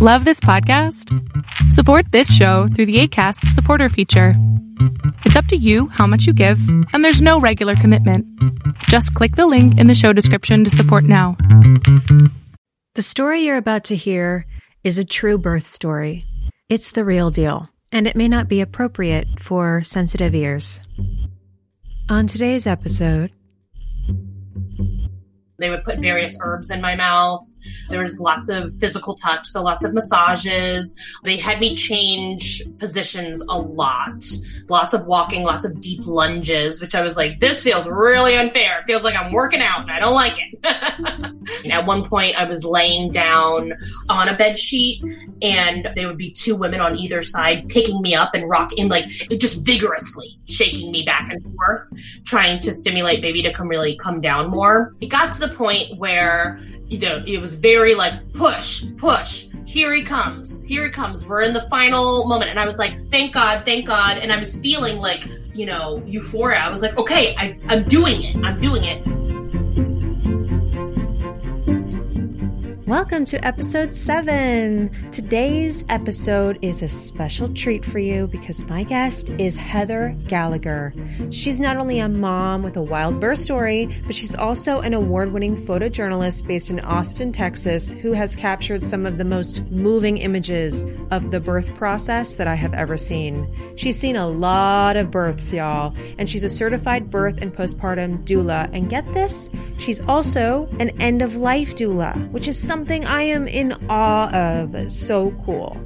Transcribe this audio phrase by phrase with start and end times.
[0.00, 1.12] Love this podcast?
[1.72, 4.34] Support this show through the ACAST supporter feature.
[5.24, 6.60] It's up to you how much you give,
[6.92, 8.24] and there's no regular commitment.
[8.84, 11.36] Just click the link in the show description to support now.
[12.94, 14.46] The story you're about to hear
[14.84, 16.24] is a true birth story.
[16.68, 20.80] It's the real deal, and it may not be appropriate for sensitive ears.
[22.08, 23.32] On today's episode,
[25.58, 26.40] they would put various mm.
[26.42, 27.44] herbs in my mouth.
[27.90, 30.98] There was lots of physical touch, so lots of massages.
[31.24, 34.24] They had me change positions a lot.
[34.68, 38.80] Lots of walking, lots of deep lunges, which I was like, this feels really unfair.
[38.80, 41.70] It feels like I'm working out and I don't like it.
[41.72, 43.72] At one point, I was laying down
[44.08, 45.02] on a bed sheet
[45.42, 49.06] and there would be two women on either side picking me up and rocking, like
[49.08, 51.88] just vigorously shaking me back and forth,
[52.24, 54.94] trying to stimulate baby to come really come down more.
[55.00, 59.46] It got to the point where you know it was very like push, push.
[59.66, 60.64] Here he comes.
[60.64, 61.26] Here he comes.
[61.26, 64.38] We're in the final moment, and I was like, "Thank God, thank God!" And I
[64.38, 66.58] was feeling like you know euphoria.
[66.58, 68.36] I was like, "Okay, I, I'm doing it.
[68.44, 69.17] I'm doing it."
[72.88, 75.10] Welcome to episode seven.
[75.12, 80.94] Today's episode is a special treat for you because my guest is Heather Gallagher.
[81.28, 85.34] She's not only a mom with a wild birth story, but she's also an award
[85.34, 90.82] winning photojournalist based in Austin, Texas, who has captured some of the most moving images
[91.10, 93.54] of the birth process that I have ever seen.
[93.76, 98.70] She's seen a lot of births, y'all, and she's a certified birth and postpartum doula.
[98.72, 103.22] And get this, she's also an end of life doula, which is something something I
[103.22, 104.88] am in awe of.
[104.88, 105.76] So cool.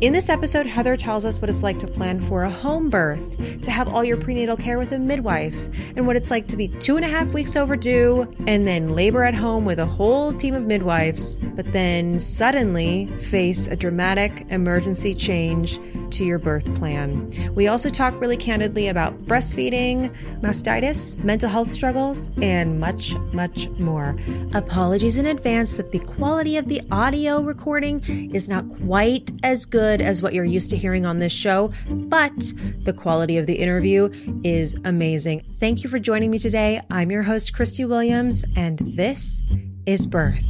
[0.00, 3.60] In this episode, Heather tells us what it's like to plan for a home birth,
[3.60, 5.54] to have all your prenatal care with a midwife,
[5.94, 9.24] and what it's like to be two and a half weeks overdue and then labor
[9.24, 15.14] at home with a whole team of midwives, but then suddenly face a dramatic emergency
[15.14, 15.78] change
[16.12, 17.30] to your birth plan.
[17.54, 24.18] We also talk really candidly about breastfeeding, mastitis, mental health struggles, and much, much more.
[24.54, 28.00] Apologies in advance that the quality of the audio recording
[28.32, 31.72] is not quite as good good as what you're used to hearing on this show,
[31.88, 32.52] but
[32.84, 34.10] the quality of the interview
[34.44, 35.42] is amazing.
[35.58, 36.80] Thank you for joining me today.
[36.90, 39.42] I'm your host, Christy Williams, and this
[39.86, 40.44] is Birth.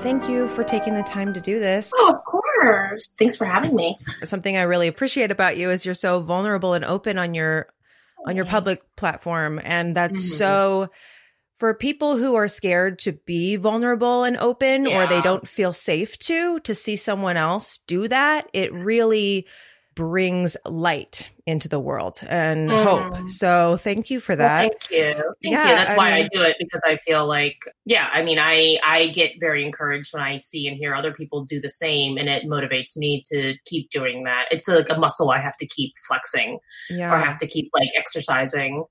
[0.00, 1.92] Thank you for taking the time to do this.
[1.96, 3.14] Oh, of course.
[3.18, 3.98] Thanks for having me.
[4.24, 7.68] Something I really appreciate about you is you're so vulnerable and open on your
[8.26, 10.38] on your public platform and that's mm-hmm.
[10.38, 10.90] so
[11.62, 14.96] for people who are scared to be vulnerable and open yeah.
[14.96, 19.46] or they don't feel safe to to see someone else do that it really
[19.94, 22.82] brings light into the world and mm.
[22.82, 26.10] hope so thank you for that well, thank you thank yeah, you that's I why
[26.10, 29.64] mean, i do it because i feel like yeah i mean i i get very
[29.64, 33.22] encouraged when i see and hear other people do the same and it motivates me
[33.26, 36.58] to keep doing that it's like a muscle i have to keep flexing
[36.90, 37.14] yeah.
[37.14, 38.82] or have to keep like exercising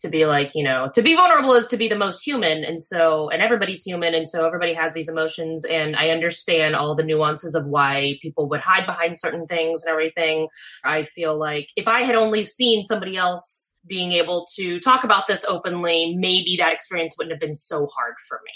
[0.00, 2.64] to be like, you know, to be vulnerable is to be the most human.
[2.64, 4.14] And so, and everybody's human.
[4.14, 5.64] And so everybody has these emotions.
[5.64, 9.90] And I understand all the nuances of why people would hide behind certain things and
[9.90, 10.48] everything.
[10.84, 15.26] I feel like if I had only seen somebody else being able to talk about
[15.26, 18.52] this openly, maybe that experience wouldn't have been so hard for me.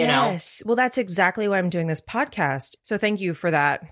[0.00, 0.62] You yes.
[0.64, 0.70] Know?
[0.70, 2.76] Well, that's exactly why I'm doing this podcast.
[2.82, 3.82] So thank you for that.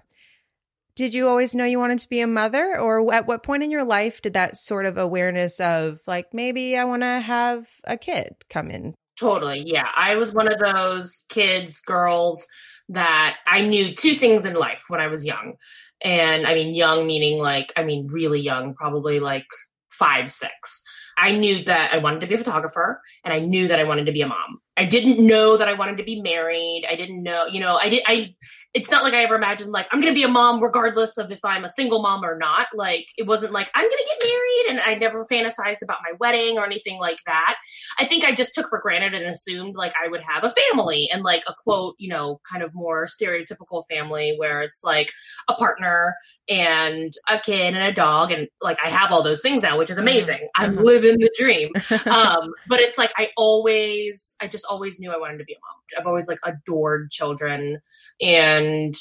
[0.95, 3.71] Did you always know you wanted to be a mother, or at what point in
[3.71, 7.97] your life did that sort of awareness of like maybe I want to have a
[7.97, 8.95] kid come in?
[9.19, 9.63] Totally.
[9.65, 9.89] Yeah.
[9.95, 12.47] I was one of those kids, girls
[12.89, 15.55] that I knew two things in life when I was young.
[16.03, 19.47] And I mean, young meaning like, I mean, really young, probably like
[19.91, 20.83] five, six.
[21.17, 24.07] I knew that I wanted to be a photographer and I knew that I wanted
[24.07, 24.59] to be a mom.
[24.77, 26.87] I didn't know that I wanted to be married.
[26.91, 28.35] I didn't know, you know, I did, I,
[28.75, 31.45] it's not like I ever imagined like I'm gonna be a mom regardless of if
[31.45, 32.69] I'm a single mom or not.
[32.73, 36.57] Like it wasn't like I'm gonna get married and I never fantasized about my wedding
[36.57, 37.57] or anything like that.
[37.99, 41.11] I think I just took for granted and assumed like I would have a family
[41.13, 45.11] and like a quote, you know, kind of more stereotypical family where it's like
[45.49, 46.15] a partner
[46.49, 49.91] and a kid and a dog and like I have all those things now, which
[49.91, 50.09] is mm-hmm.
[50.09, 50.49] amazing.
[50.57, 50.85] I'm mm-hmm.
[50.85, 51.71] living the dream.
[52.13, 55.57] Um, but it's like I always I just always knew I wanted to be a
[55.57, 55.83] mom.
[55.99, 57.81] I've always like adored children
[58.21, 58.95] and and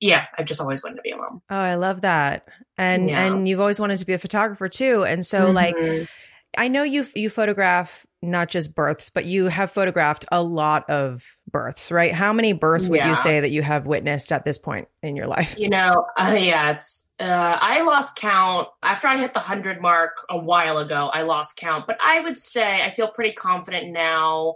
[0.00, 1.42] yeah, I've just always wanted to be a mom.
[1.50, 2.46] Oh, I love that.
[2.76, 3.24] And yeah.
[3.24, 5.04] and you've always wanted to be a photographer too.
[5.04, 5.54] And so mm-hmm.
[5.54, 6.08] like
[6.56, 11.36] I know you you photograph not just births, but you have photographed a lot of
[11.50, 12.12] births, right?
[12.12, 13.08] How many births would yeah.
[13.08, 15.56] you say that you have witnessed at this point in your life?
[15.58, 20.16] You know, uh, yeah, it's uh, I lost count after I hit the hundred mark
[20.28, 21.10] a while ago.
[21.12, 24.54] I lost count, but I would say I feel pretty confident now.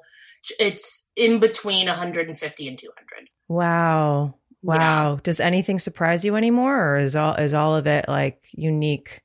[0.59, 3.29] It's in between 150 and 200.
[3.49, 4.35] Wow.
[4.63, 5.15] Wow.
[5.15, 5.21] Yeah.
[5.23, 9.23] Does anything surprise you anymore or is all is all of it like unique?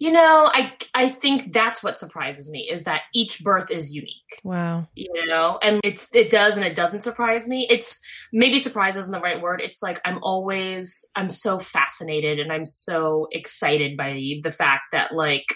[0.00, 4.40] You know, I I think that's what surprises me is that each birth is unique.
[4.44, 4.86] Wow.
[4.94, 7.66] You know, and it's it does and it doesn't surprise me.
[7.68, 8.00] It's
[8.32, 9.60] maybe surprise isn't the right word.
[9.60, 14.84] It's like I'm always I'm so fascinated and I'm so excited by the, the fact
[14.92, 15.46] that like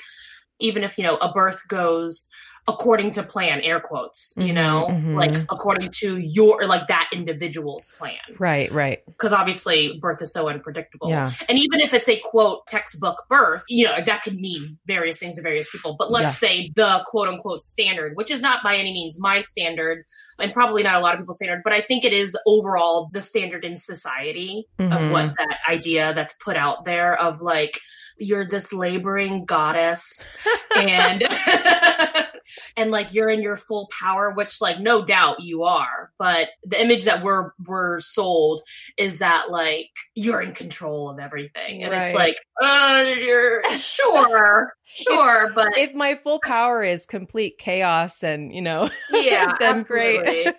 [0.61, 2.29] even if you know a birth goes
[2.69, 5.17] according to plan air quotes you mm-hmm, know mm-hmm.
[5.17, 10.49] like according to your like that individual's plan right right because obviously birth is so
[10.49, 11.33] unpredictable yeah.
[11.49, 15.35] and even if it's a quote textbook birth you know that could mean various things
[15.35, 16.49] to various people but let's yeah.
[16.49, 20.05] say the quote unquote standard which is not by any means my standard
[20.39, 23.21] and probably not a lot of people's standard but i think it is overall the
[23.21, 24.93] standard in society mm-hmm.
[24.93, 27.81] of what that idea that's put out there of like
[28.19, 30.37] you're this laboring goddess
[30.77, 31.25] and
[32.77, 36.81] and like you're in your full power which like no doubt you are but the
[36.81, 38.63] image that we're we're sold
[38.97, 42.09] is that like you're in control of everything and right.
[42.09, 48.23] it's like uh you're sure sure if, but if my full power is complete chaos
[48.23, 50.55] and you know yeah then great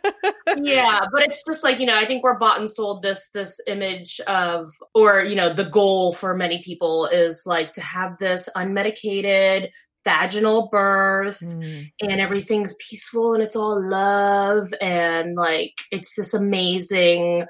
[0.58, 3.60] yeah but it's just like you know i think we're bought and sold this this
[3.68, 8.50] image of or you know the goal for many people is like to have this
[8.56, 9.70] unmedicated
[10.04, 11.90] vaginal birth mm.
[12.02, 17.46] and everything's peaceful and it's all love and like it's this amazing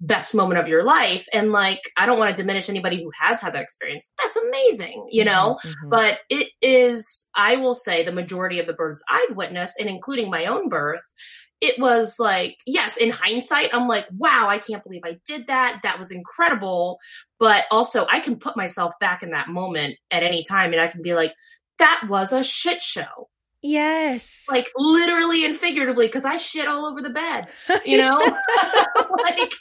[0.00, 3.40] best moment of your life and like i don't want to diminish anybody who has
[3.40, 5.88] had that experience that's amazing you know mm-hmm, mm-hmm.
[5.90, 10.30] but it is i will say the majority of the births i've witnessed and including
[10.30, 11.12] my own birth
[11.60, 15.80] it was like, yes, in hindsight, I'm like, wow, I can't believe I did that.
[15.82, 16.98] That was incredible.
[17.40, 20.86] But also, I can put myself back in that moment at any time and I
[20.86, 21.32] can be like,
[21.78, 23.28] that was a shit show.
[23.60, 24.46] Yes.
[24.50, 27.48] Like literally and figuratively, because I shit all over the bed,
[27.84, 28.18] you know?
[29.22, 29.52] like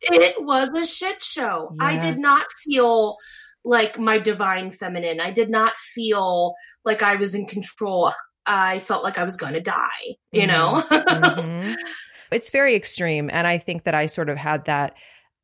[0.00, 1.74] it was a shit show.
[1.78, 1.86] Yeah.
[1.86, 3.16] I did not feel
[3.64, 5.20] like my divine feminine.
[5.20, 8.12] I did not feel like I was in control.
[8.46, 10.50] I felt like I was going to die, you mm-hmm.
[10.50, 10.82] know?
[10.82, 11.74] mm-hmm.
[12.30, 13.30] It's very extreme.
[13.32, 14.94] And I think that I sort of had that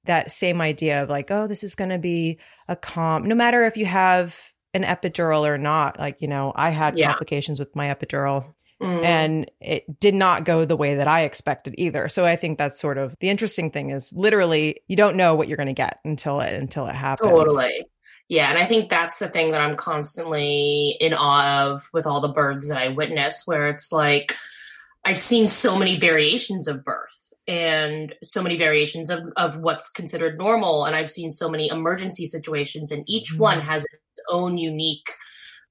[0.06, 3.64] that same idea of like, oh, this is going to be a calm, no matter
[3.64, 4.34] if you have
[4.74, 5.98] an epidural or not.
[5.98, 7.08] Like, you know, I had yeah.
[7.08, 8.44] complications with my epidural
[8.80, 9.04] mm.
[9.04, 12.08] and it did not go the way that I expected either.
[12.08, 15.48] So I think that's sort of the interesting thing is literally you don't know what
[15.48, 17.30] you're going to get until it until it happens.
[17.30, 17.86] Totally.
[18.28, 22.20] Yeah, and I think that's the thing that I'm constantly in awe of with all
[22.20, 24.36] the births that I witness where it's like
[25.04, 30.38] I've seen so many variations of birth and so many variations of, of what's considered
[30.38, 30.84] normal.
[30.84, 33.42] And I've seen so many emergency situations, and each mm-hmm.
[33.42, 33.84] one has
[34.20, 35.08] its own unique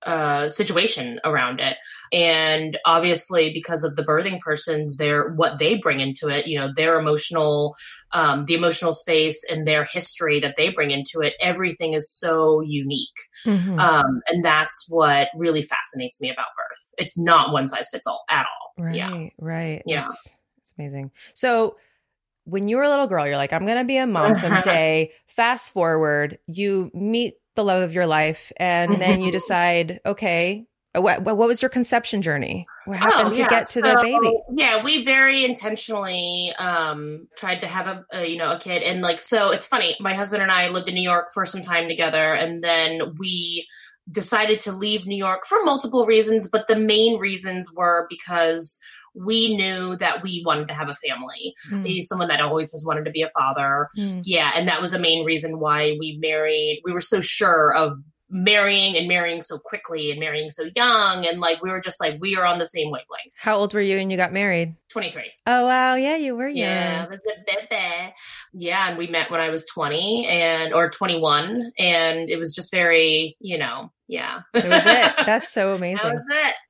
[0.05, 1.75] uh, situation around it.
[2.13, 6.71] And obviously, because of the birthing persons, their what they bring into it, you know,
[6.73, 7.75] their emotional,
[8.13, 12.61] um, the emotional space and their history that they bring into it, everything is so
[12.61, 13.07] unique.
[13.45, 13.77] Mm-hmm.
[13.77, 16.93] Um, and that's what really fascinates me about birth.
[16.97, 18.85] It's not one size fits all at all.
[18.85, 18.95] Right.
[18.95, 19.27] Yeah.
[19.37, 19.81] Right.
[19.85, 20.01] Yeah.
[20.01, 20.33] It's-
[20.77, 21.11] amazing.
[21.33, 21.75] So
[22.45, 25.11] when you were a little girl, you're like, I'm going to be a mom someday.
[25.27, 30.65] Fast forward, you meet the love of your life, and then you decide, okay,
[30.95, 32.65] what, what was your conception journey?
[32.85, 33.43] What happened oh, yeah.
[33.43, 34.31] to get to so, the baby?
[34.51, 39.01] Yeah, we very intentionally um, tried to have a, a, you know a kid, and
[39.01, 39.95] like so, it's funny.
[39.99, 43.67] My husband and I lived in New York for some time together, and then we
[44.11, 48.79] decided to leave New York for multiple reasons, but the main reasons were because
[49.15, 51.55] we knew that we wanted to have a family.
[51.71, 51.85] Mm.
[51.85, 53.89] He's someone that always has wanted to be a father.
[53.97, 54.21] Mm.
[54.25, 54.51] Yeah.
[54.55, 56.81] And that was a main reason why we married.
[56.83, 57.97] We were so sure of
[58.29, 62.17] marrying and marrying so quickly and marrying so young and like we were just like
[62.19, 63.33] we are on the same wavelength.
[63.35, 64.75] How old were you when you got married?
[64.89, 65.23] 23.
[65.47, 66.57] Oh wow, yeah, you were young.
[66.57, 68.13] Yeah, was a baby.
[68.53, 72.71] Yeah, and we met when I was 20 and or 21 and it was just
[72.71, 74.41] very, you know, yeah.
[74.55, 75.13] It was it.
[75.25, 75.97] That's so amazing.
[76.03, 76.23] that was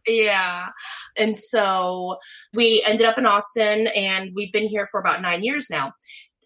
[0.05, 0.25] it.
[0.25, 0.69] Yeah.
[1.15, 2.17] And so
[2.53, 5.93] we ended up in Austin and we've been here for about 9 years now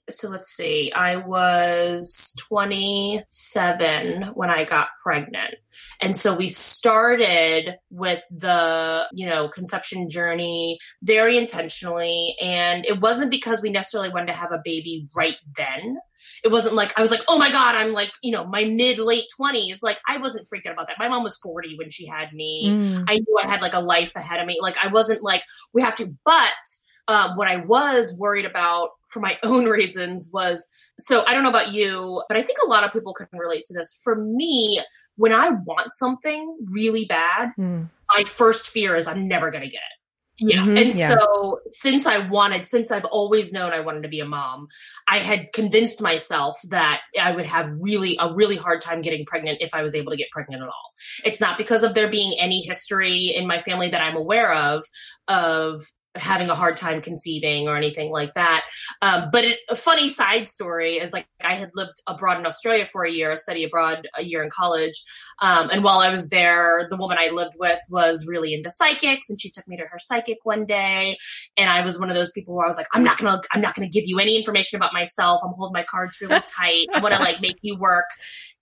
[0.10, 5.56] so let's see, I was 27 when I got pregnant.
[6.02, 12.36] And so we started with the, you know, conception journey very intentionally.
[12.42, 16.00] And it wasn't because we necessarily wanted to have a baby right then.
[16.44, 18.98] It wasn't like I was like, oh my God, I'm like, you know, my mid
[18.98, 19.82] late 20s.
[19.82, 21.00] Like, I wasn't freaked out about that.
[21.00, 22.70] My mom was 40 when she had me.
[22.70, 23.06] Mm.
[23.08, 24.58] I knew I had like a life ahead of me.
[24.62, 25.44] Like, I wasn't like,
[25.74, 26.52] we have to, but
[27.08, 30.68] um, what I was worried about for my own reasons was
[31.00, 33.66] so I don't know about you, but I think a lot of people can relate
[33.68, 34.00] to this.
[34.04, 34.82] For me,
[35.16, 37.90] when I want something really bad, mm.
[38.16, 40.00] my first fear is I'm never going to get it.
[40.40, 40.64] Yeah.
[40.64, 41.10] Mhm, and yeah.
[41.10, 44.68] so since I wanted, since I've always known I wanted to be a mom,
[45.08, 49.60] I had convinced myself that I would have really a really hard time getting pregnant
[49.62, 50.94] if I was able to get pregnant at all.
[51.24, 54.84] It's not because of there being any history in my family that I'm aware of
[55.28, 58.64] of having a hard time conceiving or anything like that.
[59.02, 62.86] Um, but it, a funny side story is like I had lived abroad in Australia
[62.86, 65.04] for a year, study abroad a year in college.
[65.42, 69.30] Um, and while I was there, the woman I lived with was really into psychics
[69.30, 71.18] and she took me to her psychic one day.
[71.58, 73.48] And I was one of those people where I was like, I'm not going to,
[73.52, 75.42] I'm not to give you any information about myself.
[75.44, 76.88] I'm holding my cards really tight.
[76.94, 78.06] I want to like make you work.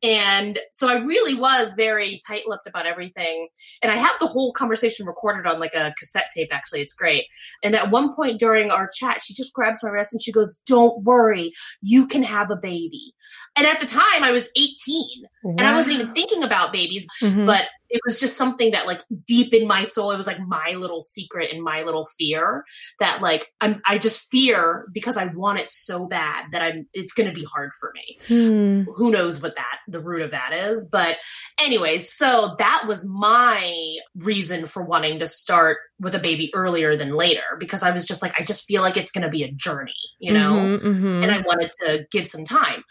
[0.03, 3.47] And so I really was very tight lipped about everything.
[3.83, 6.81] And I have the whole conversation recorded on like a cassette tape, actually.
[6.81, 7.25] It's great.
[7.63, 10.59] And at one point during our chat, she just grabs my wrist and she goes,
[10.65, 13.13] Don't worry, you can have a baby.
[13.55, 17.45] And at the time, I was 18 and I wasn't even thinking about babies, Mhm.
[17.45, 20.75] but it was just something that like deep in my soul, it was like my
[20.77, 22.63] little secret and my little fear
[23.01, 27.11] that like I'm, I just fear because I want it so bad that I'm, it's
[27.11, 28.83] going to be hard for me Hmm.
[28.95, 31.17] who knows what that the root of that is but
[31.59, 37.13] anyways so that was my reason for wanting to start with a baby earlier than
[37.13, 39.51] later because i was just like i just feel like it's going to be a
[39.51, 41.23] journey you know Mhm, mhm.
[41.23, 42.83] and i wanted to give some time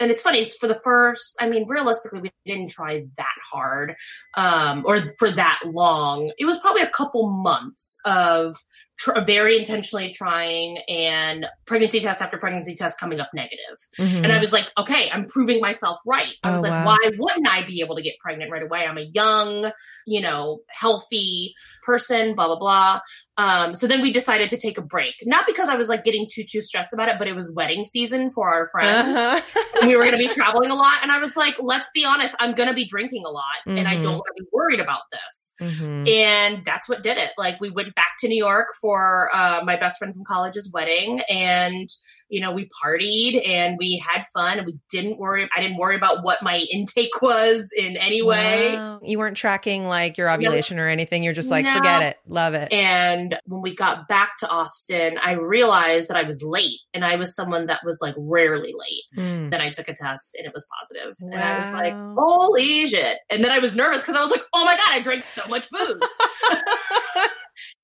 [0.00, 3.94] and it's funny it's for the first i mean realistically we didn't try that hard
[4.36, 8.56] um or for that long it was probably a couple months of
[8.98, 14.24] tr- very intentionally trying and pregnancy test after pregnancy test coming up negative Mhm.
[14.24, 16.34] and I was like, okay, I'm proving myself right.
[16.42, 16.96] I was Oh, like, wow.
[17.02, 18.86] why wouldn't I be able to get pregnant right away?
[18.86, 19.70] I'm a young,
[20.06, 23.00] you know, healthy person, blah, blah, blah.
[23.40, 25.14] Um, so then we decided to take a break.
[25.24, 27.84] Not because I was like getting too, too stressed about it, but it was wedding
[27.84, 29.18] season for our friends.
[29.18, 29.86] Uh-huh.
[29.86, 30.98] We were going to be traveling a lot.
[31.02, 33.88] And I was like, let's be honest, I'm going to be drinking a lot and
[33.88, 35.54] I don't want to be worried about this.
[35.60, 36.08] Mhm.
[36.08, 37.30] And that's what did it.
[37.38, 41.20] Like we went back to New York for uh, my best friend from college's wedding,
[41.30, 41.88] and
[42.30, 45.48] you know we partied and we had fun, and we didn't worry.
[45.54, 48.74] I didn't worry about what my intake was in any way.
[48.74, 49.00] Wow.
[49.02, 51.22] You weren't tracking like your ovulation or anything.
[51.22, 51.74] You're just like, No.
[51.76, 52.16] forget it.
[52.26, 52.72] Love it.
[52.72, 57.16] And when we got back to Austin, I realized that I was late, and I
[57.16, 59.04] was someone that was like rarely late.
[59.14, 59.50] Hmm.
[59.50, 61.16] Then I took a test and it was positive.
[61.20, 63.18] And I was like, holy shit.
[63.30, 65.42] And then I was nervous because I was like, oh my God, I drank so
[65.48, 65.90] much booze.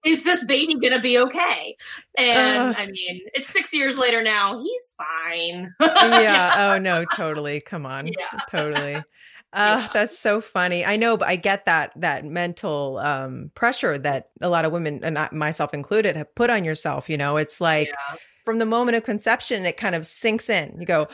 [0.04, 1.76] Is this baby going to be okay?
[2.16, 2.74] And Ugh.
[2.78, 4.60] I mean, it's six years later now.
[4.60, 5.74] He's fine.
[5.80, 6.54] yeah.
[6.74, 7.60] Oh no, totally.
[7.60, 8.06] Come on.
[8.06, 8.40] Yeah.
[8.50, 9.02] Totally.
[9.52, 9.88] Uh, Yeah.
[9.94, 10.84] that's so funny.
[10.84, 15.00] I know, but I get that that mental um, pressure that a lot of women,
[15.02, 17.08] and I, myself included, have put on yourself.
[17.08, 18.16] You know, it's like Yeah.
[18.44, 20.76] from the moment of conception, it kind of sinks in.
[20.80, 21.06] You go,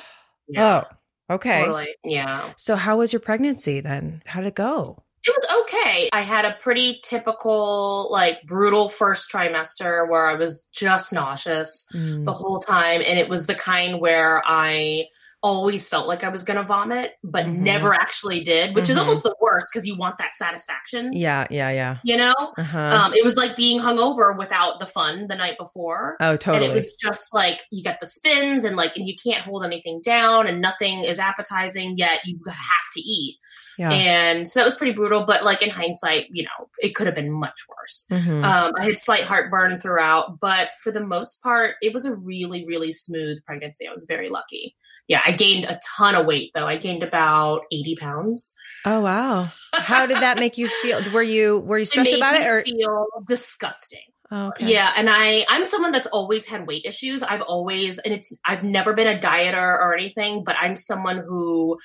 [0.49, 0.83] Yeah.
[1.31, 1.61] oh, okay.
[1.61, 1.95] Totally.
[2.05, 2.53] Yeah.
[2.57, 4.23] So, how was your pregnancy then?
[4.27, 5.05] How did it go?
[5.25, 6.11] It was okay.
[6.13, 12.25] I had a pretty typical, like, brutal first trimester where I was just nauseous Mm.
[12.25, 13.03] the whole time.
[13.07, 15.09] And it was the kind where I
[15.43, 17.59] always felt like I was going to vomit, but Mhm.
[17.59, 19.01] never actually did, which is Mhm.
[19.01, 21.97] almost the worst because you want that satisfaction, Yeah, yeah, yeah.
[22.05, 22.35] you know?
[22.57, 22.79] Uh-huh.
[22.79, 26.17] Um, it was like being hungover without the fun the night before.
[26.21, 26.67] oh, totally.
[26.67, 29.65] And it was just like you get the spins and like and you can't hold
[29.65, 32.57] anything down and nothing is appetizing yet you have
[32.95, 33.39] to eat.
[33.79, 33.91] yeah.
[33.91, 37.17] And so that was pretty brutal, but like in hindsight, you know, it could have
[37.17, 38.07] been much worse.
[38.11, 38.45] Mhm.
[38.45, 42.65] Um, I had slight heartburn throughout, but for the most part, it was a really,
[42.67, 43.89] really smooth pregnancy.
[43.89, 44.77] I was very lucky.
[45.13, 46.67] Yeah, I gained a ton of weight though.
[46.67, 48.55] I gained about 80 pounds.
[48.87, 49.47] oh, wow.
[49.75, 51.03] How did that make you feel?
[51.13, 52.63] Were you were you stressed made about it or?
[52.63, 54.07] feel disgusting.
[54.31, 54.73] Oh, okay.
[54.73, 57.23] Yeah, and I I'm someone that's always had weight issues.
[57.23, 61.79] I've always and it's I've never been a dieter or anything, but I'm someone who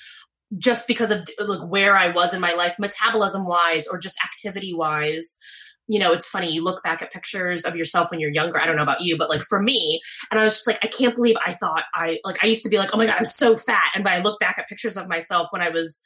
[0.58, 4.74] just because of like where I was in my life metabolism wise or just activity
[4.74, 5.38] wise
[5.88, 6.52] you know, it's funny.
[6.52, 8.60] You look back at pictures of yourself when you're younger.
[8.60, 10.88] I don't know about you, but like for me, and I was just like, I
[10.88, 12.44] can't believe I thought I like.
[12.44, 13.92] I used to be like, oh my god, I'm so fat.
[13.96, 16.04] And but I look back at pictures of myself when I was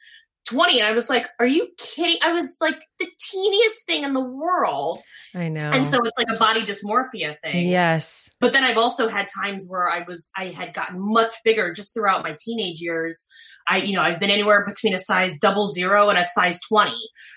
[0.48, 2.16] 20, and I was like, are you kidding?
[2.22, 5.00] I was like the teeniest thing in the world,
[5.34, 5.70] I know.
[5.70, 7.68] and so it's like a body dysmorphia thing.
[7.68, 8.30] yes.
[8.40, 11.94] But then I've also had times where I was I had gotten much bigger just
[11.94, 13.26] throughout my teenage years.
[13.68, 16.92] I you know, I've been anywhere between a size double zero and a size 20.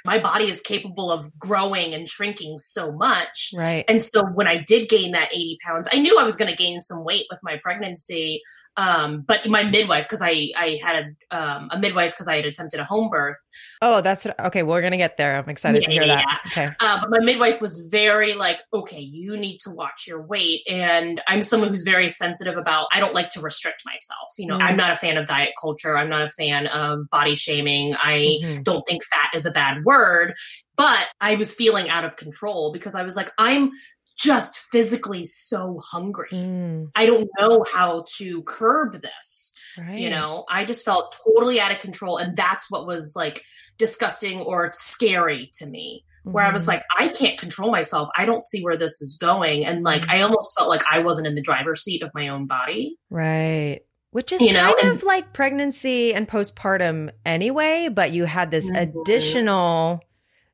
[0.06, 3.52] My body is capable of growing and shrinking so much.
[3.56, 3.86] Right.
[3.88, 6.58] And so when I did gain that 80 pounds, I knew I was going to
[6.58, 8.42] gain some weight with my pregnancy.
[8.77, 12.46] Um, but my midwife, because I, I had a, um, a midwife because I had
[12.46, 13.38] attempted a home birth,
[13.82, 14.63] Oh, that's what, okay.
[14.63, 15.38] We're gonna get there.
[15.38, 16.41] I'm excited to hear yeah, that.
[16.48, 16.70] Okay.
[16.79, 20.62] Uh, but my midwife was very like, okay, you need to watch your weight.
[20.70, 24.29] And I'm someone who's very sensitive about, I don't like to restrict myself.
[24.38, 24.63] You know, Mm.
[24.63, 25.98] I'm not a fan of diet culture.
[25.98, 27.96] I'm not a fan of body shaming.
[27.96, 28.63] I Mhm.
[28.63, 30.34] don't think fat is a bad word,
[30.75, 33.72] but I was feeling out of control because I was like, I'm
[34.17, 36.29] just physically so hungry.
[36.31, 39.53] Mm, I don't know how to curb this.
[39.77, 39.98] right.
[40.00, 42.17] You know, I just felt totally out of control.
[42.17, 43.43] And that's what was like
[43.77, 46.05] disgusting or scary to me.
[46.24, 46.69] Where I was Mhm.
[46.69, 48.10] like, I can't control myself.
[48.17, 49.63] I don't see where this is going.
[49.65, 50.13] And like, Mhm.
[50.13, 52.98] I almost felt like I wasn't in the driver's seat of my own body.
[53.12, 53.81] Right.
[54.12, 58.50] Which is You know, kind and- of like pregnancy and postpartum anyway, but you had
[58.50, 59.01] this Mhm.
[59.01, 60.01] additional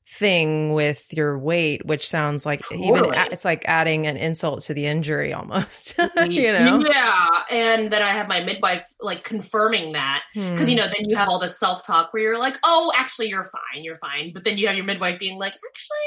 [0.08, 3.16] thing with your weight, which sounds like even Totally.
[3.16, 5.98] a- it's like adding an insult to the injury almost.
[6.28, 6.84] you know?
[6.86, 7.30] Yeah.
[7.50, 10.24] And then I have my midwife like confirming that.
[10.34, 13.30] Because, you know, then you have all this self talk where you're like, oh, actually,
[13.30, 13.84] you're fine.
[13.84, 14.34] You're fine.
[14.34, 15.98] But then you have your midwife being like, actually,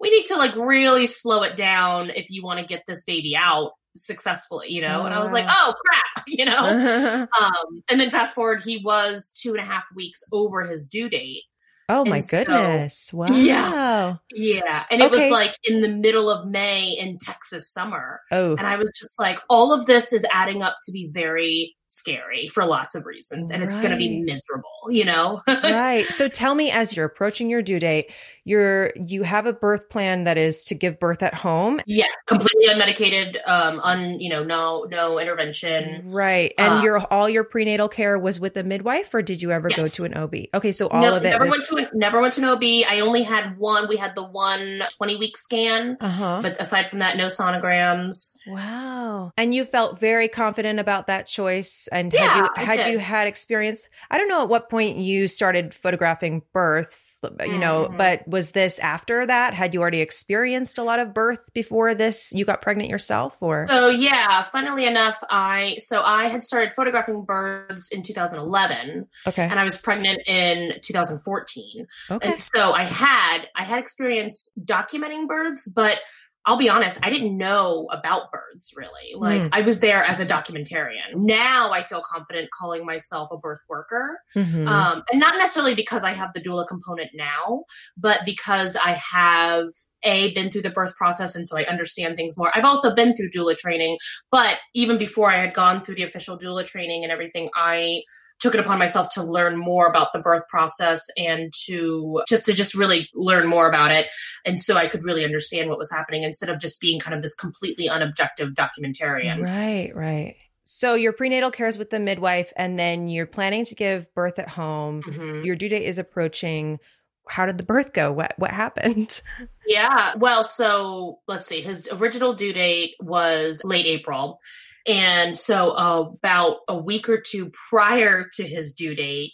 [0.00, 3.36] we need to like really slow it down if you want to get this baby
[3.36, 5.06] out successfully, you know?
[5.06, 7.26] And I was like, oh, crap, you know?
[7.28, 7.42] Hmm.
[7.44, 11.08] um, and then fast forward, he was two and a half weeks over his due
[11.08, 11.42] date.
[11.88, 13.12] Oh my and so- goodness.
[13.12, 13.26] wow.
[13.30, 14.14] Yeah.
[14.34, 14.84] Yeah.
[14.90, 15.24] And it Okay.
[15.24, 18.20] was like in the middle of May in Texas summer.
[18.30, 18.56] Oh.
[18.56, 22.48] And I was just like, all of this is adding up to be very scary
[22.48, 23.50] for lots of reasons.
[23.50, 25.42] And it's going to be miserable, you know?
[25.48, 26.06] right.
[26.12, 28.10] So tell me as you're approaching your due date,
[28.46, 31.80] you're you have a birth plan that is to give birth at home.
[31.86, 32.04] yeah.
[32.26, 36.10] Completely unmedicated, um, un, you know, no, no intervention.
[36.12, 36.52] Right.
[36.58, 39.70] And Uh, your all your prenatal care was with a midwife or did you ever
[39.70, 40.34] go to an OB?
[40.52, 42.48] Okay, so all No, of it never was went to an, never went to an
[42.48, 42.62] OB.
[42.88, 43.88] I only had one.
[43.88, 46.40] We had the one 20 week scan, Uh-huh.
[46.42, 48.36] but aside from that, no sonograms.
[48.46, 49.32] Wow.
[49.38, 53.26] And you felt very confident about that choice and Yeah, had you had you had
[53.28, 57.96] experience I don't know at what point you started photographing births, you know, Mhm.
[57.98, 59.54] but was this after that?
[59.54, 63.66] Had you already experienced a lot of birth before this you got pregnant yourself or
[63.66, 69.42] So yeah, funnily enough, I so I had started photographing birds in 2011, Okay.
[69.42, 71.86] and I was pregnant in 2014.
[72.10, 72.28] Okay.
[72.28, 75.98] And so I had I had experience documenting birds, but
[76.46, 79.14] I'll be honest, I didn't know about birds really.
[79.16, 79.48] Like Hmm.
[79.52, 81.14] I was there as a documentarian.
[81.14, 84.18] Now I feel confident calling myself a birth worker.
[84.36, 84.68] Mhm.
[84.68, 87.64] Um, and not necessarily because I have the doula component now,
[87.96, 89.68] but because I have
[90.02, 92.50] a been through the birth process and so I understand things more.
[92.54, 93.96] I've also been through doula training,
[94.30, 98.02] but even before I had gone through the official doula training and everything, I
[98.44, 102.52] took it upon myself to learn more about the birth process and to just to
[102.52, 104.06] just really learn more about it
[104.44, 107.22] and so I could really understand what was happening instead of just being kind of
[107.22, 109.42] this completely unobjective documentarian.
[109.42, 110.36] Right, right.
[110.66, 114.38] So your prenatal care is with the midwife and then you're planning to give birth
[114.38, 115.02] at home.
[115.02, 115.44] Mhm.
[115.46, 116.80] Your due date is approaching.
[117.26, 118.12] How did the birth go?
[118.12, 119.22] What what happened?
[119.66, 120.16] Yeah.
[120.16, 121.62] Well, so let's see.
[121.62, 124.38] His original due date was late April.
[124.86, 129.32] And so uh, about a week or two prior to his due date,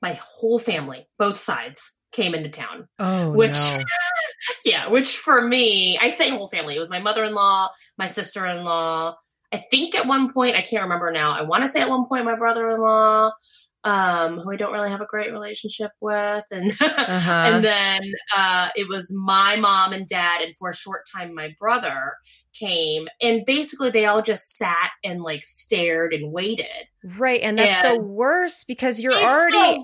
[0.00, 2.88] my whole family, both sides, came into town.
[2.98, 3.78] Oh Which- no.
[4.64, 6.76] Yeah, which for me, I say whole family.
[6.76, 9.16] It was my mother in law, my sister in law.
[9.52, 11.32] I think at one point, I can't remember now.
[11.32, 13.32] I want to say at one point, my brother in law,
[13.88, 17.32] um, who I don't really have a great relationship with, and Uh-huh.
[17.32, 18.00] and then
[18.36, 22.14] uh, it was my mom and dad, and for a short time, my brother
[22.58, 26.66] came, and basically they all just sat and like stared and waited.
[27.02, 29.82] Right, and that's the worst because you're already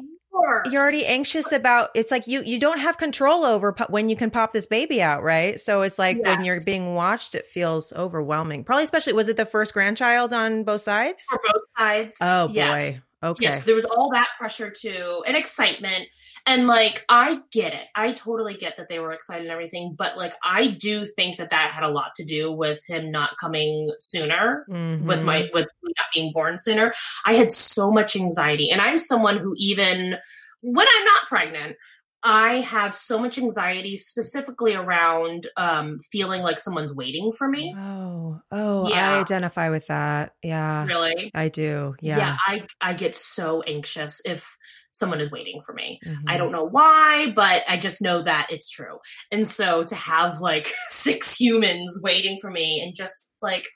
[0.70, 4.16] you're already anxious about it's like you you don't have control over po- when you
[4.16, 5.60] can pop this baby out, right?
[5.60, 8.64] So it's like when you're being watched it feels overwhelming.
[8.64, 11.24] Probably especially was it the first grandchild on both sides?
[11.30, 12.16] for both sides.
[12.20, 12.94] Oh Yes.
[12.94, 13.00] boy.
[13.24, 13.44] Okay.
[13.44, 16.08] Yes, there was all that pressure too, and excitement.
[16.46, 17.88] And like, I get it.
[17.94, 21.48] I totally get that they were excited and everything, but like, I do think that
[21.48, 25.24] that had a lot to do with him not coming sooner, with Mhm.
[25.24, 26.92] my, with me not being born sooner.
[27.24, 28.68] I had so much anxiety.
[28.70, 30.18] And I'm someone who, even
[30.60, 31.76] when I'm not pregnant,
[32.24, 37.74] I have so much anxiety specifically around um, feeling like someone's waiting for me.
[37.78, 40.32] Oh, oh, I identify with that.
[40.42, 41.30] Yeah, Really?
[41.34, 41.94] I do.
[42.00, 42.16] Yeah.
[42.18, 42.36] yeah.
[42.46, 44.56] I, I get so anxious if
[44.92, 46.00] someone is waiting for me.
[46.04, 46.22] Mhm.
[46.26, 48.98] I don't know why, but I just know that it's true.
[49.30, 53.66] And so to have like six humans waiting for me and just like,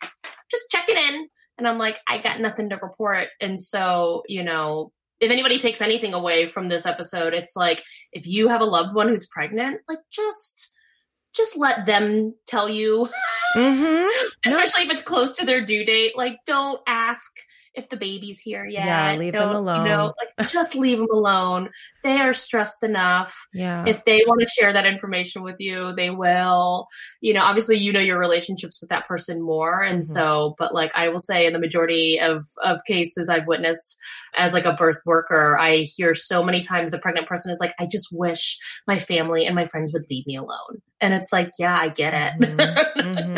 [0.51, 1.29] just checking in.
[1.59, 3.29] And I'm like, I got nothing to report.
[3.41, 8.27] And so, you know, if anybody takes anything away from this episode, it's like, if
[8.27, 10.73] you have a loved one who's pregnant, like just,
[11.35, 13.09] just let them tell you,
[13.57, 14.07] Mhm.
[14.47, 14.61] No.
[14.61, 16.17] especially if it's close to their due date.
[16.17, 17.31] Like, don't ask
[17.79, 18.85] if the baby's here yet.
[18.85, 19.85] Yeah, leave them alone.
[19.87, 21.71] You know, like just leave them alone.
[22.03, 23.35] They are stressed enough.
[23.53, 23.85] Yeah.
[23.87, 26.89] If they want to share that information with you, they will.
[27.21, 29.83] You know, obviously you know your relationships with that person more.
[29.83, 30.05] And Mhm.
[30.05, 33.97] so, but like I will say in the majority of, of cases I've witnessed
[34.37, 37.75] as like a birth worker, I hear so many times the pregnant person is like,
[37.79, 40.83] I just wish my family and my friends would leave me alone.
[41.01, 42.49] And it's like, yeah, I get it.
[42.49, 42.95] Mhm.
[42.97, 43.38] Mhm.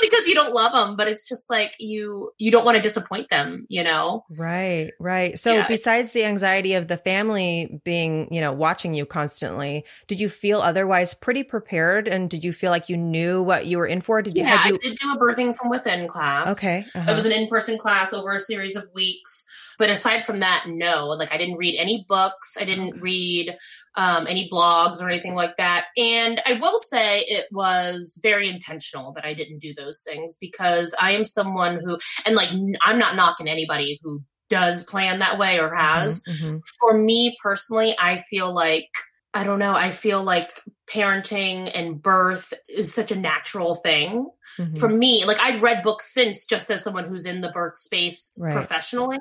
[0.00, 2.82] not because you don't love them, but it's just like you, you don't want to
[2.82, 4.24] disappoint them, you know?
[4.38, 5.38] Right, right.
[5.38, 5.68] So Yeah.
[5.68, 10.60] besides the anxiety of the family being, you know, watching you constantly, did you feel
[10.60, 14.22] otherwise pretty prepared and did you feel like you knew what you were in for?
[14.22, 16.52] Did you yeah, you I did do a birthing from within class.
[16.52, 16.86] Okay.
[16.94, 17.14] It uh-huh.
[17.14, 19.46] was an in-person class over a series of weeks.
[19.78, 21.06] But aside from that, no.
[21.06, 22.56] Like I didn't read any books.
[22.60, 23.56] I didn't read
[23.96, 25.86] um, any blogs or anything like that.
[25.96, 30.94] And I will say it was very intentional that I didn't do those things because
[31.00, 32.50] I am someone who, and like
[32.82, 36.22] I'm not knocking anybody who does plan that way or has.
[36.24, 36.60] Mhm, mhm.
[36.80, 38.88] For me personally, I feel like
[39.32, 39.74] I don't know.
[39.74, 40.60] I feel like
[40.92, 44.28] parenting and birth is such a natural thing
[44.60, 44.78] Mhm.
[44.78, 48.32] for me, like I've read books since just as someone who's in the birth space
[48.38, 48.52] Right.
[48.52, 49.18] professionally,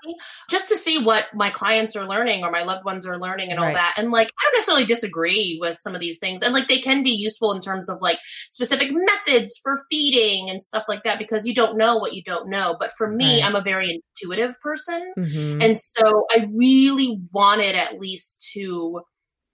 [0.49, 3.59] just to see what my clients are learning or my loved ones are learning and
[3.59, 3.93] all that.
[3.97, 6.41] And like, I don't necessarily disagree with some of these things.
[6.43, 10.61] And like, they can be useful in terms of like specific methods for feeding and
[10.61, 12.75] stuff like that because you don't know what you don't know.
[12.79, 13.45] But for me, Right.
[13.45, 15.13] I'm a very intuitive person.
[15.17, 15.63] Mhm.
[15.63, 19.01] And so I really wanted at least to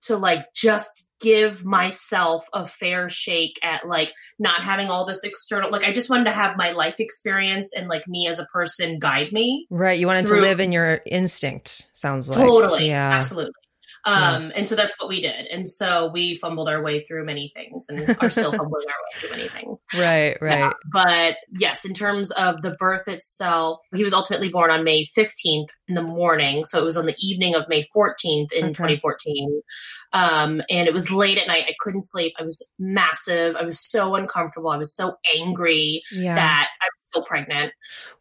[0.05, 5.71] to like just give myself a fair shake at like not having all this external
[5.71, 8.99] like I just wanted to have my life experience and like me as a person
[8.99, 9.65] guide me.
[9.69, 11.87] Right, you wanted through- to live in your instinct.
[11.93, 12.87] Sounds like totally.
[12.87, 13.11] Yeah.
[13.17, 13.53] Absolutely.
[14.05, 15.47] Um and so that's what we did.
[15.47, 19.19] And so we fumbled our way through many things and are still fumbling our way
[19.19, 19.83] through many things.
[19.93, 20.59] Right, right.
[20.59, 25.05] Yeah, but yes, in terms of the birth itself, he was ultimately born on May
[25.17, 26.63] 15th in the morning.
[26.65, 28.73] So it was on the evening of May 14th in Okay.
[28.73, 29.61] 2014.
[30.13, 31.65] Um, and it was late at night.
[31.67, 32.33] I couldn't sleep.
[32.39, 33.55] I was massive.
[33.55, 34.69] I was so uncomfortable.
[34.69, 36.35] I was so angry Yeah.
[36.35, 37.73] that I was still pregnant.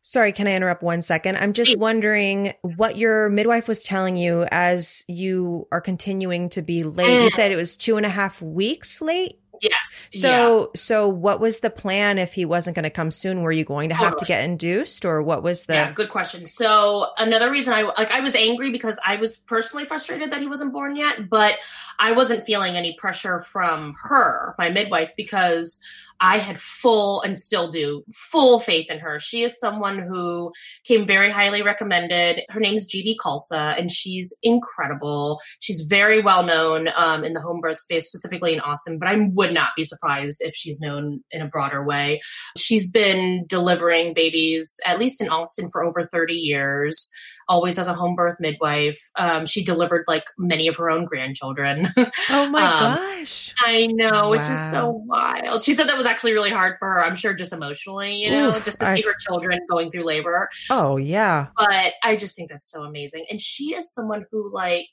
[0.02, 1.36] Sorry, can I interrupt one second?
[1.36, 6.84] I'm just wondering what your midwife was telling you as you are continuing to be
[6.84, 7.22] late.
[7.22, 7.32] You Mm.
[7.32, 9.38] said it was two and a half weeks late.
[9.62, 10.10] Yes.
[10.12, 10.20] yeah.
[10.20, 13.40] So, so what was the plan if he wasn't going to come soon?
[13.40, 15.74] Were you going to have to get induced, or what was the?
[15.74, 16.44] Yeah, good question.
[16.44, 20.48] So another reason I like I was angry because I was personally frustrated that he
[20.48, 21.54] wasn't born yet, but
[21.98, 25.80] I wasn't feeling any pressure from her, my midwife, because
[26.20, 29.18] I had full and still do full faith in her.
[29.20, 30.52] She is someone who
[30.84, 32.42] came very highly recommended.
[32.48, 35.40] Her name's GB Khalsa, and she's incredible.
[35.60, 39.16] She's very well known um, in the home birth space, specifically in Austin, but I
[39.32, 42.20] would not be surprised if she's known in a broader way.
[42.56, 47.10] She's been delivering babies, at least in Austin, for over 30 years.
[47.48, 49.10] Always as a home birth midwife.
[49.16, 51.92] Um, she delivered like many of her own grandchildren.
[52.30, 53.54] Oh my Um, gosh!
[53.60, 55.62] I know, which is so wild.
[55.62, 57.04] She said that was actually really hard for her.
[57.04, 60.04] I'm sure just emotionally, you know, Oof, just to I- see her children going through
[60.04, 60.48] labor.
[60.70, 63.26] Oh yeah, But I just think that's so amazing.
[63.30, 64.88] And she is someone who like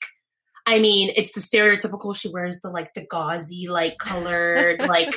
[0.72, 2.16] I mean, it's the stereotypical.
[2.16, 5.14] She wears the like the gauzy, like colored, like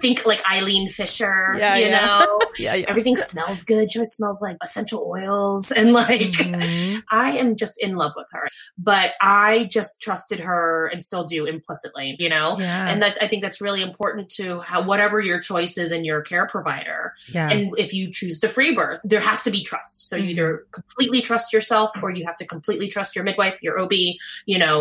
[0.00, 2.00] think like Eileen Fisher, Yeah, you yeah.
[2.06, 2.38] know.
[2.58, 2.86] yeah, yeah.
[2.88, 3.90] Everything smells good.
[3.90, 7.02] She always smells like essential oils and like Mhm.
[7.10, 8.46] I am just in love with her.
[8.78, 12.56] But I just trusted her and still do implicitly, you know?
[12.58, 16.20] And that I think that's really important to how whatever your choice is in your
[16.20, 17.14] care provider.
[17.28, 17.48] yeah.
[17.50, 20.08] And if you choose the free birth, there has to be trust.
[20.08, 20.30] So you Mhm.
[20.30, 24.58] either completely trust yourself or you have to completely trust your midwife, your OB, you
[24.58, 24.73] know,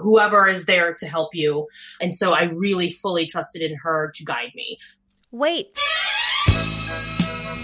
[0.00, 1.66] whoever is there to help you.
[2.00, 4.78] And so I really fully trusted in her to guide me.
[5.30, 5.76] Wait.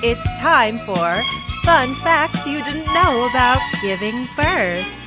[0.02, 1.22] It's time for
[1.62, 4.99] fun facts you didn't know about giving birth.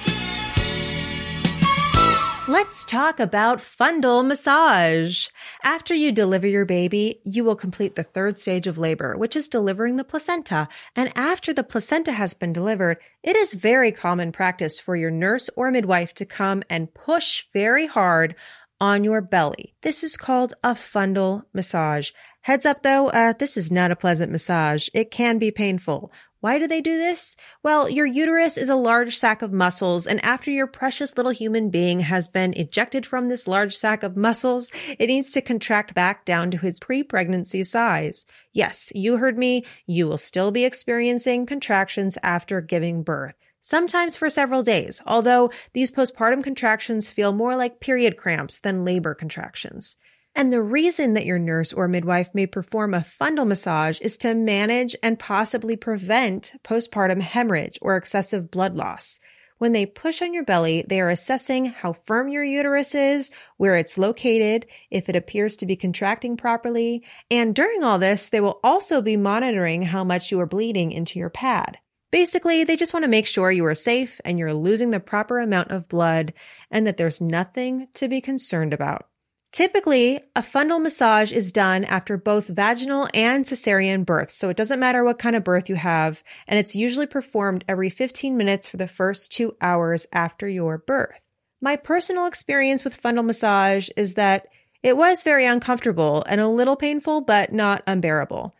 [2.46, 5.28] Let's talk about fundal massage.
[5.64, 9.48] After you deliver your baby, you will complete the third stage of labor, which is
[9.48, 10.68] delivering the placenta.
[10.94, 15.50] And after the placenta has been delivered, it is very common practice for your nurse
[15.56, 18.36] or midwife to come and push very hard
[18.78, 19.74] on your belly.
[19.82, 22.12] This is called a fundal massage.
[22.42, 24.90] Heads up though, uh, this is not a pleasant massage.
[24.94, 26.12] It can be painful.
[26.44, 27.38] Why do they do this?
[27.64, 31.70] Well, your uterus is a large sack of muscles, and after your precious little human
[31.70, 36.26] being has been ejected from this large sack of muscles, it needs to contract back
[36.26, 38.26] down to his pre-pregnancy size.
[38.52, 39.64] Yes, you heard me.
[39.88, 43.36] You will still be experiencing contractions after giving birth.
[43.62, 49.16] Sometimes for several days, although these postpartum contractions feel more like period cramps than labor
[49.16, 49.96] contractions.
[50.36, 54.34] And the reason that your nurse or midwife may perform a fundal massage is to
[54.34, 59.20] manage and possibly prevent postpartum hemorrhage or excessive blood loss.
[59.60, 63.76] When they push on your belly, they are assessing how firm your uterus is, where
[63.76, 68.60] it's located, if it appears to be contracting properly, and during all this, they will
[68.64, 71.78] also be monitoring how much you are bleeding into your pad.
[72.12, 75.40] Basically, they just want to make sure you are safe and you're losing the proper
[75.40, 76.34] amount of blood
[76.70, 79.08] and that there's nothing to be concerned about.
[79.54, 84.80] Typically, a fundal massage is done after both vaginal and cesarean births, so it doesn't
[84.80, 88.78] matter what kind of birth you have, and it's usually performed every 15 minutes for
[88.78, 91.20] the first two hours after your birth.
[91.62, 94.48] My personal experience with fundal massage is that
[94.82, 98.56] it was very uncomfortable and a little painful, but not unbearable.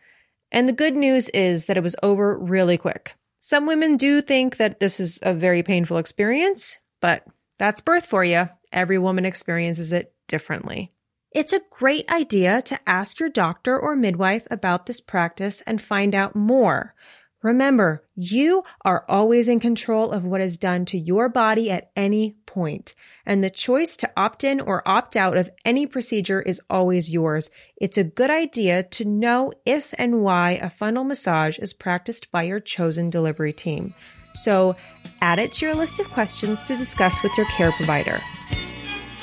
[0.52, 3.16] And the good news is that it was over really quick.
[3.40, 7.24] Some women do think that this is a very painful experience, but
[7.58, 8.48] that's birth for you.
[8.72, 10.92] Every woman experiences it differently.
[11.32, 16.14] It's a great idea to ask your doctor or midwife about this practice and find
[16.14, 16.94] out more.
[17.42, 22.36] Remember, you are always in control of what is done to your body at any
[22.46, 22.94] point,
[23.26, 27.50] and the choice to opt in or opt out of any procedure is always yours.
[27.76, 32.44] It's a good idea to know if and why a fundal massage is practiced by
[32.44, 33.92] your chosen delivery team.
[34.34, 34.74] So
[35.20, 38.20] add it to your list of questions to discuss with your care provider.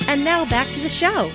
[0.07, 1.31] And now back to the show.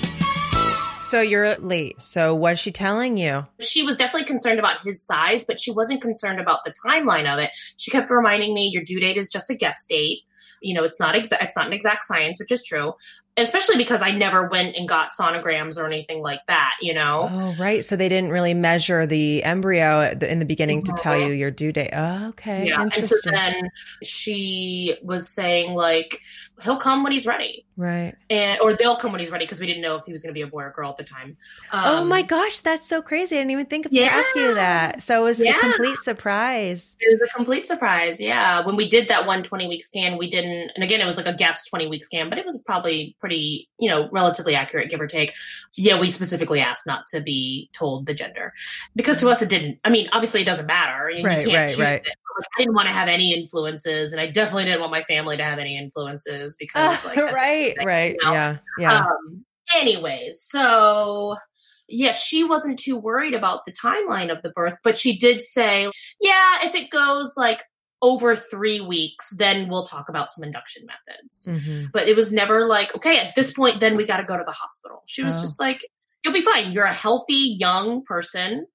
[0.98, 2.02] So you're late.
[2.02, 3.46] So what's she telling you?
[3.60, 7.38] She was definitely concerned about his size, but she wasn't concerned about the timeline of
[7.38, 7.50] it.
[7.76, 10.22] She kept reminding me your due date is just a guess date.
[10.60, 12.94] You know, it's not exact it's not an exact science, which is true
[13.38, 17.28] especially because I never went and got sonograms or anything like that, you know?
[17.30, 17.84] Oh, right.
[17.84, 21.38] So they didn't really measure the embryo in the beginning to tell you mm-hmm.
[21.38, 21.90] your due date.
[21.92, 22.68] Oh, okay.
[22.68, 22.82] Yeah.
[22.82, 23.34] Interesting.
[23.34, 23.70] And so then
[24.02, 26.22] she was saying, like,
[26.62, 27.66] he'll come when he's ready.
[27.76, 28.14] Right.
[28.30, 30.30] And, or they'll come when he's ready because we didn't know if he was going
[30.30, 31.36] to be a boy or girl at the time.
[31.70, 32.60] Um, oh my gosh.
[32.60, 33.36] That's so crazy.
[33.36, 34.08] I didn't even think of yeah.
[34.08, 35.02] to ask you that.
[35.02, 35.58] So it was yeah.
[35.58, 36.96] a complete surprise.
[37.00, 38.20] It was a complete surprise.
[38.20, 38.64] Yeah.
[38.64, 41.26] When we did that one 20 week scan, we didn't, and again, it was like
[41.26, 45.00] a guess 20 week scan, but it was probably pretty, you know, relatively accurate, give
[45.00, 45.34] or take.
[45.74, 48.54] Yeah, we specifically asked not to be told the gender
[48.94, 49.78] because to us it didn't.
[49.84, 51.10] I mean, obviously it doesn't matter.
[51.10, 52.06] You, right, you right, right.
[52.06, 52.12] It.
[52.38, 55.44] I didn't want to have any influences, and I definitely didn't want my family to
[55.44, 58.32] have any influences because, like, right, right, know?
[58.32, 58.98] yeah, yeah.
[58.98, 59.44] Um,
[59.74, 61.36] anyways, so
[61.88, 65.90] yeah, she wasn't too worried about the timeline of the birth, but she did say,
[66.20, 67.62] yeah, if it goes like
[68.02, 71.46] over three weeks, then we'll talk about some induction methods.
[71.48, 71.86] Mm-hmm.
[71.92, 74.44] But it was never like, okay, at this point, then we got to go to
[74.44, 75.02] the hospital.
[75.06, 75.40] She was oh.
[75.40, 75.86] just like,
[76.24, 76.72] you'll be fine.
[76.72, 78.66] You're a healthy young person.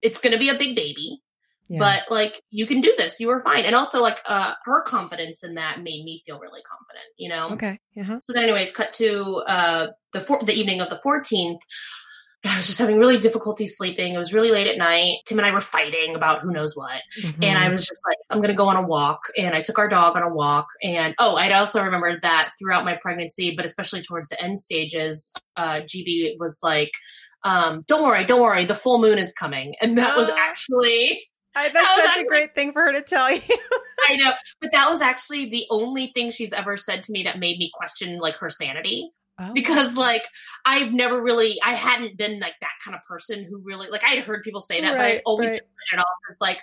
[0.00, 1.20] It's going to be a big baby.
[1.70, 1.78] Yeah.
[1.78, 5.44] But like you can do this, you are fine, and also like uh, her confidence
[5.44, 7.50] in that made me feel really confident, you know.
[7.50, 7.78] Okay.
[7.98, 8.18] Uh-huh.
[8.22, 11.60] So then, anyways, cut to uh, the for- the evening of the fourteenth.
[12.44, 14.14] I was just having really difficulty sleeping.
[14.14, 15.18] It was really late at night.
[15.26, 17.02] Tim and I were fighting about who knows what.
[17.22, 17.44] Mm-hmm.
[17.44, 19.20] And I was just like, I'm going to go on a walk.
[19.36, 20.68] And I took our dog on a walk.
[20.82, 25.34] And oh, I'd also remembered that throughout my pregnancy, but especially towards the end stages,
[25.54, 26.92] uh, GB was like,
[27.44, 29.74] um, don't worry, don't worry, the full moon is coming.
[29.82, 31.22] And that was actually.
[31.54, 33.40] I, that's that such a great thing for her to tell you.
[34.08, 37.38] I know, but that was actually the only thing she's ever said to me that
[37.38, 39.10] made me question like her sanity.
[39.38, 39.52] Oh.
[39.54, 40.24] Because like
[40.66, 44.10] I've never really I hadn't been like that kind of person who really like I
[44.10, 45.60] had heard people say that, right, but I always right.
[45.92, 46.60] it off as like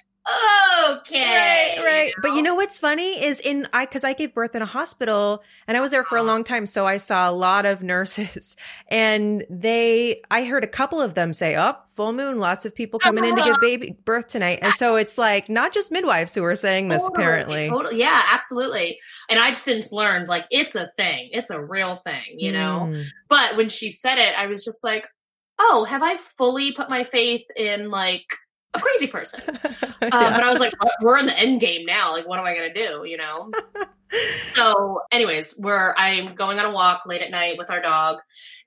[0.90, 1.78] okay.
[1.80, 2.08] Right right.
[2.08, 2.22] You know?
[2.22, 5.44] but you know what's funny is in i because i gave birth in a hospital
[5.68, 8.56] and i was there for a long time so i saw a lot of nurses.
[8.90, 13.00] And they i heard a couple of them say oh full moon lots of people
[13.00, 14.60] coming in to give baby birth tonight.
[14.62, 17.70] And so it's like not just midwives who are saying this totally, apparently.
[17.70, 19.00] totally yeah absolutely.
[19.30, 22.90] And i've since learned like it's a thing it's a real thing you know?
[22.92, 23.06] Mm.
[23.30, 25.08] but when she said it i was just like
[25.60, 28.26] oh have i fully put my faith in like
[28.74, 29.60] a crazy person.
[30.00, 30.38] Um, yeah.
[30.38, 32.12] But I was like, we're in the end game now.
[32.12, 33.04] Like, what am I going to do?
[33.04, 33.52] You know?
[34.54, 38.20] so, anyways, we're, I'm going on a walk late at night with our dog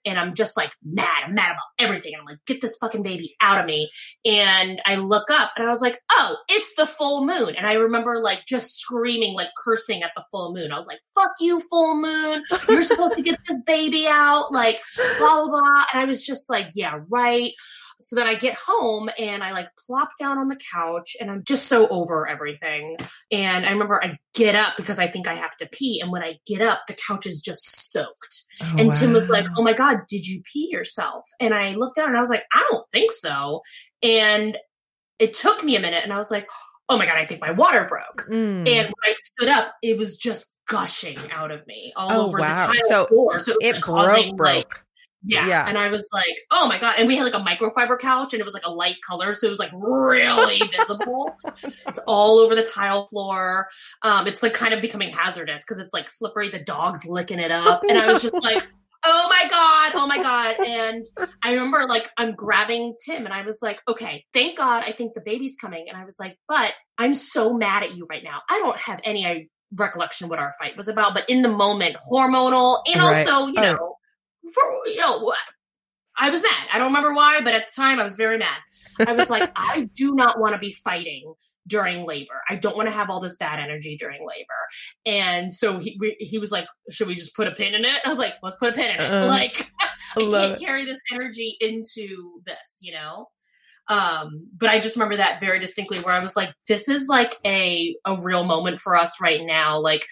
[0.04, 1.24] and I'm just like mad.
[1.24, 2.14] I'm mad about everything.
[2.14, 3.90] And I'm like, get this fucking baby out of me.
[4.24, 7.54] And I look up and I was like, oh, it's the full moon.
[7.56, 10.72] And I remember like just screaming, like cursing at the full moon.
[10.72, 12.42] I was like, fuck you, full moon.
[12.68, 14.52] You're supposed to get this baby out.
[14.52, 14.80] Like,
[15.18, 15.84] blah, blah, blah.
[15.92, 17.52] And I was just like, yeah, right.
[18.00, 21.44] So then I get home and I like plop down on the couch and I'm
[21.44, 22.96] just so over everything.
[23.30, 26.00] And I remember I get up because I think I have to pee.
[26.00, 28.46] And when I get up, the couch is just soaked.
[28.60, 28.94] Oh, and wow.
[28.94, 31.24] Tim was like, Oh my God, did you pee yourself?
[31.38, 33.60] And I looked down and I was like, I don't think so.
[34.02, 34.56] And
[35.18, 36.48] it took me a minute and I was like,
[36.88, 38.26] Oh my God, I think my water broke.
[38.28, 38.68] Mm.
[38.68, 42.38] And when I stood up, it was just gushing out of me all oh, over
[42.38, 42.54] wow.
[42.54, 43.38] the tile so floor.
[43.38, 44.38] So it, it broke, broke.
[44.38, 44.74] Like,
[45.22, 45.46] Yeah.
[45.46, 45.66] Yeah.
[45.68, 46.94] And I was like, oh my God.
[46.98, 49.34] And we had like a microfiber couch and it was like a light color.
[49.34, 51.36] So it was like really visible.
[51.86, 53.68] It's all over the tile floor.
[54.02, 56.48] Um, it's like kind of becoming hazardous because it's like slippery.
[56.48, 57.82] The dog's licking it up.
[57.88, 58.66] And I was just like,
[59.04, 59.92] oh my God.
[60.02, 60.56] Oh my God.
[60.66, 61.06] And
[61.42, 64.84] I remember like I'm grabbing Tim and I was like, okay, thank God.
[64.86, 65.86] I think the baby's coming.
[65.88, 68.40] And I was like, but I'm so mad at you right now.
[68.48, 72.80] I don't have any recollection what our fight was about, but in the moment, hormonal
[72.90, 73.28] and Right.
[73.28, 73.62] also, you Oh.
[73.62, 73.96] know,
[74.52, 75.32] for you know,
[76.18, 76.66] I was mad.
[76.72, 78.58] I don't remember why, but at the time I was very mad.
[79.06, 81.34] I was like, I do not want to be fighting
[81.66, 82.42] during labor.
[82.48, 84.46] I don't want to have all this bad energy during labor.
[85.06, 88.00] And so he we, he was like, should we just put a pin in it?
[88.04, 89.12] I was like, let's put a pin in it.
[89.12, 89.70] Uh, like
[90.16, 90.64] I love can't it.
[90.64, 93.28] carry this energy into this, you know?
[93.90, 97.34] Um, but I just remember that very distinctly where I was like, this is like
[97.44, 99.80] a, a real moment for us right now.
[99.80, 100.06] Like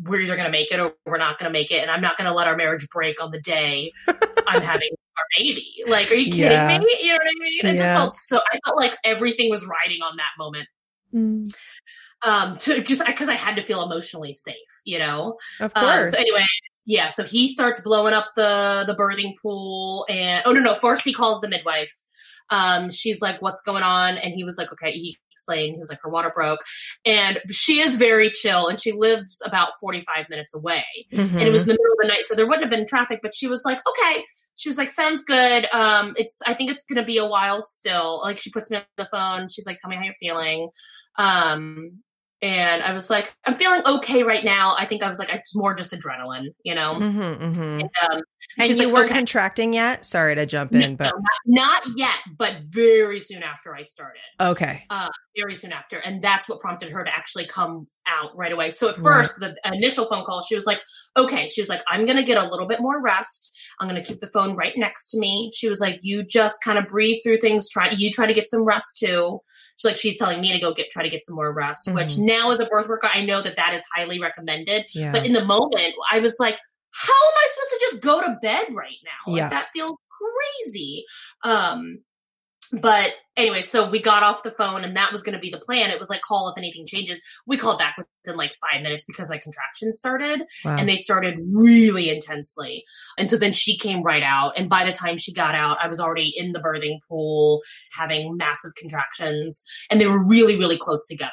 [0.00, 1.82] we're either going to make it or we're not going to make it.
[1.82, 3.92] And I'm not going to let our marriage break on the day
[4.46, 5.66] I'm having our baby.
[5.86, 6.78] Like, are you kidding Yeah.
[6.78, 6.98] me?
[7.02, 7.60] You know what I mean?
[7.74, 10.68] It just felt so, I felt like everything was riding on that moment.
[11.12, 11.52] Mm,
[12.22, 14.54] Um, to just because I had to feel emotionally safe,
[14.84, 15.38] you know?
[15.60, 16.12] Of Um, course.
[16.12, 16.44] so anyway,
[16.86, 17.08] yeah.
[17.08, 20.74] So he starts blowing up the the birthing pool, and oh no, no.
[20.76, 21.92] First he calls the midwife.
[22.50, 25.74] Um, she's like, "What's going on?" And he was like, "Okay." He explained.
[25.74, 26.60] He was like, "Her water broke,"
[27.04, 31.52] and she is very chill, and she lives about forty five minutes away, and it
[31.52, 33.20] was in the middle of the night, so there wouldn't have been traffic.
[33.22, 34.24] But she was like, "Okay."
[34.56, 36.40] She was like, "Sounds good." Um, it's.
[36.46, 38.20] I think it's gonna be a while still.
[38.22, 39.48] Like she puts me on the phone.
[39.48, 40.70] She's like, "Tell me how you're feeling."
[41.16, 42.02] Um,
[42.40, 44.74] and I was like, I'm feeling okay right now.
[44.78, 46.94] I think I was like, it's more just adrenaline, you know?
[46.94, 47.80] Mhm, mhm.
[47.80, 48.22] And, um,
[48.58, 49.14] And you like, weren't okay.
[49.18, 50.06] contracting yet?
[50.06, 51.10] Sorry to jump No, in, but no,
[51.46, 54.20] not, not yet, but very soon after I started.
[54.40, 54.84] okay.
[55.36, 55.98] Very soon after.
[55.98, 58.70] And that's what prompted her to actually come out right away.
[58.72, 59.20] So at Right.
[59.22, 60.80] first, the initial phone call, she was like,
[61.16, 61.46] okay.
[61.46, 63.50] She was like, I'm going to get a little bit more rest.
[63.80, 65.50] I'm going to keep the phone right next to me.
[65.54, 67.68] She was like, you just kind of breathe through things.
[67.68, 69.40] Try you try to get some rest too.
[69.76, 72.14] She's like, she's telling me to go get, try to get some more rest, which
[72.14, 72.24] Mhm.
[72.26, 74.86] now as a birth worker, I know that that is highly recommended.
[74.94, 75.12] Yeah.
[75.12, 76.58] But in the moment, I was like,
[76.90, 79.32] how am I supposed to just go to bed right now?
[79.32, 79.96] Like, that feels
[80.64, 81.04] crazy.
[81.44, 81.98] Um,
[82.72, 85.58] but anyway, so we got off the phone and that was going to be the
[85.58, 85.90] plan.
[85.90, 87.20] It was like, call if anything changes.
[87.46, 90.76] We called back within like five minutes because my contractions started Wow.
[90.78, 92.84] and they started really intensely.
[93.16, 94.52] And so then she came right out.
[94.56, 97.60] And by the time she got out, I was already in the birthing pool
[97.92, 101.30] having massive contractions and they were really, really close together.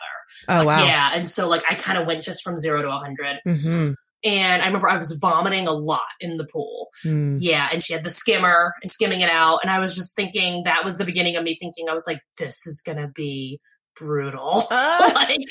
[0.48, 0.84] oh wow.
[0.84, 1.12] Yeah.
[1.14, 3.40] And so like I kind of went just from zero to 100.
[3.46, 3.92] hmm
[4.26, 6.90] And I remember I was vomiting a lot in the pool.
[7.06, 7.38] Mm.
[7.40, 7.70] Yeah.
[7.72, 9.60] And she had the skimmer and skimming it out.
[9.62, 12.20] And I was just thinking that was the beginning of me thinking, I was like,
[12.40, 13.60] this is going to be
[13.96, 14.66] brutal.
[14.72, 15.48] like,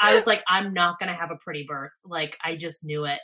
[0.00, 1.92] I was like, I'm not going to have a pretty birth.
[2.04, 3.18] Like, I just knew it.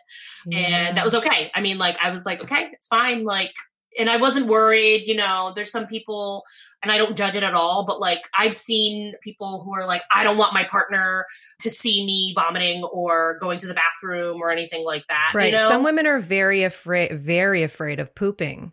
[0.51, 1.51] And that was okay.
[1.55, 3.25] I mean, like, I was like, okay, it's fine.
[3.25, 3.53] Like,
[3.99, 5.05] and I wasn't worried.
[5.07, 6.45] You know, there's some people,
[6.83, 10.03] and I don't judge it at all, but like, I've seen people who are like,
[10.15, 11.27] I don't want my partner
[11.61, 15.33] to see me vomiting or going to the bathroom or anything like that.
[15.35, 15.53] Right.
[15.53, 15.69] You know?
[15.69, 18.73] Some women are very afraid, very afraid of pooping.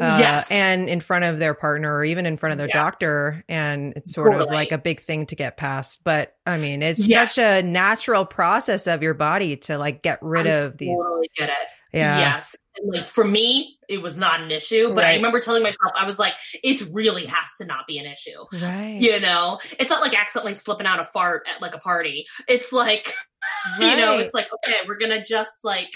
[0.00, 0.50] Uh, Yes.
[0.50, 2.82] And in front of their partner or even in front of their Yeah.
[2.82, 3.44] doctor.
[3.48, 6.02] And it's sort of like a big thing to get past.
[6.02, 7.36] But I mean, it's Yes.
[7.36, 10.98] such a natural process of your body to like get rid I of these.
[10.98, 11.68] Totally get it.
[11.92, 12.18] Yeah.
[12.18, 12.56] Yes.
[12.76, 16.04] And like for me, it was not an issue, but I remember telling myself, I
[16.06, 18.44] was like, it really has to not be an issue.
[18.52, 18.98] Right.
[19.00, 22.26] You know, it's not like accidentally slipping out a fart at like a party.
[22.48, 23.14] It's like,
[23.80, 25.90] you know, it's like, okay, we're going to just like,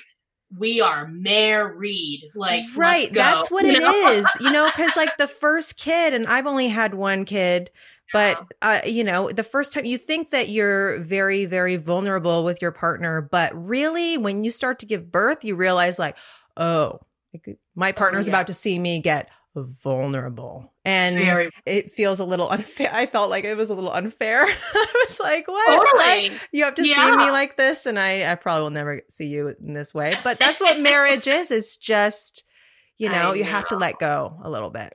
[0.57, 2.23] we are married.
[2.35, 3.21] Like, right let's go.
[3.21, 4.25] that's what You it is.
[4.41, 4.47] know?
[4.47, 7.71] you know because like the first kid and i've only had one kid
[8.15, 12.63] but uh, you know the first time you think that you're very very vulnerable with
[12.63, 16.17] your partner but really when you start to give birth you realize like
[16.59, 17.01] oh
[17.75, 18.33] my oh, partner's yeah.
[18.33, 20.73] about to see me get vulnerable.
[20.85, 21.51] And Very.
[21.67, 22.91] it feels a little unfair.
[22.93, 24.45] I felt like it was a little unfair.
[24.75, 25.91] I was like what?
[25.91, 26.39] Totally.
[26.53, 27.87] you have to see me like this?
[27.87, 30.15] And I, I probably will never see you in this way.
[30.23, 31.51] But that's what marriage is.
[31.51, 32.45] It's just
[32.97, 34.95] you know I you have to let go a little bit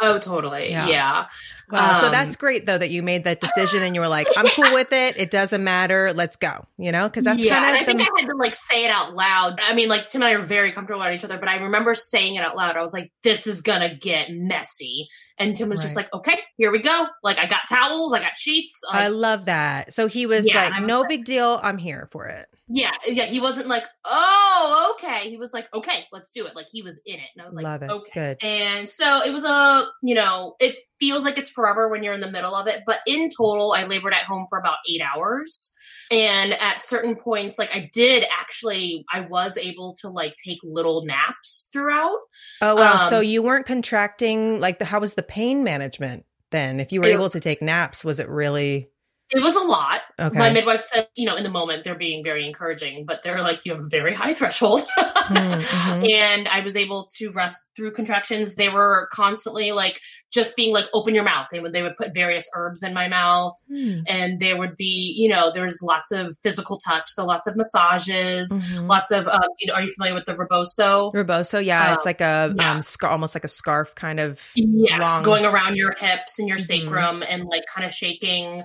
[0.00, 0.70] Oh, totally.
[0.70, 0.86] Yeah.
[0.86, 1.26] Yeah.
[1.70, 4.26] wow so Um, that's great though that you made that decision and you were like
[4.36, 7.64] i'm cool with it it doesn't matter let's go you know because that's yeah, and
[7.64, 9.60] kind I think I had to like say it out loud.
[9.62, 11.94] I mean, like Tim and I are very comfortable around each other, but I remember
[11.94, 12.76] saying it out loud.
[12.76, 15.08] I was like, "This is gonna get messy,"
[15.38, 18.36] and Tim was just like, "Okay, here we go." Like, I got towels, I got
[18.36, 18.78] sheets.
[18.92, 22.08] i love that so he was Yeah, like was no like- big deal i'm here
[22.12, 23.24] for it Yeah, yeah.
[23.24, 25.30] He wasn't like, oh, okay.
[25.30, 26.54] He was like, okay, let's do it.
[26.54, 27.90] Like he was in it, and I was like, Love it.
[27.90, 28.10] okay.
[28.14, 28.36] Good.
[28.46, 32.20] And so it was a, you know, it feels like it's forever when you're in
[32.20, 35.72] the middle of it, but in total, I labored at home for about eight hours.
[36.10, 41.04] And at certain points, like I did actually, I was able to like take little
[41.04, 42.18] naps throughout.
[42.62, 42.96] Oh wow.
[42.96, 46.80] so Um, you weren't contracting like the how was the pain management then?
[46.80, 48.88] If you were It- able to take naps, was it really
[49.30, 50.00] It was a lot.
[50.18, 50.38] okay?
[50.38, 53.66] My midwife said, you know, in the moment, they're being very encouraging, but they're like,
[53.66, 54.82] you have a very high threshold.
[55.28, 56.10] Mm, mhm.
[56.10, 58.54] and I was able to rest through contractions.
[58.54, 60.00] They were constantly like
[60.32, 61.48] just being like, open your mouth.
[61.52, 63.98] They would they would put various herbs in my mouth, Hmm.
[64.06, 68.50] and there would be, you know, there's lots of physical touch, so lots of massages,
[68.50, 68.88] Mhm.
[68.88, 71.10] lots of, um, you know, are you familiar with the rebozo?
[71.12, 72.70] Rebozo, yeah, it's Um, like a yeah.
[72.72, 74.40] um scar, almost like a scarf kind of.
[74.54, 76.62] Yes, long- going around your hips and your Mhm.
[76.62, 78.64] sacrum and like kind of shaking.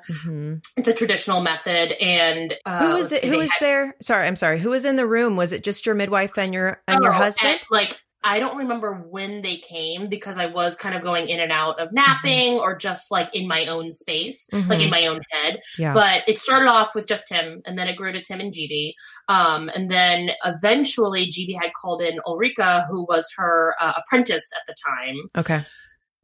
[0.77, 1.91] It's a traditional method.
[2.01, 3.21] And uh, Who was it?
[3.21, 3.95] see, Who was had- there?
[4.01, 4.59] Sorry, I'm sorry.
[4.59, 5.35] Who was in the room?
[5.37, 7.49] Was it just your midwife and your and your Oh, husband?
[7.51, 11.41] and, like I don't remember when they came because I was kind of going in
[11.41, 14.83] and out of napping or just like in my own space, like Mhm.
[14.83, 15.59] in my own head.
[15.77, 15.93] yeah.
[15.93, 18.93] But it started off with just him, and then it grew to Tim and GB.
[19.27, 24.61] Um, and then eventually, GB had called in Ulrika, who was her uh, apprentice at
[24.67, 25.15] the time.
[25.37, 25.61] okay.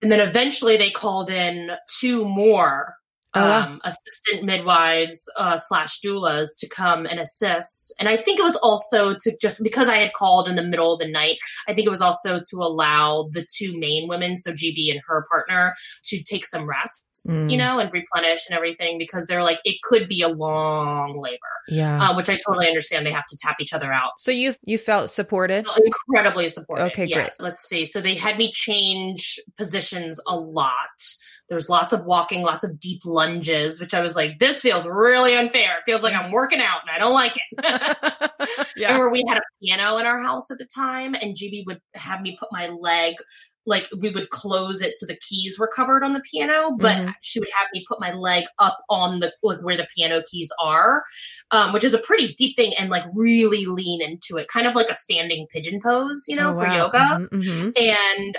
[0.02, 2.96] And then eventually, they called in two more
[3.36, 7.94] Oh, um, assistant midwives uh, slash doulas to come and assist.
[8.00, 10.94] And I think it was also to just because I had called in the middle
[10.94, 14.52] of the night, I think it was also to allow the two main women, so
[14.52, 15.76] GB and her partner,
[16.06, 17.52] to take some rests, Mm.
[17.52, 21.38] you know, and replenish and everything because they're like, it could be a long labor,
[21.68, 22.10] Yeah.
[22.10, 23.06] um, which I totally understand.
[23.06, 24.12] They have to tap each other out.
[24.20, 25.68] so you you felt supported.
[25.86, 26.88] Incredibly supportive.
[26.88, 27.32] Okay, great.
[27.40, 27.86] Let's see.
[27.86, 30.74] So they had me change positions a lot.
[31.50, 35.36] There's lots of walking, lots of deep lunges, which I was like, this feels really
[35.36, 35.78] unfair.
[35.78, 38.68] It feels like I'm working out and I don't like it.
[38.78, 38.98] yeah.
[38.98, 42.22] Or we had a piano in our house at the time, and GB would have
[42.22, 43.16] me put my leg,
[43.66, 47.14] like we would close it so the keys were covered on the piano, but Mhm.
[47.22, 50.52] she would have me put my leg up on the like where the piano keys
[50.62, 51.04] are,
[51.52, 54.76] um, which is a pretty deep thing, and like really lean into it, kind of
[54.76, 56.76] like a standing pigeon pose, you know, Oh, for wow.
[56.76, 57.78] yoga Mhm, mhm.
[57.78, 58.38] and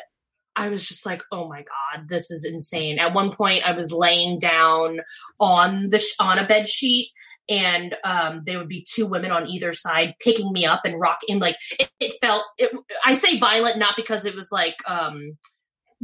[0.61, 3.91] I was just like, "Oh my god, this is insane." At one point, I was
[3.93, 5.01] laying down
[5.41, 7.11] on the sh- on a bed sheet,
[7.49, 11.39] and um, there would be two women on either side picking me up and rocking.
[11.41, 12.45] Like it, it felt.
[12.59, 12.71] It,
[13.05, 15.37] I say violent not because it was like um,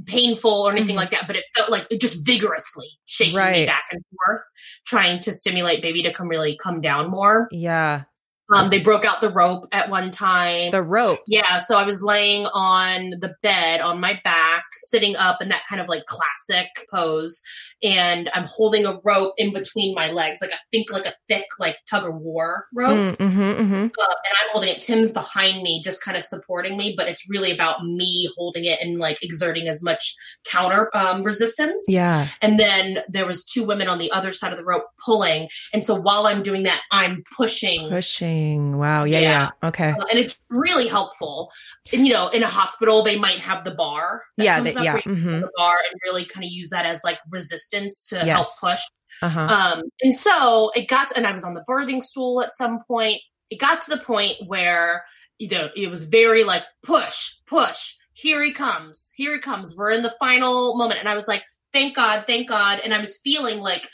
[0.06, 0.98] painful or anything Mhm.
[0.98, 4.42] like that, but it felt like it just vigorously shaking me back and forth,
[4.86, 7.48] trying to stimulate baby to come really come down more.
[7.50, 8.04] Yeah.
[8.52, 10.70] Um, they broke out the rope at one time.
[10.70, 11.20] The rope.
[11.26, 15.62] Yeah, so I was laying on the bed on my back, sitting up in that
[15.68, 17.42] kind of like classic pose,
[17.82, 21.46] and I'm holding a rope in between my legs, like I think like a thick
[21.58, 23.84] like tug of war rope, Mm, mhm, mhm.
[23.84, 24.82] uh, and I'm holding it.
[24.82, 28.80] Tim's behind me, just kind of supporting me, but it's really about me holding it
[28.80, 30.14] and like exerting as much
[30.50, 31.84] counter um, resistance.
[31.88, 32.28] Yeah.
[32.40, 35.82] And then there was two women on the other side of the rope pulling, and
[35.84, 38.35] so while I'm doing that, I'm pushing Pushing.
[38.78, 39.04] Wow.
[39.04, 39.18] Yeah.
[39.18, 39.50] Yeah.
[39.62, 39.68] Yeah.
[39.68, 39.90] Okay.
[39.90, 41.50] uh, and it's really helpful.
[41.92, 44.22] And you know, in a hospital, they might have the bar.
[44.36, 44.56] that Yeah.
[44.58, 44.92] comes that- up yeah.
[44.94, 48.20] where you hmm the bar and really kind of use that as like resistance to
[48.20, 48.80] help push.
[49.22, 49.46] Uh huh.
[49.46, 53.20] Um, and so it got, and I was on the birthing stool at some point.
[53.50, 55.04] It got to the point where
[55.38, 57.94] you know it was very like push, push.
[58.12, 59.12] Here he comes.
[59.16, 59.74] Here he comes.
[59.76, 62.80] We're in the final moment, and I was like, thank God, thank God.
[62.82, 63.88] And I was feeling like.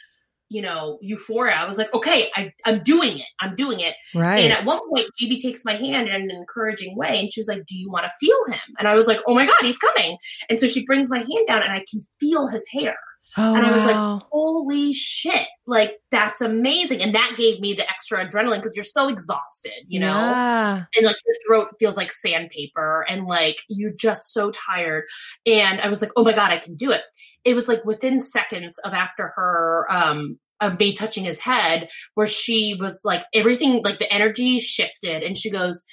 [0.53, 1.55] You know, euphoria.
[1.55, 3.27] I was like, okay, I, I'm doing it.
[3.41, 3.95] I'm doing it.
[4.15, 4.41] right.
[4.45, 7.49] And at one point, GB takes my hand in an encouraging way, and she was
[7.49, 9.79] like, "Do you want to feel him?" And I was like, "Oh my god, he's
[9.79, 10.19] coming!"
[10.51, 12.97] And so she brings my hand down, and I can feel his hair,
[13.39, 13.97] oh, and I was like,
[14.31, 15.47] "Holy shit!
[15.67, 20.01] Like that's amazing!" And that gave me the extra adrenaline because you're so exhausted, you
[20.01, 20.85] know, Yeah.
[20.97, 25.05] and like your throat feels like sandpaper, and like you're just so tired.
[25.47, 27.03] And I was like, "Oh my god, I can do it!"
[27.45, 32.27] It was like within seconds of after her um of me touching his head where
[32.27, 35.85] she was like everything like the energy shifted and she goes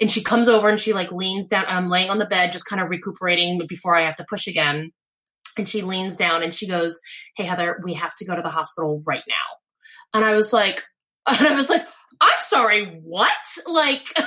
[0.00, 2.66] and she comes over and she like leans down i'm laying on the bed just
[2.66, 4.92] kind of recuperating before i have to push again.
[5.58, 7.00] And she leans down and she goes
[7.36, 10.14] hey heather we have to go to the hospital right now.
[10.18, 10.82] And i was like
[11.26, 11.86] and i was like
[12.20, 13.30] i'm sorry what?
[13.66, 14.26] Like what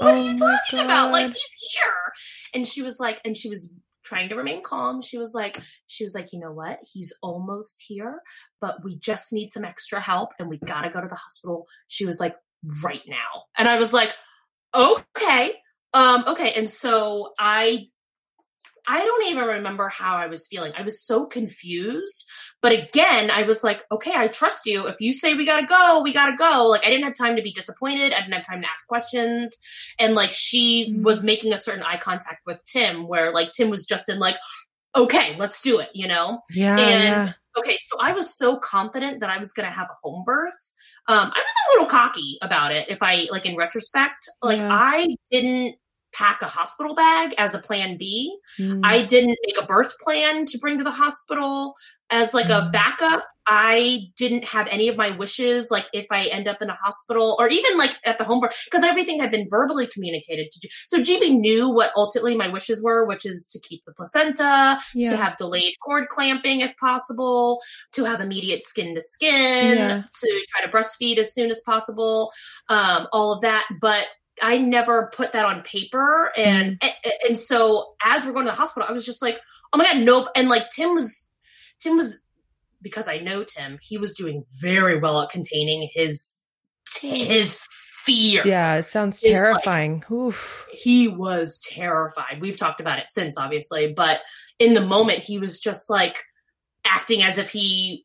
[0.00, 1.12] Oh are you oh talking about?
[1.12, 2.12] Like he's here.
[2.54, 3.72] And she was like and she was
[4.04, 5.02] trying to remain calm.
[5.02, 6.78] She was like she was like you know what?
[6.92, 8.20] He's almost here
[8.60, 11.66] but we just need some extra help and we gotta go to the hospital.
[11.88, 12.36] She was like
[12.82, 13.44] right now.
[13.58, 14.14] And i was like
[14.74, 15.52] okay
[15.92, 16.52] um okay.
[16.52, 17.88] And so i
[18.86, 20.72] I don't even remember how I was feeling.
[20.76, 22.28] I was so confused.
[22.60, 24.86] But again, I was like, okay, I trust you.
[24.86, 26.66] If you say we gotta go, we gotta go.
[26.68, 28.12] Like, I didn't have time to be disappointed.
[28.12, 29.58] I didn't have time to ask questions.
[29.98, 31.02] And like, she mm-hmm.
[31.02, 34.36] was making a certain eye contact with Tim, where like Tim was just in like,
[34.96, 36.40] okay, let's do it, you know?
[36.50, 36.78] Yeah.
[36.78, 37.32] And yeah.
[37.58, 40.72] okay, so I was so confident that I was gonna have a home birth.
[41.08, 42.88] Um, I was a little cocky about it.
[42.88, 44.68] If I like in retrospect, like yeah.
[44.70, 45.76] I didn't
[46.14, 48.38] pack a hospital bag as a plan B.
[48.58, 48.80] Mm.
[48.84, 51.74] I didn't make a birth plan to bring to the hospital
[52.10, 52.68] as like mm.
[52.68, 53.26] a backup.
[53.46, 57.36] I didn't have any of my wishes, like if I end up in a hospital
[57.38, 60.68] or even like at the home birth, because everything had been verbally communicated to.
[60.86, 65.10] So GB knew what ultimately my wishes were, which is to keep the placenta, yeah.
[65.10, 67.60] to have delayed cord clamping if possible,
[67.92, 69.76] to have immediate skin to skin,
[70.20, 72.32] to try to breastfeed as soon as possible,
[72.70, 73.66] um, all of that.
[73.78, 74.06] But
[74.42, 76.32] I never put that on paper.
[76.36, 76.90] And, mm.
[77.04, 79.38] and, and so as we're going to the hospital, I was just like,
[79.72, 80.28] oh my God, nope.
[80.34, 81.32] And like Tim was,
[81.80, 82.20] Tim was,
[82.82, 86.40] because I know Tim, he was doing very well at containing his,
[87.00, 88.42] his fear.
[88.44, 90.04] Yeah, it sounds terrifying.
[90.10, 90.34] Like,
[90.70, 92.40] he was terrified.
[92.40, 94.20] We've talked about it since, obviously, but
[94.58, 96.18] in the moment, he was just like
[96.84, 98.04] acting as if he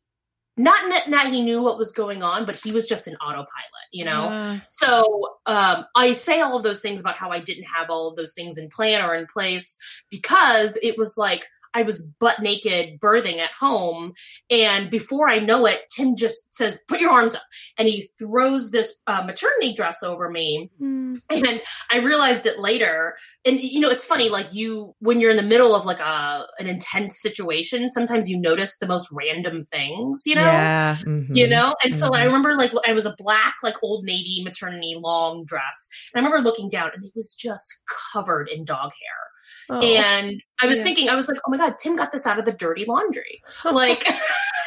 [0.59, 3.47] not that he knew what was going on, but he was just an autopilot,
[3.93, 4.29] you know?
[4.29, 4.59] Yeah.
[4.67, 8.17] So um, I say all of those things about how I didn't have all of
[8.17, 9.77] those things in plan or in place
[10.09, 14.13] because it was like I was butt naked birthing at home.
[14.49, 17.43] And before I know it, Tim just says, put your arms up.
[17.77, 20.69] And he throws this uh, maternity dress over me.
[20.81, 21.15] Mm.
[21.29, 21.61] And
[21.91, 23.15] I realized it later.
[23.45, 26.47] And, you know, it's funny, like you, when you're in the middle of like a,
[26.59, 30.41] an intense situation, sometimes you notice the most random things, you know?
[30.41, 30.97] Yeah.
[31.01, 31.35] Mm-hmm.
[31.35, 31.75] You know?
[31.83, 31.99] And mm-hmm.
[31.99, 32.27] so I mm-hmm.
[32.27, 35.87] remember like, I was a black, like old Navy maternity long dress.
[36.13, 37.81] And I remember looking down and it was just
[38.13, 39.28] covered in dog hair.
[39.69, 40.83] Oh, and I was yeah.
[40.83, 43.41] thinking, I was like, oh my God, Tim got this out of the dirty laundry.
[43.65, 44.13] Like, but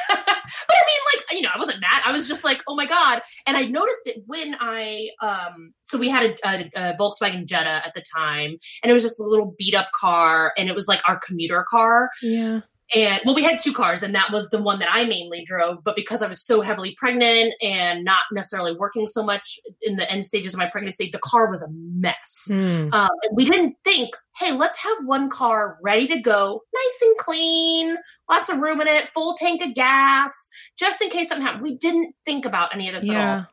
[0.08, 2.02] I mean, like, you know, I wasn't mad.
[2.04, 3.20] I was just like, oh my God.
[3.46, 7.70] And I noticed it when I, um, so we had a, a, a Volkswagen Jetta
[7.84, 10.86] at the time, and it was just a little beat up car, and it was
[10.88, 12.10] like our commuter car.
[12.22, 12.60] Yeah
[12.94, 15.82] and well we had two cars and that was the one that i mainly drove
[15.84, 20.10] but because i was so heavily pregnant and not necessarily working so much in the
[20.10, 22.92] end stages of my pregnancy the car was a mess mm.
[22.92, 27.16] um, and we didn't think hey let's have one car ready to go nice and
[27.18, 27.96] clean
[28.28, 31.76] lots of room in it full tank of gas just in case something happened we
[31.76, 33.14] didn't think about any of this yeah.
[33.14, 33.46] at all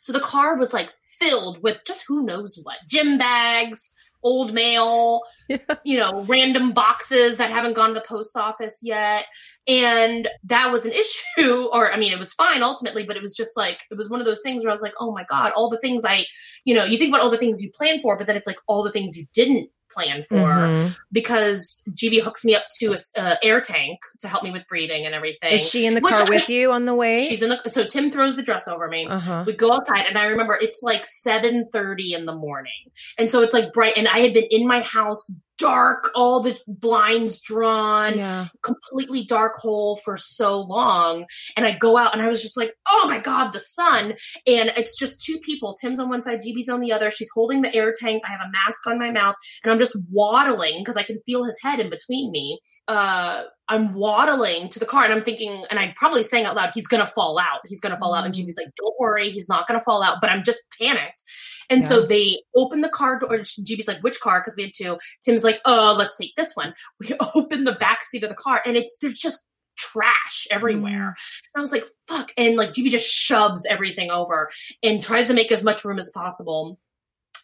[0.00, 5.22] so the car was like filled with just who knows what gym bags old mail,
[5.48, 5.58] yeah.
[5.84, 9.26] you know, random boxes that haven't gone to the post office yet.
[9.66, 10.92] And that was an
[11.38, 14.08] issue, or I mean, it was fine ultimately, but it was just like, it was
[14.08, 16.26] one of those things where I was like, oh my God, all the things I,
[16.64, 18.58] you know, you think about all the things you plan for, but then it's like
[18.66, 20.92] all the things you didn't plan for mm-hmm.
[21.12, 25.06] because GB hooks me up to a uh, air tank to help me with breathing
[25.06, 25.52] and everything.
[25.52, 27.28] Is she in the car I, with you on the way?
[27.28, 29.06] She's in the so Tim throws the dress over me.
[29.06, 29.44] Uh-huh.
[29.46, 32.72] We go outside and I remember it's like 7:30 in the morning.
[33.18, 35.30] And so it's like bright and I had been in my house
[35.60, 38.48] dark, all the blinds drawn, yeah.
[38.62, 41.26] completely dark hole for so long.
[41.56, 44.14] And I go out and I was just like, oh my God, the sun.
[44.46, 45.74] And it's just two people.
[45.74, 47.10] Tim's on one side, GB's on the other.
[47.10, 48.22] She's holding the air tank.
[48.26, 51.44] I have a mask on my mouth and I'm just waddling because I can feel
[51.44, 52.58] his head in between me.
[52.88, 56.72] Uh, I'm waddling to the car and I'm thinking, and I'm probably saying out loud,
[56.74, 57.60] he's gonna fall out.
[57.66, 58.18] He's gonna fall mm.
[58.18, 58.26] out.
[58.26, 60.18] And GB's like, don't worry, he's not gonna fall out.
[60.20, 61.22] But I'm just panicked.
[61.70, 61.88] And yeah.
[61.88, 63.30] so they open the car door.
[63.38, 64.40] GB's like, which car?
[64.40, 64.98] Because we had two.
[65.24, 66.74] Tim's like, oh, let's take this one.
[66.98, 69.46] We open the back seat of the car and it's, there's just
[69.78, 71.14] trash everywhere.
[71.16, 71.52] Mm.
[71.54, 72.32] And I was like, fuck.
[72.36, 74.50] And like GB just shoves everything over
[74.82, 76.78] and tries to make as much room as possible.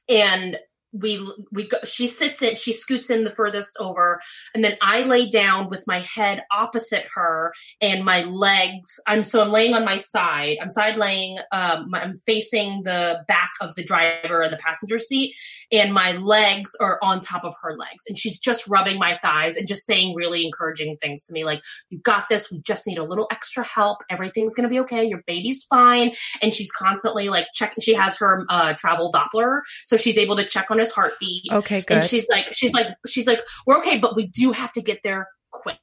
[0.08, 0.58] And
[1.00, 4.20] we we go, she sits in she scoots in the furthest over
[4.54, 9.42] and then i lay down with my head opposite her and my legs i'm so
[9.42, 10.56] i'm laying on my side.
[10.60, 15.34] I'm side laying um, i'm facing the back of the driver and the passenger seat
[15.72, 18.04] and my legs are on top of her legs.
[18.08, 21.62] And she's just rubbing my thighs and just saying really encouraging things to me like
[21.90, 22.50] you got this.
[22.50, 23.98] We just need a little extra help.
[24.10, 25.04] Everything's gonna be okay.
[25.04, 26.12] Your baby's fine.
[26.42, 30.44] And she's constantly like checking she has her uh, travel doppler so she's able to
[30.44, 31.44] check on his heartbeat.
[31.50, 31.98] Okay good.
[31.98, 35.02] and she's like she's like she's like we're okay but we do have to get
[35.02, 35.28] there
[35.60, 35.78] quick.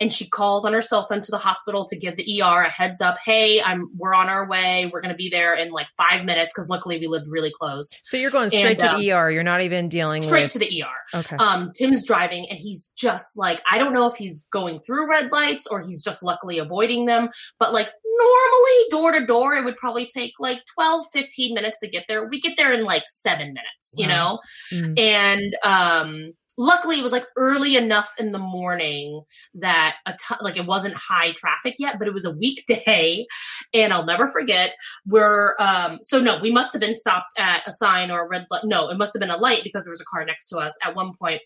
[0.00, 2.70] And she calls on her cell phone to the hospital to give the ER a
[2.70, 3.18] heads up.
[3.24, 4.90] Hey, I'm we're on our way.
[4.92, 8.00] We're going to be there in like five minutes because luckily we lived really close.
[8.04, 9.30] So you're going straight and, to the ER.
[9.30, 10.52] You're not even dealing straight with...
[10.52, 11.18] to the ER.
[11.18, 11.36] Okay.
[11.36, 15.32] Um, Tim's driving and he's just like I don't know if he's going through red
[15.32, 17.28] lights or he's just luckily avoiding them.
[17.58, 21.88] But like normally door to door, it would probably take like 12, 15 minutes to
[21.88, 22.26] get there.
[22.28, 24.38] We get there in like seven minutes, you know,
[24.72, 24.98] mm.
[24.98, 29.22] and um luckily it was like early enough in the morning
[29.54, 33.24] that a ton, like it wasn't high traffic yet, but it was a weekday.
[33.72, 34.74] And I'll never forget
[35.06, 38.44] where, um, so no, we must have been stopped at a sign or a red
[38.50, 38.64] light.
[38.64, 40.76] No, it must have been a light because there was a car next to us
[40.84, 41.40] at one point.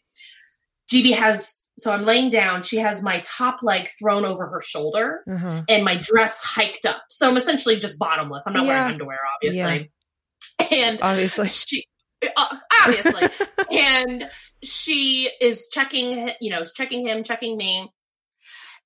[0.91, 2.63] GB has so I'm laying down.
[2.65, 5.63] She has my top leg thrown over her shoulder Uh-huh.
[5.69, 7.03] and my dress hiked up.
[7.11, 8.47] So I'm essentially just bottomless.
[8.47, 8.69] I'm not Yeah.
[8.79, 9.91] wearing underwear, obviously.
[10.71, 11.49] And Obviously.
[11.49, 11.87] she
[12.37, 13.29] Uh, obviously.
[13.71, 14.29] And
[14.63, 17.91] she is checking you know checking him checking me.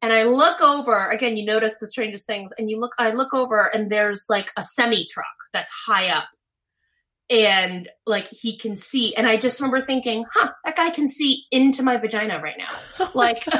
[0.01, 3.35] And i look over again you notice the strangest things and you look i look
[3.35, 6.29] over and there's like a semi truck that's high up.
[7.29, 11.45] And like he can see and i just remember thinking huh that guy can see
[11.51, 12.75] into my vagina right now.
[13.01, 13.45] Oh like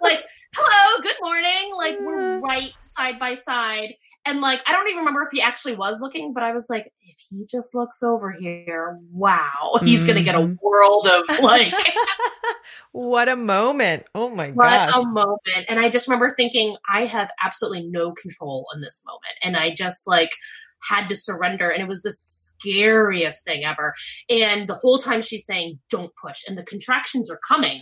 [0.00, 0.24] like
[0.56, 1.70] hello good morning.
[1.76, 3.94] Like we're right side by side
[4.26, 6.92] and like i don't even remember if he actually was looking but i was like
[7.02, 10.56] if he just looks over here wow he's gonna get a Mhm.
[10.62, 11.72] world of like
[12.92, 14.04] what a moment.
[14.14, 14.56] Oh my god!
[14.56, 14.94] what gosh.
[15.02, 19.38] a moment and i just remember thinking i have absolutely no control in this moment
[19.42, 20.30] and i just like
[20.88, 23.94] had to surrender and it was the scariest thing ever
[24.28, 27.80] and the whole time she's saying don't push and the contractions are coming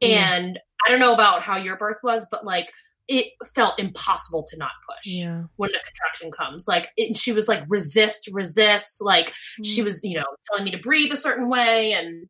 [0.00, 0.10] Mm.
[0.10, 2.70] and i don't know about how your birth was but like
[3.08, 5.44] it felt impossible to not push yeah.
[5.56, 6.68] when the contraction comes.
[6.68, 9.02] Like it, she was like resist resist.
[9.02, 9.64] Like Mm.
[9.64, 12.28] she was you know telling me to breathe a certain way and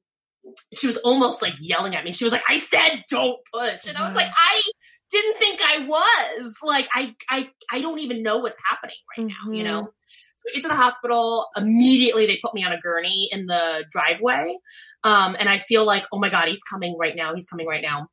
[0.72, 2.12] she was almost like yelling at me.
[2.12, 3.87] She was like i said don't push.
[3.87, 4.62] And i was like i
[5.11, 6.57] didn't think i was.
[6.62, 9.83] Like i i i don't even know what's happening right now you know?
[9.83, 11.47] So we get to the hospital.
[11.57, 14.57] Immediately they put me on a gurney in the driveway.
[15.03, 17.35] Um and i feel like oh my god he's coming right now.
[17.35, 18.09] He's coming right now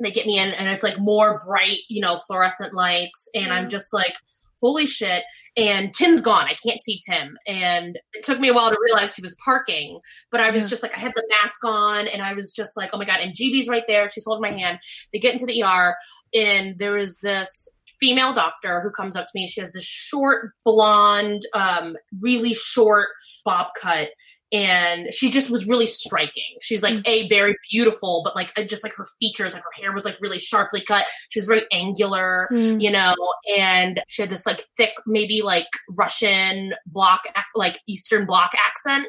[0.00, 3.68] they get me in and it's like more bright you know fluorescent lights and i'm
[3.68, 4.14] just like
[4.60, 5.24] holy shit.
[5.58, 6.46] And tim's gone.
[6.46, 7.36] I can't see tim.
[7.46, 10.68] And it took me a while to realize he was parking but i was Yeah.
[10.68, 13.20] just like i had the mask on and i was just like oh my god.
[13.20, 14.08] And gb's right there.
[14.08, 14.78] She's holding my hand.
[15.12, 15.96] They get into the er
[16.32, 17.68] and there is this
[18.00, 19.46] female doctor who comes up to me.
[19.46, 23.08] She has this short blonde um really short
[23.44, 24.08] bob cut
[24.54, 26.56] and she just was really striking.
[26.62, 30.04] She's like a very beautiful, but like just like her features, like her hair was
[30.04, 31.06] like really sharply cut.
[31.30, 32.80] She was very angular, Mm.
[32.80, 33.14] you know,
[33.58, 35.66] and she had this like thick, maybe like
[35.98, 37.22] Russian block,
[37.56, 39.08] like Eastern bloc accent.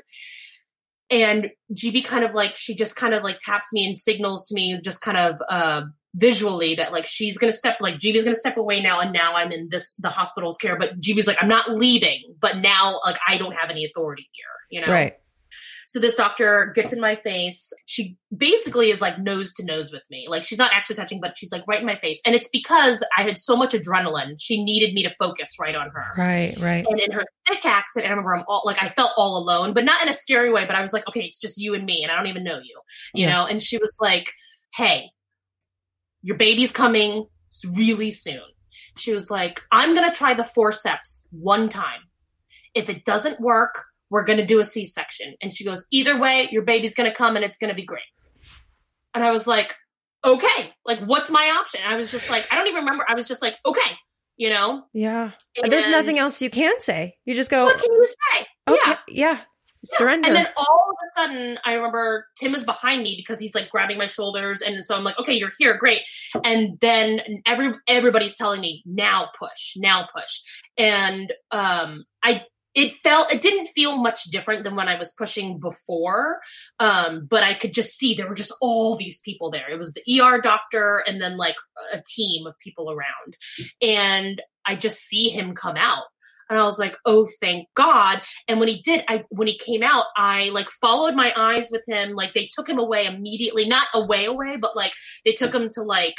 [1.11, 4.55] And GB kind of like she just kind of like taps me and signals to
[4.55, 5.83] me, just kind of uh
[6.15, 9.51] visually that like she's gonna step like GB's gonna step away now, and now I'm
[9.51, 10.75] in this the hospital's care.
[10.75, 14.47] But GB's like I'm not leaving, but now like I don't have any authority here,
[14.71, 14.91] you know.
[14.91, 15.13] Right.
[15.87, 17.71] So this doctor gets in my face.
[17.85, 20.25] She basically is like nose to nose with me.
[20.29, 22.21] Like she's not actually touching, but she's like right in my face.
[22.25, 24.35] And it's because I had so much adrenaline.
[24.39, 26.13] She needed me to focus right on her.
[26.17, 26.57] Right.
[26.59, 26.85] Right.
[26.89, 29.85] And in her thick accent, I remember I'm all like I felt all alone, but
[29.85, 30.65] not in a scary way.
[30.65, 32.57] But I was like, okay, it's just you and me, and I don't even know
[32.57, 32.79] you,
[33.13, 33.33] you Yeah.
[33.33, 33.45] know.
[33.45, 34.25] And she was like,
[34.75, 35.11] hey,
[36.21, 37.27] your baby's coming
[37.75, 38.41] really soon.
[38.97, 42.01] She was like, I'm gonna try the forceps one time.
[42.73, 45.35] If it doesn't work, we're gonna do a C-section.
[45.41, 48.03] And she goes, either way, your baby's gonna come and it's gonna be great.
[49.13, 49.73] And I was like,
[50.23, 51.81] okay, like what's my option?
[51.83, 53.05] And I was just like, I don't even remember.
[53.07, 53.95] I was just like, okay,
[54.37, 54.83] you know.
[54.93, 55.31] Yeah.
[55.63, 57.15] There's nothing else you can say.
[57.25, 58.47] You just go, What can you say?
[58.67, 58.97] okay, Yeah.
[59.07, 59.39] yeah.
[59.85, 60.27] Surrender.
[60.27, 63.69] And then all of a sudden, I remember Tim is behind me because he's like
[63.69, 66.01] grabbing my shoulders, and so I'm like, "Okay, you're here, great."
[66.43, 70.41] And then every everybody's telling me, "Now push, now push,"
[70.75, 72.43] and um, I
[72.75, 76.41] it felt it didn't feel much different than when I was pushing before,
[76.79, 79.69] um, but I could just see there were just all these people there.
[79.69, 81.55] It was the ER doctor, and then like
[81.93, 83.37] a team of people around,
[83.81, 86.05] and I just see him come out.
[86.47, 88.21] And I was like, oh, thank God.
[88.47, 91.81] And when he did, I when he came out, I like followed my eyes with
[91.87, 92.13] him.
[92.13, 95.81] Like they took him away immediately, not away away, but like they took him to
[95.81, 96.15] like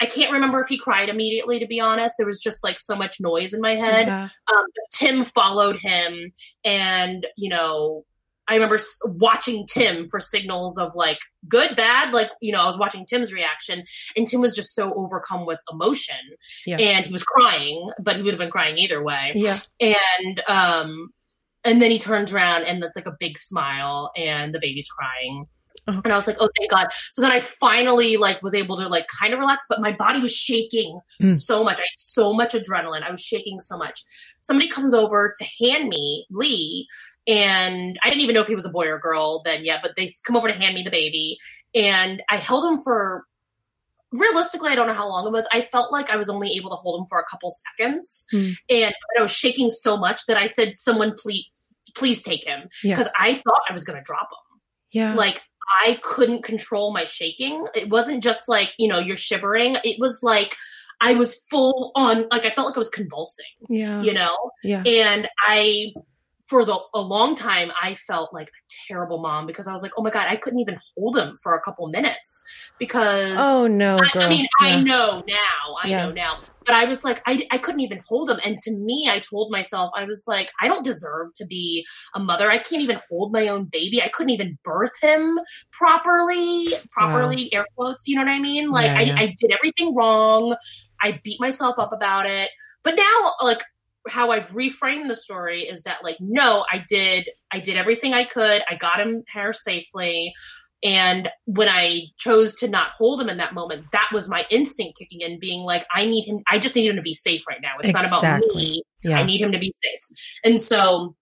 [0.00, 1.58] I can't remember if he cried immediately.
[1.58, 4.06] To be honest, there was just like so much noise in my head.
[4.06, 4.28] Yeah.
[4.50, 6.32] Um, Tim followed him,
[6.64, 8.04] and you know,
[8.48, 12.12] I remember s- watching Tim for signals of like good, bad.
[12.14, 13.84] Like you know, I was watching Tim's reaction,
[14.16, 16.16] and Tim was just so overcome with emotion,
[16.66, 16.78] Yeah.
[16.78, 19.58] and he was crying, but he would have been crying either way Yeah.
[19.80, 21.10] and um
[21.62, 25.44] and then he turns around and it's like a big smile and the baby's crying
[25.88, 26.00] Oh.
[26.04, 28.86] and i was like oh thank god so then i finally like was able to
[28.88, 31.30] like kind of relax but my body was shaking Mm.
[31.36, 34.02] so much i had so much adrenaline i was shaking so much
[34.40, 36.86] somebody comes over to hand me lee
[37.26, 39.92] and i didn't even know if he was a boy or girl then yet but
[39.96, 41.38] they come over to hand me the baby
[41.74, 43.24] and i held him for
[44.12, 46.70] realistically i don't know how long it was i felt like i was only able
[46.70, 48.48] to hold him for a couple seconds Hmm.
[48.68, 51.44] and I was shaking so much that I said, "Someone please,
[51.96, 52.96] please take him," Yeah.
[52.96, 54.60] because I thought I was going to drop him.
[54.92, 55.14] Yeah.
[55.14, 55.42] Like
[55.84, 57.66] I couldn't control my shaking.
[57.74, 59.76] It wasn't just like, you know, you're shivering.
[59.84, 60.56] It was like
[61.00, 64.02] I was full on, like I felt like I was convulsing, yeah.
[64.02, 64.36] you know?
[64.62, 64.82] Yeah.
[64.84, 65.92] And I,
[66.50, 69.92] for the, a long time, I felt like a terrible mom because I was like,
[69.96, 72.42] oh my God, I couldn't even hold him for a couple minutes
[72.78, 73.38] because.
[73.38, 74.10] Oh no, I.
[74.18, 74.78] I mean, Yeah.
[74.78, 76.06] I know now, I Yeah.
[76.06, 78.40] know now, but I was like, I, I couldn't even hold him.
[78.44, 82.18] And to me, I told myself, I was like, I don't deserve to be a
[82.20, 82.50] mother.
[82.50, 84.02] I can't even hold my own baby.
[84.02, 85.38] I couldn't even birth him
[85.70, 88.68] properly, properly, air quotes, you know what I mean?
[88.68, 89.22] Like, Yeah, I.
[89.22, 90.56] I did everything wrong.
[91.00, 92.50] I beat myself up about it.
[92.82, 93.62] But now, like,
[94.08, 98.24] how I've reframed the story is that like no I did I did everything I
[98.24, 98.62] could.
[98.68, 100.32] I got him hair safely.
[100.82, 104.98] And when I chose to not hold him in that moment that was my instinct
[104.98, 107.60] kicking in being like I need him I just need him to be safe right
[107.60, 107.72] now.
[107.82, 108.82] It's not about me.
[109.02, 109.18] Yeah.
[109.18, 110.18] I need him to be safe.
[110.44, 111.14] And so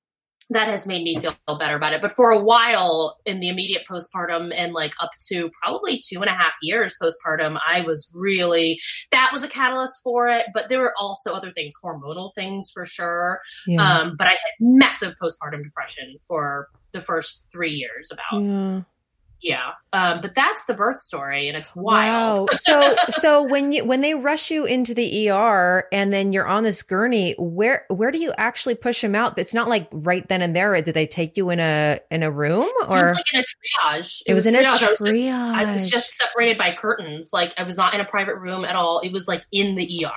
[0.51, 3.83] that has made me feel better about it but for a while in the immediate
[3.91, 8.81] postpartum and like up to probably two and a half years postpartum I was really
[9.11, 12.87] that was a catalyst for it but there were also other things hormonal things for
[12.87, 14.01] sure yeah.
[14.01, 18.83] um, but I had massive postpartum depression for the first three years about yeah.
[19.41, 19.73] Yeah.
[19.93, 22.51] Um, but that's the birth story, and it's wild.
[22.51, 22.57] Wow.
[22.57, 26.65] So so when you when they rush you into the ER and then you're on
[26.65, 29.39] this gurney, where where do you actually push him out?
[29.39, 30.81] It's not like right then and there.
[30.83, 33.45] Did they take you in a in a room it or was like in a
[33.45, 34.23] triage.
[34.27, 34.65] it was in a triage.
[34.65, 35.33] I was, just, triage?
[35.33, 37.31] I was just separated by curtains.
[37.33, 39.01] Like I was not in a private room at all.
[39.01, 40.11] It was like in the ER.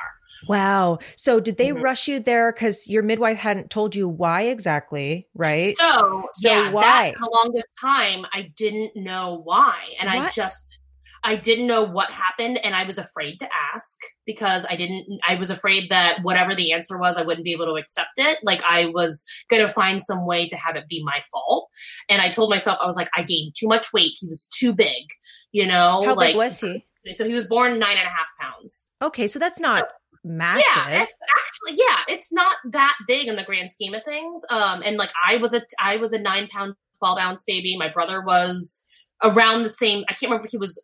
[0.47, 0.99] Wow.
[1.15, 1.81] So did they Mhm.
[1.81, 5.75] rush you there because your midwife hadn't told you why exactly, right?
[5.77, 7.13] So, So yeah, why?
[7.19, 10.79] the longest time I didn't know why, and I just
[11.23, 15.19] I didn't know what happened, and I was afraid to ask because I didn't.
[15.27, 18.39] I was afraid that whatever the answer was, I wouldn't be able to accept it.
[18.41, 21.69] Like I was going to find some way to have it be my fault,
[22.09, 24.13] and I told myself I was like, I gained too much weight.
[24.19, 25.09] He was too big,
[25.51, 26.01] you know.
[26.03, 26.85] How like, big was he?
[27.11, 28.91] So he was born nine and a half pounds.
[29.01, 29.87] Okay, so that's not
[30.23, 30.63] massive.
[30.75, 34.41] Yeah, it's actually, yeah, it's not that big in the grand scheme of things.
[34.49, 37.77] Um, and like I was a, I was a nine pound, twelve ounce baby.
[37.77, 38.85] My brother was
[39.23, 40.03] around the same.
[40.09, 40.83] I can't remember if he was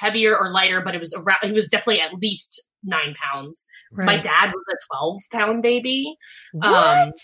[0.00, 1.38] heavier or lighter, but it was around.
[1.42, 3.66] He was definitely at least nine pounds.
[3.92, 6.16] My dad was a twelve pound baby.
[6.52, 7.14] what?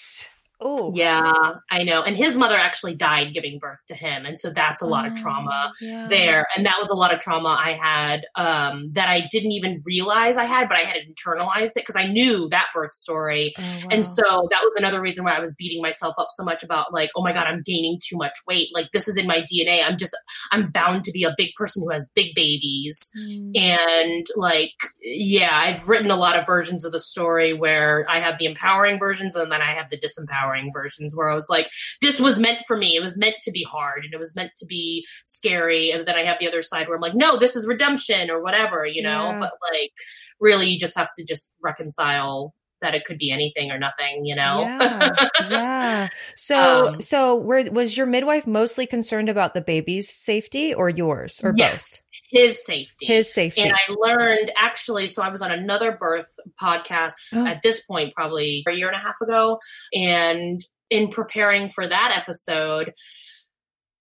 [0.60, 1.32] Oh, Yeah,
[1.70, 2.02] I know.
[2.02, 5.14] And his mother actually died giving birth to him, and so that's a lot of
[5.14, 6.06] trauma Oh, yeah.
[6.08, 9.78] there and that was a lot of trauma i had um that i didn't even
[9.86, 13.62] realize i had but i had internalized it because i knew that birth story Oh,
[13.62, 13.88] wow.
[13.90, 16.92] and so that was another reason why i was beating myself up so much about
[16.92, 19.82] like oh my god i'm gaining too much weight like this is in my dna
[19.84, 20.16] i'm just
[20.52, 23.56] i'm bound to be a big person who has big babies Mm.
[23.58, 28.38] and like yeah i've written a lot of versions of the story where i have
[28.38, 31.68] the empowering versions and then i have the disempowering versions where i was like
[32.00, 32.96] this was meant for me.
[32.96, 35.90] It was meant to be hard and it was meant to be scary.
[35.90, 38.42] And then i have the other side where i'm like no this is redemption or
[38.42, 39.30] whatever you know?
[39.30, 39.38] Yeah.
[39.40, 39.92] but like
[40.40, 44.34] really you just have to just reconcile that it could be anything or nothing you
[44.36, 45.10] know Yeah,
[45.48, 46.08] yeah.
[46.36, 51.40] So, Um, so were, was your midwife mostly concerned about the baby's safety or yours
[51.42, 53.06] or yes his safety?
[53.06, 53.60] His safety.
[53.62, 56.28] and I learned actually, so I was on another birth
[56.60, 57.46] podcast Oh.
[57.46, 59.58] at this point, probably a year and a half ago.
[59.94, 60.60] And
[60.90, 62.92] in preparing for that episode,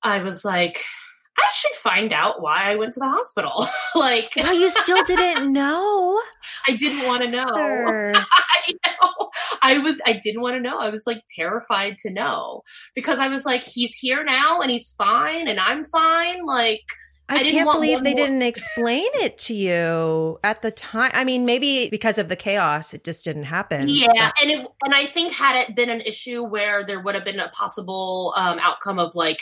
[0.02, 0.82] I was like,
[1.38, 3.68] I should find out why I went to the hospital.
[3.96, 6.22] like, wow, you still didn't know.
[6.68, 7.46] I didn't want to know.
[7.54, 9.30] I know.
[9.62, 10.80] I was, I didn't want to know.
[10.80, 12.62] I was like terrified to know
[12.94, 16.46] because I was like, he's here now and he's fine and I'm fine.
[16.46, 16.84] Like,
[17.28, 21.10] I, I can't believe they more- didn't explain it to you at the time.
[21.14, 23.88] I mean, maybe because of the chaos, it just didn't happen.
[23.88, 27.26] Yeah, and it and I think had it been an issue where there would have
[27.26, 29.42] been a possible um, outcome of like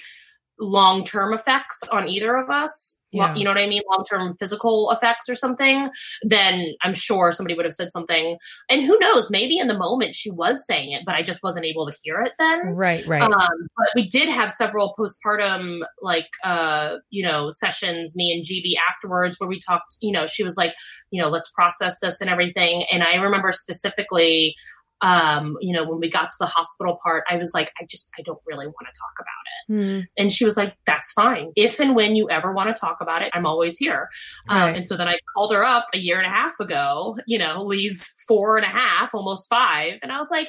[0.59, 3.33] long term effects on either of us, Yeah.
[3.35, 5.89] you know what I mean, long term physical effects or something,
[6.21, 8.37] then I'm sure somebody would have said something.
[8.69, 11.65] And who knows, maybe in the moment she was saying it, but I just wasn't
[11.65, 12.67] able to hear it then.
[12.75, 13.21] Right, right.
[13.21, 18.73] Um, but we did have several postpartum, like, uh, you know, sessions, me and GB
[18.89, 20.75] afterwards, where we talked, you know, she was like,
[21.11, 22.85] you know, let's process this and everything.
[22.91, 24.55] And I remember specifically,
[25.03, 28.09] um, you know, when we got to the hospital part, I was like, I just,
[28.17, 29.85] I don't really want to talk about it.
[29.85, 30.01] Hmm.
[30.17, 31.51] And she was like, that's fine.
[31.57, 34.09] If and when you ever want to talk about it, I'm always here.
[34.47, 37.37] Um, and so then I called her up a year and a half ago, you
[37.37, 39.99] know, Lee's four and a half, almost five.
[40.01, 40.47] And I was like,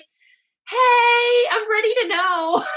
[0.68, 2.64] hey, I'm ready to know.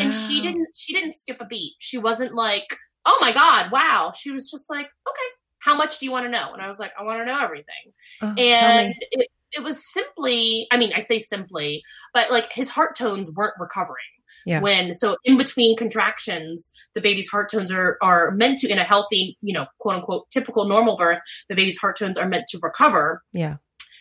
[0.00, 2.66] and she didn't she didn't skip a beat she wasn't like
[3.04, 5.28] oh my god wow she was just like okay
[5.60, 7.40] how much do you want to know and i was like i want to know
[7.40, 7.92] everything
[8.22, 11.82] Oh, and it, it was simply i mean i say simply
[12.14, 14.04] but like his heart tones weren't recovering
[14.46, 14.60] Yeah.
[14.60, 18.84] When so in between contractions, the baby's heart tones are are meant to in a
[18.84, 22.60] healthy, you know, quote unquote typical normal birth, the baby's heart tones are meant to
[22.62, 23.56] recover Yeah.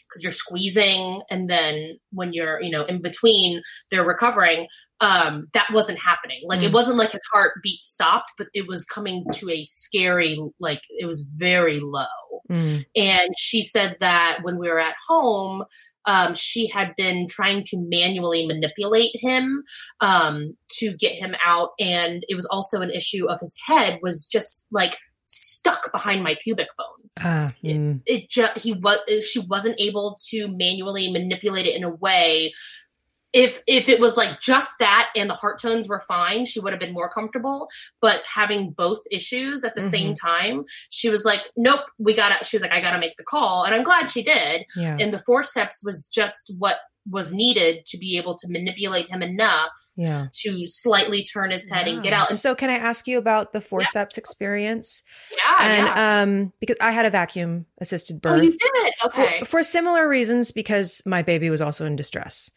[0.07, 4.67] Because you're squeezing and then when you're you know in between they're recovering
[5.01, 6.73] um that wasn't happening like it Mm.
[6.73, 11.27] wasn't like his heartbeat stopped but it was coming to a scary like it was
[11.37, 12.05] very low
[12.49, 12.85] Mm.
[12.95, 15.63] and she said that when we were at home
[16.07, 19.63] um, she had been trying to manually manipulate him
[20.01, 24.27] um, to get him out and it was also an issue of his head was
[24.27, 27.53] just like stuck behind my pubic bone Ah.
[27.63, 28.01] mm.
[28.05, 32.53] it just he was she wasn't able to manually manipulate it in a way
[33.35, 36.71] if if it was like just that and the heart tones were fine she would
[36.71, 37.67] have been more comfortable
[38.01, 42.55] but having both issues at the same time she was like nope we gotta she
[42.55, 44.95] was like i gotta make the call and i'm glad she did Yeah.
[44.99, 46.77] and the forceps was just what
[47.07, 50.27] was needed to be able to manipulate him enough Yeah.
[50.41, 53.53] to slightly turn his head and get out and So, can I ask you about
[53.53, 55.03] the forceps experience?
[55.37, 56.21] yeah, and yeah.
[56.21, 58.39] um, because I had a vacuum assisted birth.
[58.39, 62.49] oh you did okay for, for similar reasons, because my baby was also in distress.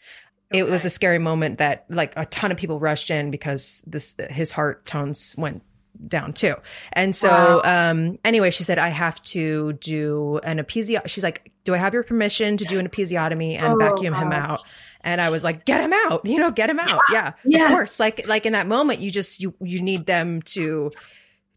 [0.50, 4.14] It was a scary moment that like a ton of people rushed in because this
[4.30, 5.62] his heart tones went
[6.06, 6.54] down too.
[6.92, 11.74] And so um anyway, she said I have to do an episio she's like, "Do
[11.74, 14.62] I have your permission to do an episiotomy and Oh, vacuum him out?"
[15.02, 16.24] And I was like, "Get him out.
[16.24, 17.32] You know, get him out." Yeah.
[17.44, 17.70] Yes.
[17.70, 18.00] Of course.
[18.00, 20.92] Like like in that moment you just you you need them to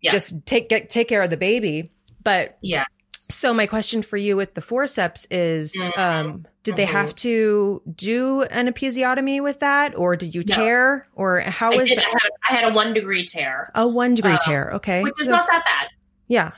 [0.01, 0.11] Yes.
[0.13, 1.91] just take get, take care of the baby.
[2.23, 5.97] But yeah so my question for you with the forceps is Mhm.
[5.97, 6.89] um did they Mhm.
[6.91, 10.55] have to do an episiotomy with that or did you No.
[10.55, 13.87] tear or how I, was did, I, had, I had a one degree tear a
[13.87, 15.87] one degree Um, tear okay which is not that bad
[16.27, 16.51] yeah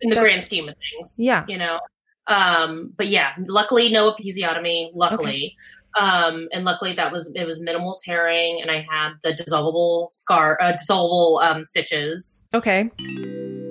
[0.00, 1.16] in the grand scheme of things.
[1.18, 1.80] yeah You know?
[2.28, 5.54] Um, but yeah, luckily no episiotomy, luckily.
[5.98, 10.58] Um, and luckily that was, it was minimal tearing and I had the dissolvable scar,
[10.60, 12.46] uh, dissolvable, um, stitches.
[12.54, 12.90] okay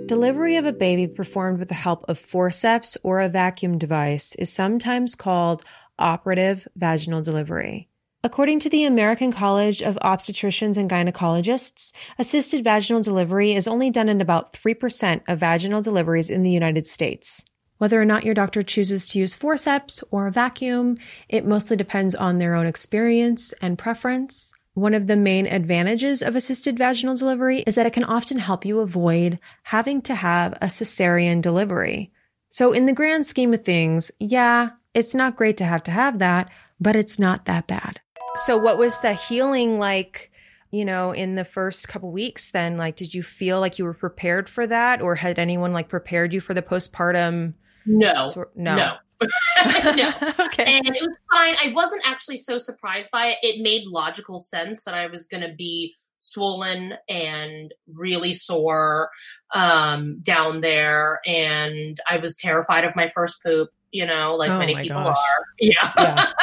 [0.07, 4.51] delivery of a baby performed with the help of forceps or a vacuum device is
[4.51, 5.63] sometimes called
[5.99, 7.89] operative vaginal delivery
[8.23, 14.09] According to the American College of Obstetricians and Gynecologists, assisted vaginal delivery is only done
[14.09, 17.45] in about 3% of vaginal deliveries in the United States.
[17.77, 20.97] Whether or not your doctor chooses to use forceps or a vacuum,
[21.29, 24.51] it mostly depends on their own experience and preference.
[24.77, 28.63] One of the main advantages of assisted vaginal delivery is that it can often help
[28.63, 32.11] you avoid having to have a cesarean delivery.
[32.51, 36.19] So in the grand scheme of things, yeah, it's not great to have to have
[36.19, 38.01] that, but it's not that bad.
[38.45, 40.31] So what was the healing like,
[40.69, 42.77] you know, in the first couple weeks then?
[42.77, 46.33] Like did you feel like you were prepared for that or had anyone like prepared
[46.33, 47.55] you for the postpartum
[47.87, 48.75] No, sor- no.
[48.75, 48.95] no,
[49.95, 50.13] no.
[50.39, 50.77] okay.
[50.77, 51.55] And it was fine.
[51.63, 53.37] I wasn't actually so surprised by it.
[53.41, 59.11] It made logical sense that I was going to be swollen and really sore
[59.53, 64.57] um down there and i was terrified of my first poop you know like Oh
[64.57, 65.15] many people gosh.
[65.15, 66.33] are yeah yeah,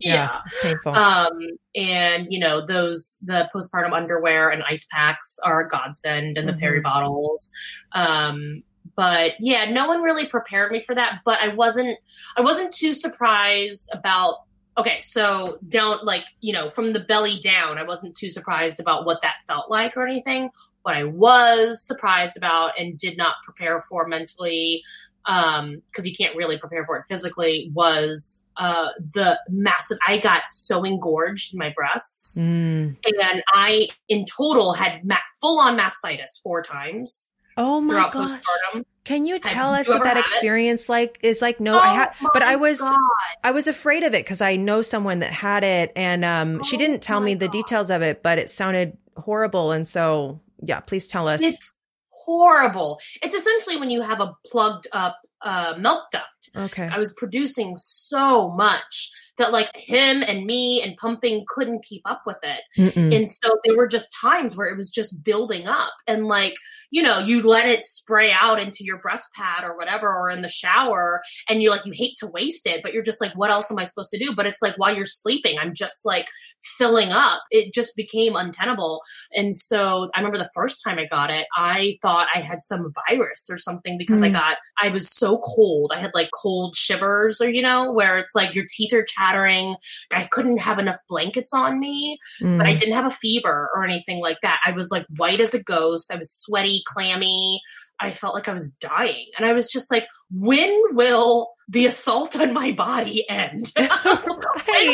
[0.00, 0.40] yeah.
[0.62, 0.96] painful.
[0.96, 1.38] um
[1.76, 6.52] and you know those the postpartum underwear and ice packs are a godsend and the
[6.54, 6.58] Mhm.
[6.60, 7.52] peri bottles
[7.92, 8.64] um
[9.00, 11.96] but yeah no one really prepared me for that but i wasn't
[12.36, 14.40] i wasn't too surprised about
[14.76, 19.06] okay so down like you know from the belly down i wasn't too surprised about
[19.06, 20.50] what that felt like or anything.
[20.82, 24.82] What i was surprised about and did not prepare for mentally
[25.24, 30.42] um because you can't really prepare for it physically was uh the massive i got
[30.50, 32.36] so engorged in my breasts.
[32.38, 32.96] Mm.
[33.04, 39.34] and i in total had ma- full-on mastitis four times Oh my postpartum Can you
[39.34, 40.24] Have tell us you what that had it?
[40.24, 41.58] experience like is like?
[41.60, 42.98] No, I had, Oh but I was, God.
[43.42, 46.76] I was afraid of it because I know someone that had it, and um, she
[46.76, 50.80] Oh didn't tell me the details of it, but it sounded horrible, and so yeah,
[50.80, 51.42] please tell us.
[51.42, 51.72] it's
[52.12, 56.86] horrible it's essentially when you have a plugged up uh milk duct okay.
[56.86, 62.22] I was producing so much that like him and me and pumping couldn't keep up
[62.26, 62.60] with it.
[62.78, 63.16] Mm-mm.
[63.16, 66.54] And so there were just times where it was just building up and like,
[66.90, 70.42] you know, you let it spray out into your breast pad or whatever, or in
[70.42, 73.50] the shower and you're like, you hate to waste it, but you're just like, what
[73.50, 74.34] else am I supposed to do?
[74.34, 76.26] But it's like while you're sleeping, I'm just like
[76.62, 77.42] filling up.
[77.50, 79.00] It just became untenable.
[79.34, 82.92] And so I remember the first time I got it, I thought I had some
[83.08, 84.34] virus or something because I Mm.
[84.34, 85.92] got, I was so cold.
[85.94, 89.76] I had like cold shivers or, you know, where it's like your teeth are chattering.
[90.12, 92.78] I couldn't have enough blankets on me but I Mm.
[92.78, 94.60] didn't have a fever or anything like that.
[94.66, 96.12] I was like white as a ghost.
[96.12, 97.60] I was sweaty, clammy.
[98.00, 99.26] I felt like I was dying.
[99.36, 103.72] And I was just like, when will the assault on my body end?
[103.76, 103.88] when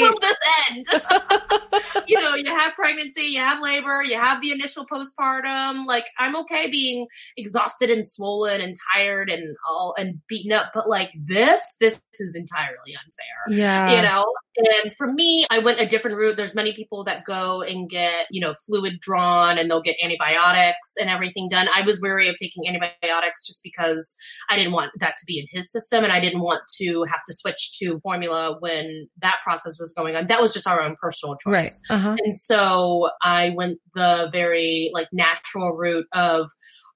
[0.00, 0.36] will this
[0.70, 0.86] end?
[2.06, 5.86] you know, you have pregnancy, you have labor, you have the initial postpartum.
[5.86, 7.06] Like I'm okay being
[7.36, 12.34] exhausted and swollen and tired and all and beaten up, but like this, this is
[12.34, 13.58] entirely unfair.
[13.58, 13.96] Yeah.
[13.96, 14.24] You know?
[14.58, 16.36] And for me, I went a different route.
[16.36, 20.94] There's many people that go and get, you know, fluid drawn and they'll get antibiotics
[20.98, 21.68] and everything done.
[21.74, 24.16] I was wary of taking antibiotics just because
[24.48, 27.24] I didn't want that to be in his system and I didn't want to have
[27.26, 30.26] to switch to formula when that process was going on.
[30.26, 31.80] That was just our own personal choice.
[31.90, 31.96] Right.
[31.96, 32.16] Uh-huh.
[32.22, 36.48] And so I went the very like natural route of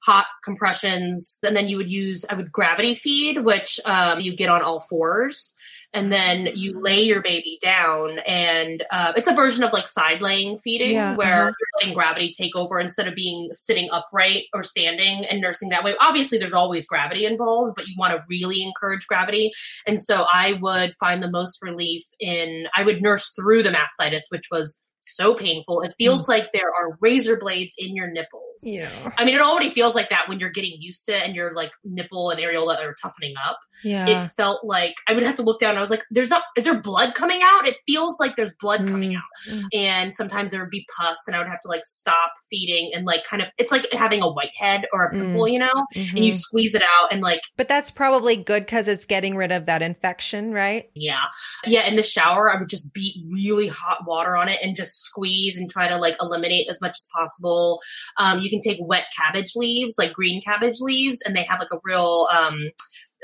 [0.03, 4.49] hot compressions and then you would use i would gravity feed which um, you get
[4.49, 5.55] on all fours
[5.93, 10.23] and then you lay your baby down and uh, it's a version of like side
[10.23, 11.53] laying feeding Yeah, where uh-huh.
[11.59, 15.85] you're letting gravity take over instead of being sitting upright or standing and nursing that
[15.85, 19.53] way obviously there's always gravity involved but you want to really encourage gravity
[19.87, 24.23] and so i would find the most relief in i would nurse through the mastitis
[24.31, 28.91] which was so painful it feels like there are razor blades in your nipples Yeah.
[29.17, 31.55] I mean, it already feels like that when you're getting used to it and your
[31.55, 33.59] like nipple and areola are toughening up.
[33.83, 34.07] Yeah.
[34.25, 35.71] It felt like I would have to look down.
[35.71, 36.43] And I was like, "There's not.
[36.57, 37.67] Is there blood coming out?
[37.67, 39.17] It feels like there's blood coming Mm.
[39.17, 42.91] out." And sometimes there would be pus, and I would have to like stop feeding
[42.95, 43.49] and like kind of.
[43.57, 45.87] It's like having a whitehead or a pimple, you know.
[45.97, 46.39] And you Mhm.
[46.39, 49.81] squeeze it out and like But that's probably good because it's getting rid of that
[49.81, 50.91] infection, right?
[50.95, 51.25] Yeah.
[51.65, 51.87] Yeah.
[51.87, 55.57] In the shower, I would just beat really hot water on it and just squeeze
[55.59, 57.81] and try to like eliminate as much as possible.
[58.17, 61.73] Um, you can take wet cabbage leaves, like green cabbage leaves, and they have like
[61.73, 62.71] a real, um,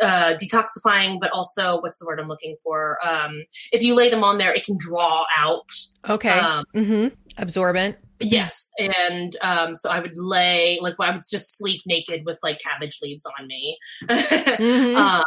[0.02, 2.98] uh, detoxifying, but also what's the word I'm looking for?
[3.06, 5.70] Um, if you lay them on there, it can draw out.
[6.08, 6.38] Okay.
[6.38, 7.08] Um, mm-hmm.
[7.38, 7.96] Absorbent.
[8.18, 12.58] Yes, and um, so I would lay like I would just sleep naked with like
[12.58, 13.78] cabbage leaves on me.
[14.08, 14.96] Mhm.
[14.96, 15.24] um,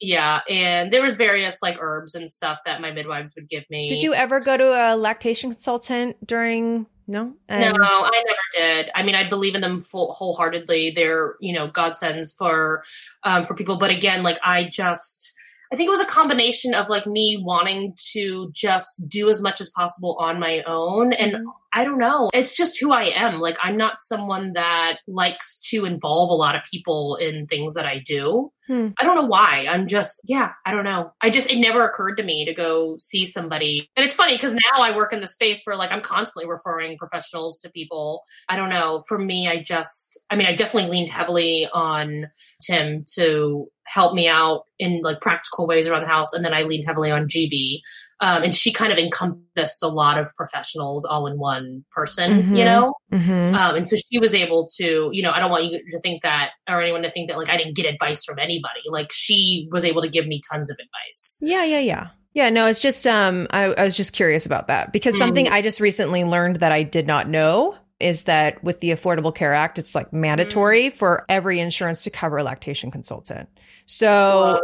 [0.00, 3.88] yeah, and there was various like herbs and stuff that my midwives would give me.
[3.88, 6.86] Did you ever go to a lactation consultant during?
[7.08, 7.32] No.
[7.48, 7.56] No,
[8.04, 8.90] I never did.
[8.94, 10.90] I mean, I believe in them full, wholeheartedly.
[10.90, 12.82] They're you know godsends for
[13.22, 15.32] um, for people, but again, like I just.
[15.72, 19.60] I think it was a combination of like me wanting to just do as much
[19.60, 21.12] as possible on my own.
[21.12, 21.44] And Mhm.
[21.76, 22.30] I don't know.
[22.32, 23.38] It's just who I am.
[23.38, 27.84] Like, I'm not someone that likes to involve a lot of people in things that
[27.84, 28.50] I do.
[28.66, 28.88] Hmm.
[28.98, 29.66] I don't know why.
[29.68, 31.12] I'm just, yeah, I don't know.
[31.20, 33.90] I just, it never occurred to me to go see somebody.
[33.94, 36.96] And it's funny because now I work in the space where like I'm constantly referring
[36.96, 38.22] professionals to people.
[38.48, 39.04] I don't know.
[39.06, 42.28] For me, I just, I mean, I definitely leaned heavily on
[42.62, 46.32] Tim to help me out in like practical ways around the house.
[46.32, 47.80] And then I leaned heavily on GB.
[48.20, 52.58] Um, and she kind of encompassed a lot of professionals all in one person, Mhm.
[52.58, 52.94] you know?
[53.12, 53.54] Mhm.
[53.54, 56.22] Um, and so she was able to, you know, I don't want you to think
[56.22, 58.80] that or anyone to think that like I didn't get advice from anybody.
[58.88, 61.38] Like she was able to give me tons of advice.
[61.42, 62.06] Yeah, yeah, yeah.
[62.32, 65.18] Yeah, no, it's just um I, I was just curious about that because Mm.
[65.18, 69.34] something I just recently learned that I did not know is that with the Affordable
[69.34, 73.48] Care Act, it's like mandatory for every insurance to cover a lactation consultant.
[73.86, 74.60] So Whoa,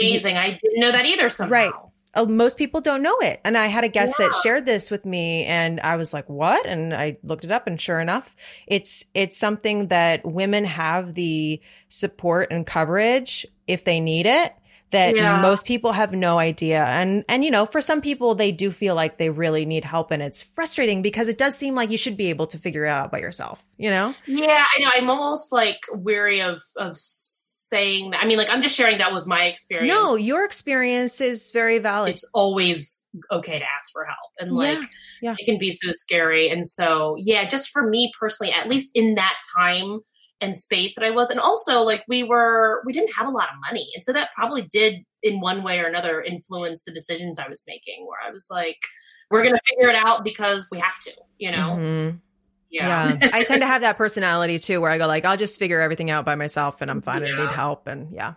[0.00, 0.36] amazing.
[0.38, 1.50] I didn't know that either somehow.
[1.52, 1.72] Right.
[2.14, 3.40] Uh, most people don't know it.
[3.44, 6.66] And I had a guest that shared this with me and I was like, "What?"
[6.66, 8.34] And I looked it up and sure enough,
[8.66, 14.54] it's it's something that women have the support and coverage if they need it
[14.92, 15.40] that Yeah.
[15.40, 16.84] most people have no idea.
[16.84, 20.10] And and you know, for some people they do feel like they really need help
[20.10, 22.90] and it's frustrating because it does seem like you should be able to figure it
[22.90, 24.16] out by yourself, you know?
[24.26, 24.90] Yeah, I know.
[24.94, 26.96] I'm almost like weary of of
[27.70, 28.22] saying that.
[28.22, 29.88] I mean, like I'm just sharing that was my experience.
[29.92, 32.10] No, your experience is very valid.
[32.10, 34.86] it's always okay to ask for help and like Yeah,
[35.22, 35.34] yeah.
[35.38, 39.14] it can be so scary and so yeah just for me personally at least in
[39.16, 40.00] that time
[40.40, 43.48] and space that i was and also like we were we didn't have a lot
[43.48, 47.38] of money and so that probably did in one way or another influence the decisions
[47.40, 48.78] i was making where i was like
[49.30, 52.20] we're gonna figure it out because we have to you know Mhm.
[52.70, 53.30] Yeah, Yeah.
[53.32, 56.10] I tend to have that personality too, where I go like, I'll just figure everything
[56.10, 57.24] out by myself and I'm fine.
[57.24, 57.86] I need help.
[57.86, 58.34] And yeah.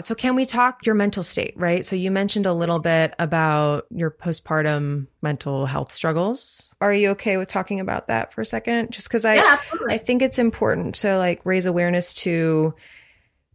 [0.00, 1.84] So can we talk your mental state, right?
[1.84, 6.74] So you mentioned a little bit about your postpartum mental health struggles.
[6.80, 8.90] Are you okay with talking about that for a second?
[8.90, 9.60] Just because I, yeah.
[9.88, 12.74] I think it's important to like raise awareness to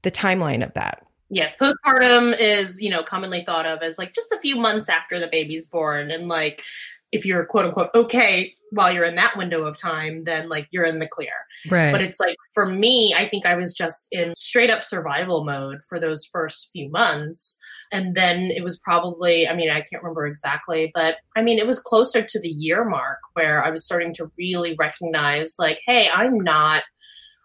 [0.04, 1.06] the timeline of that.
[1.30, 5.20] Yes, postpartum is, you know, commonly thought of as like just a few months after
[5.20, 6.10] the baby's born.
[6.10, 6.64] And like,
[7.12, 10.86] if you're quote unquote okay while you're in that window of time, then like you're
[10.86, 11.32] in the clear.
[11.70, 11.92] Right.
[11.92, 15.80] But it's like, for me, I think I was just in straight up survival mode
[15.88, 17.60] for those first few months.
[17.92, 21.66] And then it was probably, I mean, I can't remember exactly, but I mean, it
[21.66, 26.08] was closer to the year mark where I was starting to really recognize, like, hey,
[26.14, 26.84] I'm not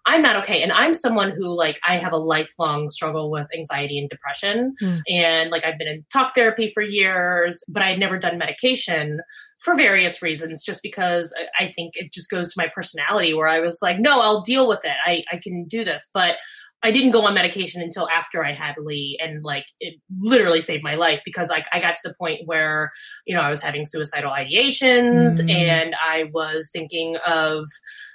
[0.06, 0.62] I'm not okay.
[0.62, 4.74] And I'm someone who like I have a lifelong struggle with anxiety and depression.
[4.82, 5.02] Mm.
[5.08, 9.20] And like I've been in talk therapy for years, but I'd never done medication
[9.60, 13.60] for various reasons, just because I think it just goes to my personality where I
[13.60, 14.96] was like, no, I'll deal with it.
[15.04, 16.10] I, I can do this.
[16.12, 16.36] But
[16.82, 20.84] I didn't go on medication until after I had Lee, and like it literally saved
[20.84, 22.92] my life because like I got to the point where
[23.24, 25.50] you know I was having suicidal ideations mm.
[25.50, 27.64] and I was thinking of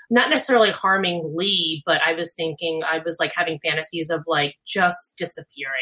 [0.10, 4.55] not necessarily harming Lee, but I was thinking I was like having fantasies of like
[4.66, 5.74] just disappearing.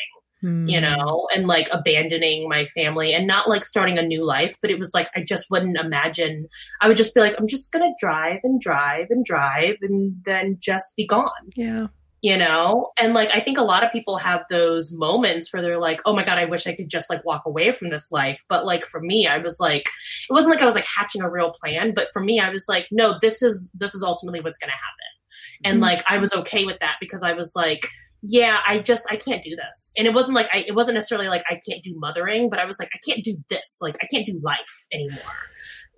[0.43, 0.69] Mm.
[0.69, 4.69] You know, and like abandoning my family and not like starting a new life, but
[4.69, 6.45] it was like I just wouldn't imagine.
[6.79, 10.57] I would just be like, I'm just gonna drive and drive and drive and then
[10.61, 11.31] just be gone.
[11.55, 11.87] Yeah
[12.21, 12.91] you know?
[12.99, 16.15] And like i think a lot of people have those moments where they're like oh
[16.15, 18.43] my god i wish i could just like walk away from this life.
[18.49, 19.83] But like for me i was like
[20.29, 22.65] it wasn't like i was like hatching a real plan but for me i was
[22.67, 25.63] like no this is this is ultimately what's going to happen.
[25.63, 25.83] And mm-hmm.
[25.83, 27.87] like i was okay with that because i was like
[28.23, 29.93] yeah i just i can't do this.
[29.97, 32.65] And it wasn't like i it wasn't necessarily like i can't do mothering but i
[32.65, 33.79] was like i can't do this.
[33.81, 35.19] Like i can't do life anymore.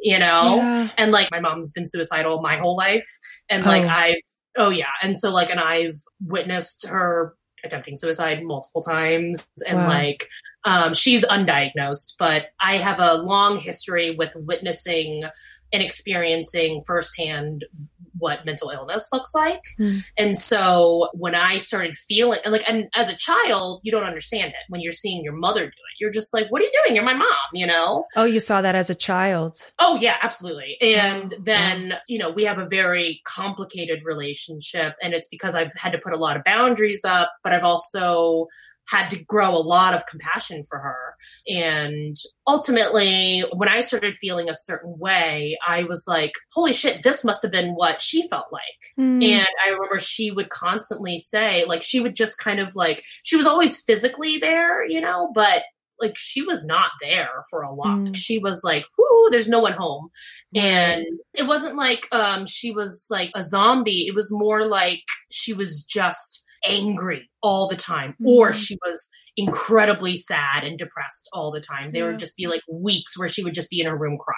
[0.01, 0.55] You know?
[0.55, 0.89] Yeah.
[0.97, 3.07] and like my mom's been suicidal my whole life
[3.49, 3.89] and like oh.
[3.89, 4.15] i've
[4.57, 9.87] Oh yeah, and so like, and I've witnessed her attempting suicide multiple times, and wow.
[9.87, 10.27] like,
[10.63, 15.23] um, she's undiagnosed, but I have a long history with witnessing
[15.71, 17.65] and experiencing firsthand
[18.17, 19.61] what mental illness looks like.
[19.79, 20.01] Mm.
[20.17, 24.69] And so when I started feeling like, and as a child, you don't understand it
[24.69, 25.73] when you're seeing your mother do it.
[25.99, 26.95] You're just like, what are you doing?
[26.95, 28.05] You're my mom, you know?
[28.15, 29.57] Oh, you saw that as a child.
[29.79, 30.77] Oh, yeah, absolutely.
[30.81, 34.95] And oh, then, you know, we have a very complicated relationship.
[35.01, 38.47] And it's because I've had to put a lot of boundaries up, but I've also
[38.89, 41.15] had to grow a lot of compassion for her.
[41.47, 42.17] And
[42.47, 47.41] ultimately, when I started feeling a certain way, I was like, holy shit, this must
[47.43, 48.63] have been what she felt like.
[48.99, 49.23] Mm.
[49.23, 53.35] And I remember she would constantly say, like, she would just kind of like, she
[53.35, 55.63] was always physically there, you know, but
[56.01, 57.97] like she was not there for a lot.
[57.97, 58.15] Mm.
[58.15, 60.09] She was like, "Whoo, there's no one home,"
[60.55, 64.07] and it wasn't like um she was like a zombie.
[64.07, 68.27] It was more like she was just angry all the time mm-hmm.
[68.27, 72.11] or she was incredibly sad and depressed all the time there yeah.
[72.11, 74.37] would just be like weeks where she would just be in her room crying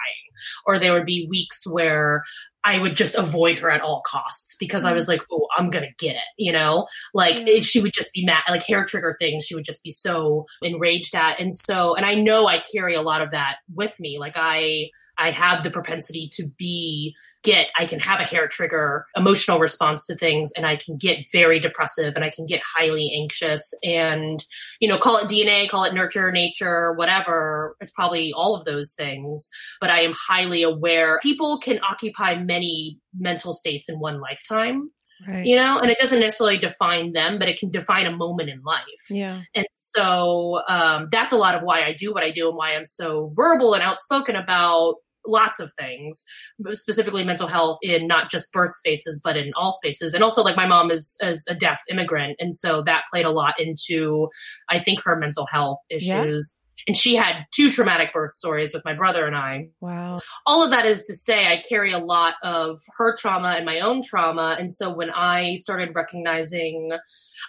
[0.66, 2.22] or there would be weeks where
[2.64, 5.12] I would just avoid her at all costs because I was mm-hmm.
[5.18, 6.86] like, oh, I'm gonna get it, you know?
[7.12, 7.60] Like yeah.
[7.60, 9.44] she would just be mad, like hair trigger things.
[9.44, 13.02] She would just be so enraged at, and so, and I know I carry a
[13.02, 14.18] lot of that with me.
[14.20, 19.06] Like I, I have the propensity to be get I can have a hair trigger
[19.16, 23.12] emotional response to things and I can get very depressive and I can get highly
[23.20, 24.42] anxious and
[24.80, 28.94] you know call it DNA call it nurture nature whatever it's probably all of those
[28.94, 29.48] things
[29.80, 34.90] but I am highly aware people can occupy many mental states in one lifetime
[35.26, 35.46] Right.
[35.46, 38.60] You know, and it doesn't necessarily define them, but it can define a moment in
[38.62, 38.82] life.
[39.08, 39.42] Yeah.
[39.54, 42.74] And so um, that's a lot of why I do what I do and why
[42.74, 44.96] I'm so verbal and outspoken about
[45.26, 46.24] lots of things,
[46.72, 50.14] specifically mental health in not just birth spaces, but in all spaces.
[50.14, 52.36] And also like my mom is, is a deaf immigrant.
[52.38, 54.28] And so that played a lot into,
[54.68, 56.56] I think her mental health issues.
[56.56, 56.58] Yeah.
[56.88, 59.68] And she had two traumatic birth stories with my brother and I.
[59.80, 60.18] Wow.
[60.46, 63.78] All of that is to say, I carry a lot of her trauma and my
[63.78, 64.56] own trauma.
[64.58, 66.90] And so when I started recognizing,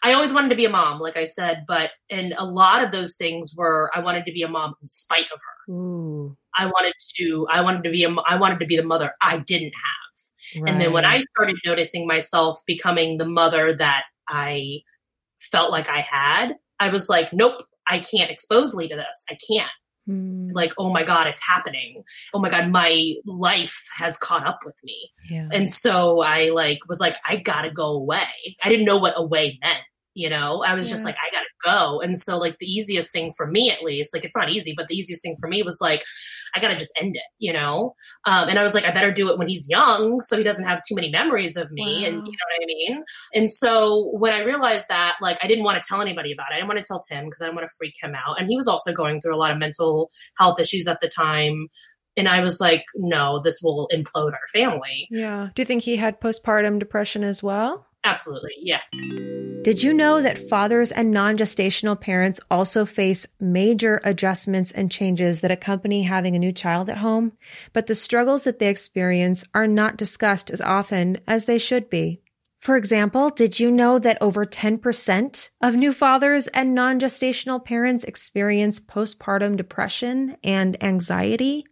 [0.04, 2.92] I always wanted to be a mom, like I said, but, and a lot of
[2.92, 5.74] those things were, I wanted to be a mom in spite of her.
[5.74, 6.38] Ooh.
[6.56, 9.38] I wanted to, I wanted to be, a, I wanted to be the mother I
[9.40, 10.62] didn't have.
[10.62, 10.72] Right.
[10.72, 14.82] And then when I started noticing myself becoming the mother that I
[15.40, 19.26] felt like I had, I was like, nope, I can't expose Lee to this.
[19.30, 19.72] I can't.
[20.08, 20.50] Mm.
[20.54, 22.04] Like, oh my God, it's happening.
[22.34, 25.12] Oh my God, my life has caught up with me.
[25.30, 25.48] Yeah.
[25.52, 28.28] And so I like was like, I gotta go away.
[28.64, 29.80] I didn't know what away meant
[30.14, 30.94] you know i was yeah.
[30.94, 34.14] just like i gotta go and so like the easiest thing for me at least
[34.14, 36.04] like it's not easy but the easiest thing for me was like
[36.56, 37.94] i gotta just end it you know
[38.26, 40.66] um, and i was like i better do it when he's young so he doesn't
[40.66, 42.08] have too many memories of me wow.
[42.08, 43.04] and you know what i mean
[43.34, 46.54] and so when i realized that like i didn't want to tell anybody about it
[46.54, 48.48] i didn't want to tell tim because i didn't want to freak him out and
[48.48, 51.68] he was also going through a lot of mental health issues at the time
[52.16, 55.08] and I was like, no, this will implode our family.
[55.10, 55.50] Yeah.
[55.56, 57.88] Do you think he had postpartum depression as well?
[58.04, 58.52] Absolutely.
[58.60, 58.82] Yeah.
[59.64, 65.40] Did you know that fathers and non gestational parents also face major adjustments and changes
[65.40, 67.32] that accompany having a new child at home?
[67.72, 72.20] But the struggles that they experience are not discussed as often as they should be.
[72.60, 78.04] For example, did you know that over 10% of new fathers and non gestational parents
[78.04, 81.66] experience postpartum depression and anxiety?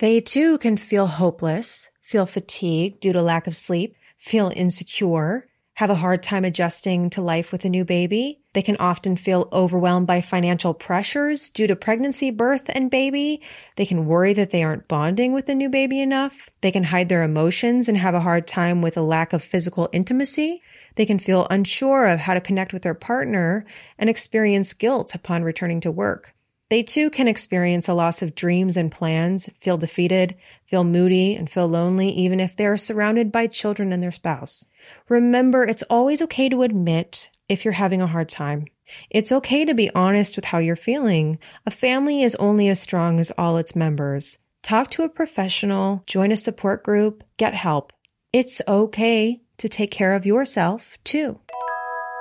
[0.00, 5.48] They too can feel hopeless, feel fatigued due to lack of sleep, feel insecure,
[5.78, 8.40] have a hard time adjusting to life with a new baby.
[8.52, 13.42] They can often feel overwhelmed by financial pressures due to pregnancy, birth, and baby.
[13.76, 16.50] They can worry that they aren't bonding with the new baby enough.
[16.62, 19.88] They can hide their emotions and have a hard time with a lack of physical
[19.92, 20.62] intimacy.
[20.96, 23.64] They can feel unsure of how to connect with their partner
[24.00, 26.34] and experience guilt upon returning to work.
[26.70, 30.36] They too can experience a loss of dreams and plans, feel defeated,
[30.66, 34.66] feel moody, and feel lonely, even if they are surrounded by children and their spouse.
[35.08, 38.66] Remember, it's always okay to admit if you're having a hard time.
[39.10, 41.38] It's okay to be honest with how you're feeling.
[41.64, 44.36] A family is only as strong as all its members.
[44.62, 47.92] Talk to a professional, join a support group, get help.
[48.32, 51.40] It's okay to take care of yourself too.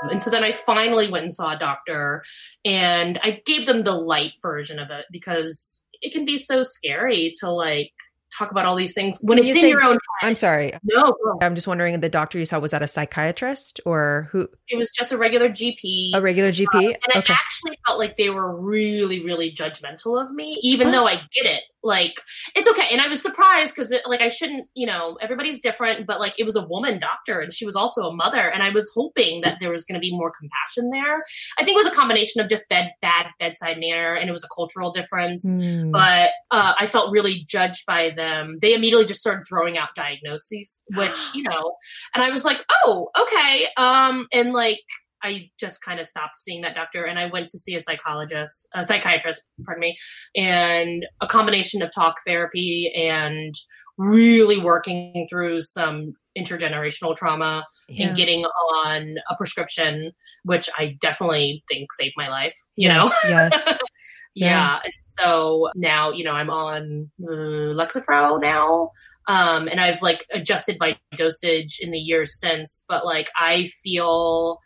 [0.03, 2.23] Um, and so then I finally went and saw a doctor
[2.65, 7.33] and I gave them the light version of it because it can be so scary
[7.39, 7.91] to like
[8.37, 10.27] talk about all these things when Can it's you in say- your own head.
[10.27, 10.71] I'm sorry.
[10.83, 14.47] No, no, I'm just wondering the doctor you saw was that a psychiatrist or who
[14.67, 16.11] it was just a regular GP.
[16.13, 16.67] a regular GP?
[16.75, 21.07] Um, and I actually felt like they were really, really judgmental of me, even though
[21.07, 21.63] I get it.
[21.83, 22.15] Like,
[22.55, 22.87] it's okay.
[22.91, 26.43] And I was surprised because, like, I shouldn't, you know, everybody's different, but like, it
[26.43, 28.49] was a woman doctor and she was also a mother.
[28.51, 31.23] And I was hoping that there was going to be more compassion there.
[31.57, 34.43] I think it was a combination of just bed, bad bedside manner and it was
[34.43, 35.49] a cultural difference.
[35.49, 35.91] Hmm.
[35.91, 38.57] But uh, I felt really judged by them.
[38.61, 41.75] They immediately just started throwing out diagnoses, which, you know,
[42.13, 43.67] and I was like, oh, okay.
[43.77, 44.81] Um, and like,
[45.23, 48.67] I just kind of stopped seeing that doctor and I went to see a psychologist,
[48.73, 49.97] a psychiatrist, pardon me,
[50.35, 53.53] and a combination of talk therapy and
[53.97, 58.07] really working through some intergenerational trauma Yeah.
[58.07, 60.11] and getting on a prescription,
[60.43, 63.29] which I definitely think saved my life, you yes, know?
[63.29, 63.77] yes.
[64.35, 64.79] Yeah.
[64.83, 64.91] Yeah.
[64.99, 68.91] So now, you know, I'm on uh, Lexapro now.
[69.27, 74.59] Um, and I've like adjusted my dosage in the years since, but like I feel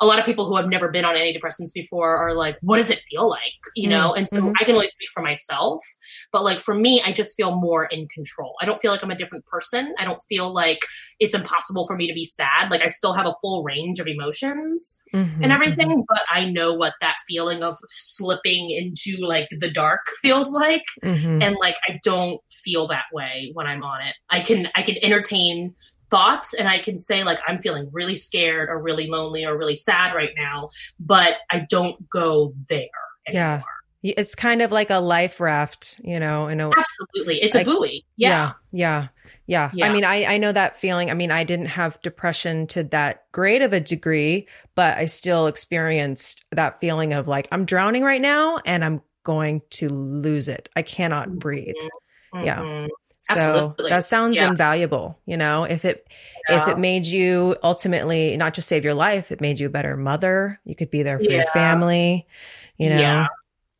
[0.00, 2.90] a lot of people who have never been on antidepressants before are like, what does
[2.90, 3.40] it feel like?
[3.74, 4.12] You know?
[4.14, 4.52] And so Mhm.
[4.60, 5.80] I can only speak for myself,
[6.32, 8.54] but like for me, I just feel more in control.
[8.60, 9.94] I don't feel like I'm a different person.
[9.98, 10.80] I don't feel like
[11.18, 12.70] it's impossible for me to be sad.
[12.70, 16.74] Like I still have a full range of emotions Mhm, and everything, but I know
[16.74, 20.84] what that feeling of slipping into like the dark feels like.
[21.02, 21.42] mhm, mhm.
[21.42, 24.14] And like I don't feel that way when I'm on it.
[24.30, 25.74] I can I can entertain
[26.10, 29.74] thoughts and I can say like I'm feeling really scared or really lonely or really
[29.74, 30.70] sad right now,
[31.00, 32.88] but I don't go there.
[33.26, 33.64] Anymore.
[34.04, 37.42] Y- It's kind of like a life raft, you know, in a Absolutely.
[37.42, 38.04] It's Like- a buoy.
[38.16, 38.52] Yeah.
[38.70, 39.08] yeah,
[39.46, 39.86] yeah, yeah.
[39.86, 41.10] I mean, I I know that feeling.
[41.10, 45.46] I mean, I didn't have depression to that great of a degree, but I still
[45.48, 50.68] experienced that feeling of like I'm drowning right now and I'm going to lose it.
[50.76, 51.74] I cannot breathe.
[52.32, 52.44] Mm-hmm.
[52.46, 52.58] Yeah.
[52.58, 52.86] Mm-hmm.
[53.34, 54.48] So that sounds Yeah.
[54.48, 56.06] invaluable, you know, if it
[56.48, 59.96] if it made you ultimately not just save your life, it made you a better
[59.96, 60.60] mother.
[60.64, 62.26] You could be there for your family,
[62.78, 63.26] you know.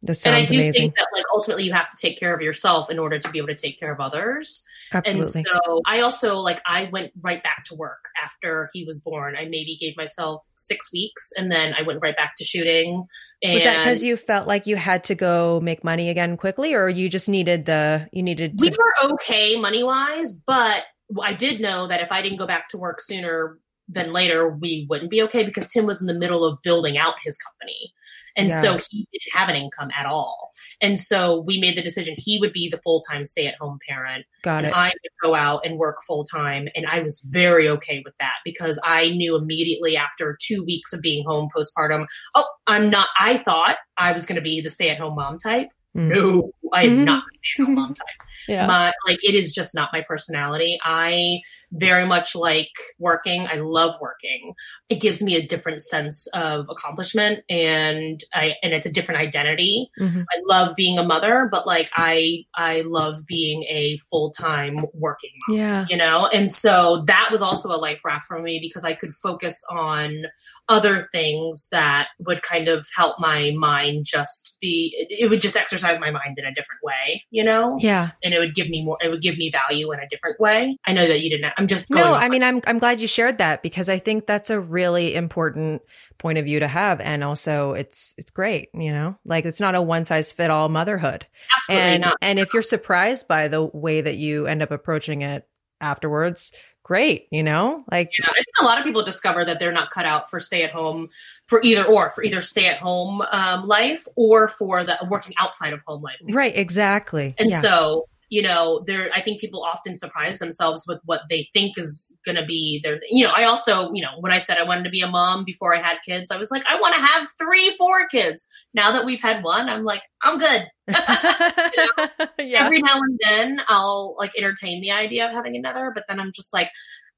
[0.07, 0.81] This and I do amazing.
[0.81, 3.39] think that like ultimately you have to take care of yourself in order to be
[3.39, 4.65] able to take care of others.
[4.93, 5.41] Absolutely.
[5.41, 9.37] And so I also like I went right back to work after he was born.
[9.37, 13.07] I maybe gave myself six weeks and then I went right back to shooting.
[13.43, 16.75] And Was that because you felt like you had to go make money again quickly,
[16.75, 18.77] or you just needed the you needed we to?
[18.77, 20.85] were okay money wise, but
[21.23, 23.59] I did know that if I didn't go back to work sooner
[23.89, 27.15] than later, we wouldn't be okay because Tim was in the middle of building out
[27.23, 27.93] his company.
[28.39, 28.61] And Yeah.
[28.61, 30.53] so he didn't have an income at all.
[30.83, 33.79] And so we made the decision he would be the full time stay at home
[33.89, 34.27] parent.
[34.43, 34.73] Got and it.
[34.77, 36.69] I would go out and work full time.
[36.75, 41.01] And I was very okay with that because I knew immediately after two weeks of
[41.01, 44.91] being home postpartum, oh, I'm not, I thought I was going to be the stay
[44.91, 45.69] at home mom type.
[45.97, 46.15] Mm.
[46.15, 47.05] No, I am Mhm.
[47.05, 48.26] not the stay at home mom type.
[48.49, 48.67] Yeah.
[48.67, 50.79] My, like, it is just not my personality.
[50.85, 51.41] I
[51.73, 53.47] very much like working.
[53.47, 54.55] I love working.
[54.89, 59.91] It gives me a different sense of accomplishment and I, and it's a different identity.
[59.99, 60.23] Mhm.
[60.23, 65.31] I love being a mother, but like I I love being a full time working
[65.49, 65.59] mom.
[65.59, 65.87] Yeah.
[65.89, 69.13] You know, and so that was also a life raft for me because I could
[69.15, 70.25] focus on
[70.69, 74.95] other things that would kind of help my mind just be.
[74.97, 78.11] It, it would just exercise my mind in a different way, you know, Yeah.
[78.27, 78.99] And it would give me more.
[79.01, 80.77] It would give me value in a different way.
[80.85, 81.55] I know that you didn't.
[81.57, 84.27] I'm just going No, I mean, I'm I'm glad you shared that because I think
[84.27, 85.83] that's a really important
[86.19, 88.69] point of view to have, and also it's it's great.
[88.75, 91.27] You know, like it's not a one size fit all motherhood,
[91.57, 92.17] absolutely and not.
[92.21, 95.47] and if you're surprised by the way that you end up approaching it
[95.81, 96.51] afterwards,
[96.87, 97.27] great.
[97.33, 100.07] You know, like Yeah, I think a lot of people discover that they're not cut
[100.07, 101.09] out for stay at home,
[101.47, 105.73] for either or, for either stay at home um, life or for the working outside
[105.73, 106.21] of home life.
[106.31, 107.35] right, exactly.
[107.39, 107.61] And yeah.
[107.61, 112.21] so you know, there, I think people often surprise themselves with what they think is
[112.25, 114.85] going to be their, you know, I also, you know, when I said I wanted
[114.85, 117.29] to be a mom before I had kids, I was like, I want to have
[117.39, 118.47] three, four kids.
[118.75, 120.67] Now that we've had one, I'm like, I'm good.
[120.89, 122.09] you know?
[122.39, 122.65] yeah.
[122.65, 126.33] Every now and then I'll like entertain the idea of having another, but then I'm
[126.33, 126.71] just like,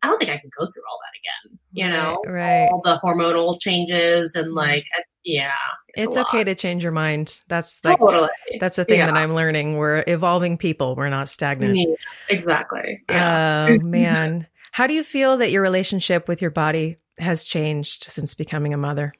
[0.03, 1.59] I don't think I can go through all that again.
[1.73, 2.69] You know, right?
[2.71, 4.57] All the hormonal changes and mm-hmm.
[4.57, 4.87] like,
[5.25, 5.53] yeah,
[5.95, 7.41] it's, it's okay to change your mind.
[7.49, 8.29] That's like totally.
[8.61, 9.07] that's a thing yeah.
[9.07, 9.77] that I'm learning.
[9.77, 10.95] We're evolving people.
[10.97, 11.77] We're not stagnant.
[11.77, 11.95] Yeah,
[12.29, 13.03] exactly.
[13.09, 13.67] Yeah.
[13.71, 18.35] Oh man, how do you feel that your relationship with your body has changed since
[18.35, 19.13] becoming a mother?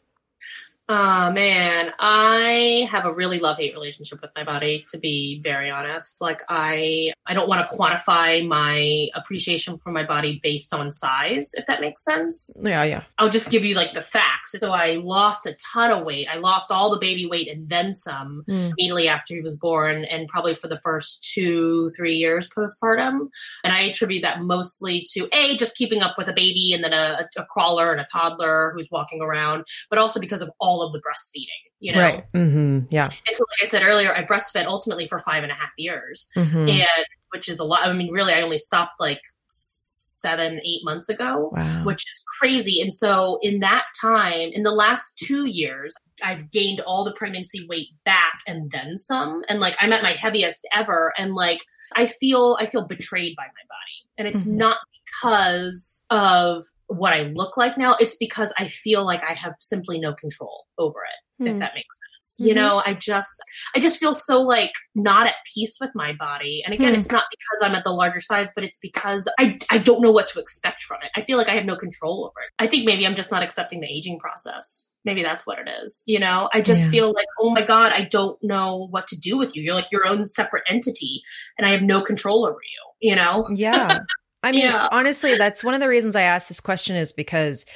[0.91, 5.71] Oh man, I have a really love hate relationship with my body to be very
[5.71, 6.23] honest.
[6.23, 11.51] Like I I don't want to quantify my appreciation for my body based on size,
[11.55, 12.59] if that makes sense.
[12.63, 13.03] Yeah, yeah.
[13.19, 14.55] I'll just give you like the facts.
[14.59, 16.27] So I lost a ton of weight.
[16.31, 18.71] I lost all the baby weight and then some mm.
[18.71, 23.29] immediately after he was born and probably for the first 2 3 years postpartum.
[23.63, 26.95] And I attribute that mostly to a just keeping up with a baby and then
[26.95, 30.87] a, a crawler and a toddler who's walking around, but also because of all all
[30.87, 32.01] of the breastfeeding, you know?
[32.01, 32.33] Right.
[32.33, 32.87] Mm-hmm.
[32.91, 33.05] Yeah.
[33.05, 36.31] And so, like I said earlier, I breastfed ultimately for five and a half years,
[36.37, 36.69] mm-hmm.
[36.69, 37.87] and which is a lot.
[37.87, 41.85] I mean, really, I only stopped like seven, eight months ago, wow.
[41.85, 42.81] which is crazy.
[42.81, 47.67] And so, in that time, in the last two years, I've gained all the pregnancy
[47.69, 49.43] weight back and then some.
[49.49, 51.13] And like, I'm at my heaviest ever.
[51.19, 51.65] And like,
[51.97, 54.09] I feel, I feel betrayed by my body.
[54.19, 54.59] And it's mm-hmm.
[54.59, 57.97] not because of what I look like now.
[58.01, 61.47] It's because I feel like I have simply no control over it, mm.
[61.47, 61.59] if hmm.
[61.59, 62.37] that makes sense.
[62.37, 62.49] Mm-hmm.
[62.49, 63.43] You know, I just,
[63.77, 66.63] I just feel so like not at peace with my body.
[66.65, 66.99] And again, mm.
[66.99, 70.11] it's not because I'm at the larger size, but it's because I, I don't know
[70.11, 71.11] what to expect from it.
[71.15, 72.53] I feel like I have no control over it.
[72.59, 74.95] I think maybe I'm just not accepting the aging process.
[75.05, 76.03] Maybe that's what it is.
[76.07, 76.91] You know, I just yeah.
[76.91, 79.63] feel like, oh my God, I don't know what to do with you.
[79.63, 81.23] You're like your own separate entity
[81.59, 82.59] and I have no control over
[83.01, 83.47] you, you know?
[83.53, 84.01] Yeah.
[84.43, 84.89] I mean, yeah.
[84.93, 87.67] honestly, that's one of the reasons I asked this question is because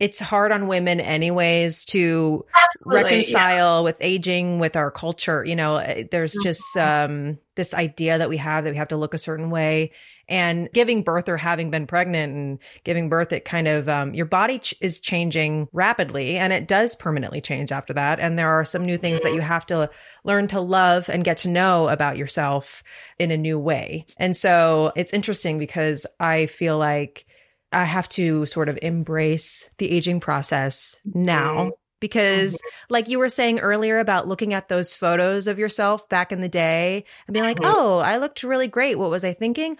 [0.00, 3.84] it's hard on women anyways to Absolutely, reconcile yeah.
[3.84, 6.42] with aging with our culture you know eh, there's mm-hmm.
[6.42, 9.92] just um, this idea that we have that we have to look a certain way
[10.28, 14.26] and giving birth or having been pregnant and giving birth it kind of um, your
[14.26, 18.64] body ch- is changing rapidly and it does permanently change after that and there are
[18.64, 19.90] some new things that you have to
[20.24, 22.82] learn to love and get to know about yourself
[23.18, 27.26] in a new way and so it's interesting because i feel like
[27.72, 31.70] i have to sort of embrace the aging process now mm-hmm.
[32.00, 32.92] because mm-hmm.
[32.94, 36.48] like you were saying earlier about looking at those photos of yourself back in the
[36.48, 37.74] day and being like mm-hmm.
[37.74, 39.76] oh i looked really great what was i thinking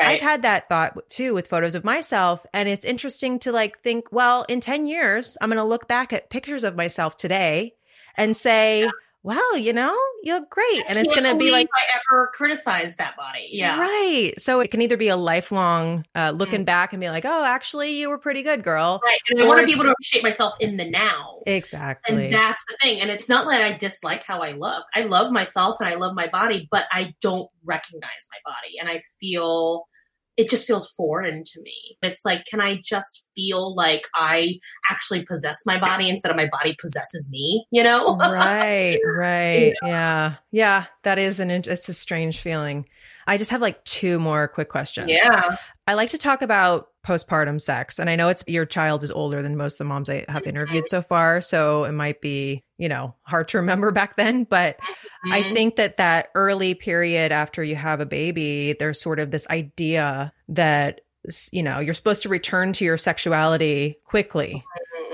[0.00, 0.08] Right.
[0.08, 2.44] I've had that thought too with photos of myself.
[2.52, 6.12] And it's interesting to like think, well, in 10 years, I'm going to look back
[6.12, 7.74] at pictures of myself today
[8.16, 8.90] and say, yeah
[9.24, 10.84] wow, you know, you look great.
[10.86, 13.48] And it's going to be like, I ever criticized that body.
[13.50, 13.80] Yeah.
[13.80, 14.34] Right.
[14.36, 16.66] So it can either be a lifelong uh, looking mm.
[16.66, 19.00] back and be like, oh, actually, you were pretty good, girl.
[19.02, 19.18] Right.
[19.30, 21.40] And I want to be able to appreciate myself in the now.
[21.46, 22.26] Exactly.
[22.26, 23.00] And that's the thing.
[23.00, 24.84] And it's not that I dislike how I look.
[24.94, 28.78] I love myself and I love my body, but I don't recognize my body.
[28.78, 29.86] And I feel
[30.36, 31.96] it just feels foreign to me.
[32.02, 34.58] It's like, can I just feel like I
[34.90, 38.16] actually possess my body instead of my body possesses me, you know?
[38.16, 39.56] right, right.
[39.56, 39.88] You know?
[39.88, 40.34] Yeah.
[40.50, 40.86] Yeah.
[41.02, 42.86] That is an, it's a strange feeling.
[43.26, 45.10] I just have like two more quick questions.
[45.10, 45.56] Yeah.
[45.86, 47.98] I like to talk about postpartum sex.
[47.98, 50.46] And I know it's your child is older than most of the moms I have
[50.46, 51.40] interviewed so far.
[51.40, 54.44] So it might be, you know, hard to remember back then.
[54.44, 55.32] But mm-hmm.
[55.32, 59.46] I think that that early period after you have a baby, there's sort of this
[59.48, 61.02] idea that,
[61.52, 64.64] you know, you're supposed to return to your sexuality quickly.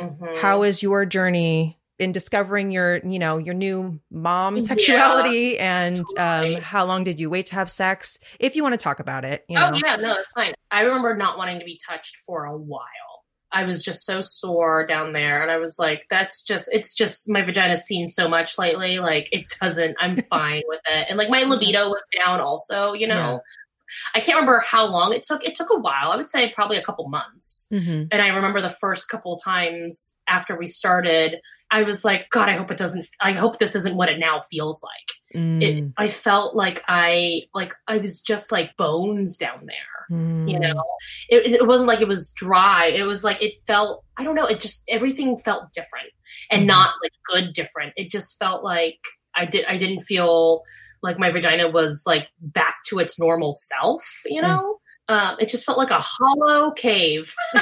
[0.00, 0.36] Mm-hmm.
[0.38, 5.84] How is your journey in discovering your you know your new mom sexuality yeah.
[5.84, 9.00] and um, how long did you wait to have sex if you want to talk
[9.00, 9.76] about it you oh, know.
[9.76, 13.24] oh yeah no that's fine i remember not wanting to be touched for a while
[13.52, 17.28] i was just so sore down there and i was like that's just it's just
[17.28, 21.28] my vagina's seen so much lately like it doesn't i'm fine with it and like
[21.28, 23.38] my libido was down also you know yeah.
[24.14, 25.44] I can't remember how long it took.
[25.44, 26.12] It took a while.
[26.12, 27.66] I would say probably a couple months.
[27.72, 28.04] Mm-hmm.
[28.12, 31.40] And I remember the first couple times after we started,
[31.70, 34.40] I was like, God, I hope it doesn't, I hope this isn't what it now
[34.40, 35.40] feels like.
[35.40, 35.62] Mm.
[35.62, 40.50] It, I felt like I, like I was just like bones down there, mm.
[40.50, 40.82] you know,
[41.28, 42.86] it, it wasn't like it was dry.
[42.86, 44.46] It was like, it felt, I don't know.
[44.46, 46.10] It just, everything felt different
[46.50, 46.66] and mm.
[46.66, 47.92] not like good different.
[47.96, 48.98] It just felt like
[49.34, 50.62] I did, I didn't feel
[51.02, 54.48] like my vagina was like back to its normal self, you mm.
[54.48, 54.76] know?
[55.08, 57.34] Um, it just felt like a hollow cave.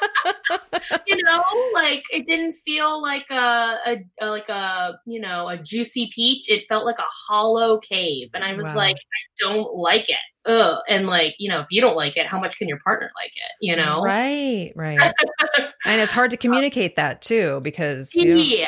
[1.06, 1.42] you know,
[1.74, 6.50] like it didn't feel like a, a, a, like a you know a juicy peach.
[6.50, 8.76] It felt like a hollow cave, and I was wow.
[8.76, 10.16] like, I don't like it.
[10.46, 10.78] Ugh.
[10.88, 13.32] And like you know, if you don't like it, how much can your partner like
[13.34, 13.52] it?
[13.60, 15.00] You know, right, right.
[15.84, 18.66] and it's hard to communicate that too because you know, yeah,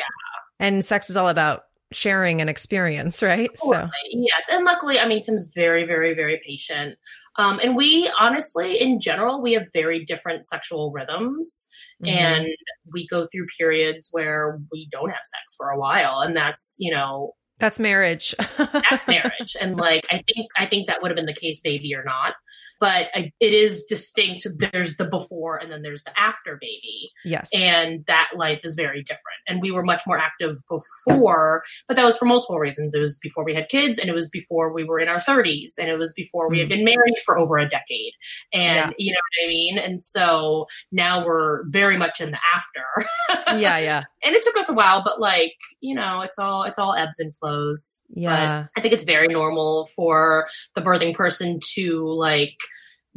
[0.59, 3.49] and sex is all about sharing an experience, right?
[3.61, 3.87] Totally.
[3.87, 6.97] So yes, and luckily, I mean, Tim's very, very, very patient.
[7.37, 11.69] Um, and we honestly, in general, we have very different sexual rhythms.
[12.03, 12.17] Mm-hmm.
[12.17, 12.47] And
[12.91, 16.19] we go through periods where we don't have sex for a while.
[16.19, 18.33] And that's, you know, that's marriage.
[18.57, 19.55] that's marriage.
[19.61, 22.33] And like, I think, I think that would have been the case, baby or not
[22.81, 24.47] but I, it is distinct.
[24.57, 27.11] There's the before and then there's the after baby.
[27.23, 27.51] Yes.
[27.55, 29.21] And that life is very different.
[29.47, 32.95] And we were much more active before, but that was for multiple reasons.
[32.95, 35.73] It was before we had kids and it was before we were in our 30s
[35.79, 36.71] and it was before we had mm.
[36.71, 38.13] been married for over a decade.
[38.51, 38.89] And yeah.
[38.97, 39.77] you know what I mean?
[39.77, 43.07] And so now we're very much in the after.
[43.59, 44.03] yeah, yeah.
[44.23, 47.19] And it took us a while, but like, you know, it's all it's all ebbs
[47.19, 48.07] and flows.
[48.09, 48.63] Yeah.
[48.63, 52.57] But I think it's very normal for the birthing person to like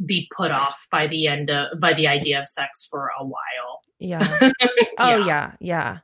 [0.03, 3.81] be put off by the end of, by the idea of sex for a while.
[3.99, 4.27] Yeah.
[4.99, 5.25] oh yeah.
[5.25, 5.51] yeah.
[5.59, 5.97] yeah.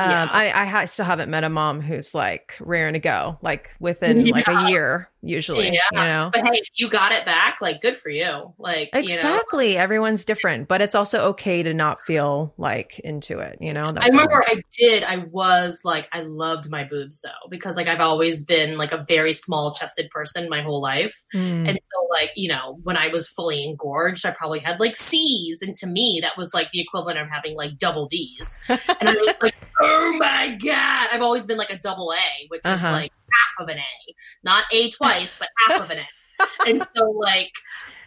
[0.00, 0.28] Um, yeah.
[0.32, 4.32] I, I still haven't met a mom who's like raring to go, like within yeah.
[4.32, 5.66] like a year usually.
[5.72, 5.80] Yeah.
[5.92, 6.30] You know?
[6.32, 8.54] But hey, you got it back, like good for you.
[8.58, 9.70] Like Exactly.
[9.70, 9.80] You know?
[9.80, 13.92] Everyone's different, but it's also okay to not feel like into it, you know?
[13.92, 17.88] That's I remember I did, I was like, I loved my boobs though, because like
[17.88, 21.14] I've always been like a very small chested person my whole life.
[21.34, 21.68] Mm.
[21.68, 25.62] And so like, you know, when I was fully engorged, I probably had like C's.
[25.62, 28.58] And to me, that was like the equivalent of having like double D's.
[28.68, 29.54] and I was like,
[29.90, 31.08] oh my God.
[31.12, 32.74] I've always been like a double A, which uh-huh.
[32.74, 36.06] is like half of an A, not A twice, but half of an A.
[36.66, 37.52] And so, like,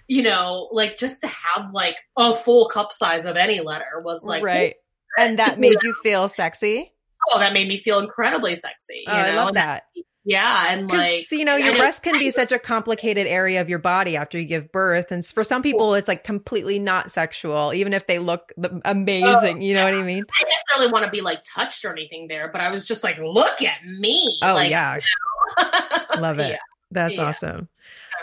[0.08, 4.24] you know, like just to have like a full cup size of any letter was
[4.24, 4.76] like, right.
[5.20, 6.92] And that made you feel sexy?
[7.32, 9.04] Oh, that made me feel incredibly sexy.
[9.08, 9.84] Oh, I love that.
[10.26, 13.80] Yeah, and like you know, your breast can be such a complicated area of your
[13.80, 17.94] body after you give birth, and for some people, it's like completely not sexual, even
[17.94, 18.54] if they look
[18.86, 19.58] amazing.
[19.58, 19.92] Oh, you know yeah.
[19.92, 20.24] what I mean?
[20.42, 23.18] I necessarily want to be like touched or anything there, but I was just like,
[23.18, 24.38] look at me.
[24.42, 25.64] Oh like, yeah, you
[26.16, 26.22] know?
[26.22, 26.52] love it.
[26.52, 26.58] Yeah.
[26.92, 27.24] That's yeah.
[27.24, 27.68] awesome.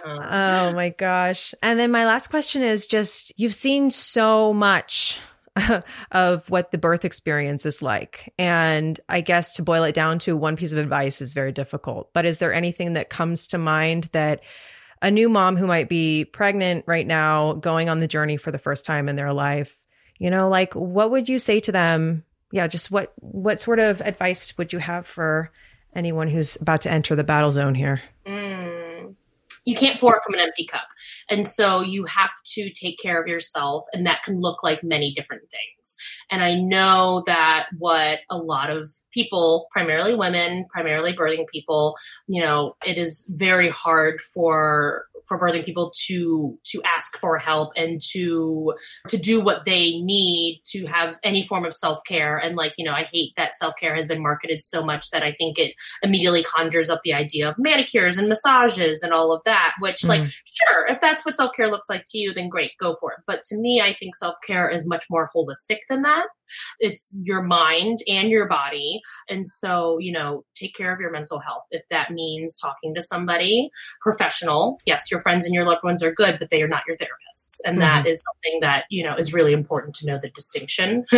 [0.05, 0.71] Uh-huh.
[0.71, 1.55] Oh my gosh.
[1.63, 5.19] And then my last question is just you've seen so much
[6.13, 8.33] of what the birth experience is like.
[8.39, 12.13] And I guess to boil it down to one piece of advice is very difficult.
[12.13, 14.41] But is there anything that comes to mind that
[15.03, 18.59] a new mom who might be pregnant right now, going on the journey for the
[18.59, 19.75] first time in their life,
[20.19, 22.25] you know, like what would you say to them?
[22.53, 25.51] Yeah, just what what sort of advice would you have for
[25.95, 28.03] anyone who's about to enter the battle zone here?
[28.27, 28.70] Mm
[29.71, 30.89] you can't pour from an empty cup.
[31.31, 35.15] And so you have to take care of yourself, and that can look like many
[35.15, 35.97] different things.
[36.31, 42.43] And I know that what a lot of people, primarily women, primarily birthing people, you
[42.43, 48.01] know, it is very hard for for birthing people to to ask for help and
[48.13, 48.75] to
[49.09, 52.39] to do what they need to have any form of self-care.
[52.39, 55.33] And like you know i hate that self-care has been marketed so much that i
[55.33, 59.75] think it immediately conjures up the idea of manicures and massages and all of that
[59.81, 60.09] which mm.
[60.09, 63.19] like sure if that's what self-care looks like to you then great go for it.
[63.27, 66.27] But to me i think self-care is much more holistic than that
[66.79, 69.01] it's your mind and your body.
[69.29, 71.65] And so, you know, take care of your mental health.
[71.71, 73.71] If that means talking to somebody
[74.01, 76.97] professional, yes, your friends and your loved ones are good, but they are not your
[76.97, 77.59] therapists.
[77.65, 77.81] And mm-hmm.
[77.81, 81.05] that is something that, you know, is really important to know the distinction.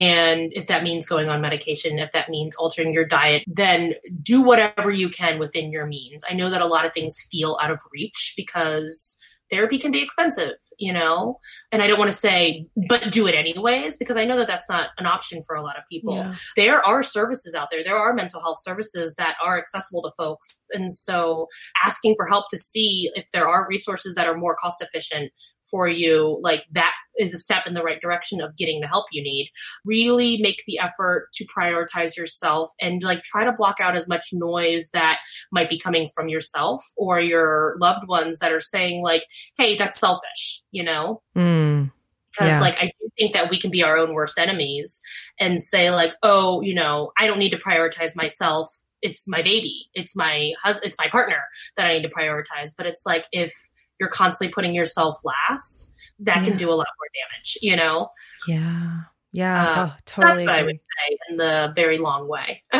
[0.00, 4.42] and if that means going on medication, if that means altering your diet, then do
[4.42, 6.22] whatever you can within your means.
[6.28, 9.18] I know that a lot of things feel out of reach because
[9.50, 11.38] therapy can be expensive, you know?
[11.72, 14.68] And I don't want to say, but do it anyways, because I know that that's
[14.68, 16.16] not an option for a lot of people.
[16.16, 16.34] Yeah.
[16.56, 17.82] There are services out there.
[17.84, 20.58] There are mental health services that are accessible to folks.
[20.72, 21.48] And so
[21.84, 25.32] asking for help to see if there are resources that are more cost efficient
[25.70, 29.06] for you, like that is a step in the right direction of getting the help
[29.12, 29.50] you need.
[29.84, 34.28] Really make the effort to prioritize yourself and like try to block out as much
[34.32, 35.18] noise that
[35.52, 39.24] might be coming from yourself or your loved ones that are saying like,
[39.56, 41.22] Hey, that's selfish, you know?
[41.36, 41.90] Mm
[42.30, 42.60] because yeah.
[42.60, 45.00] like i do think that we can be our own worst enemies
[45.40, 48.68] and say like oh you know i don't need to prioritize myself
[49.00, 51.42] it's my baby it's my husband it's my partner
[51.78, 53.52] that i need to prioritize but it's like if
[53.98, 56.44] you're constantly putting yourself last, that yeah.
[56.44, 58.10] can do a lot more damage, you know?
[58.46, 59.00] Yeah.
[59.32, 59.62] Yeah.
[59.62, 60.46] Uh, oh, totally.
[60.46, 62.62] That's what I would say in the very long way.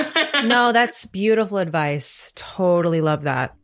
[0.45, 2.33] no, that's beautiful advice.
[2.35, 3.55] Totally love that.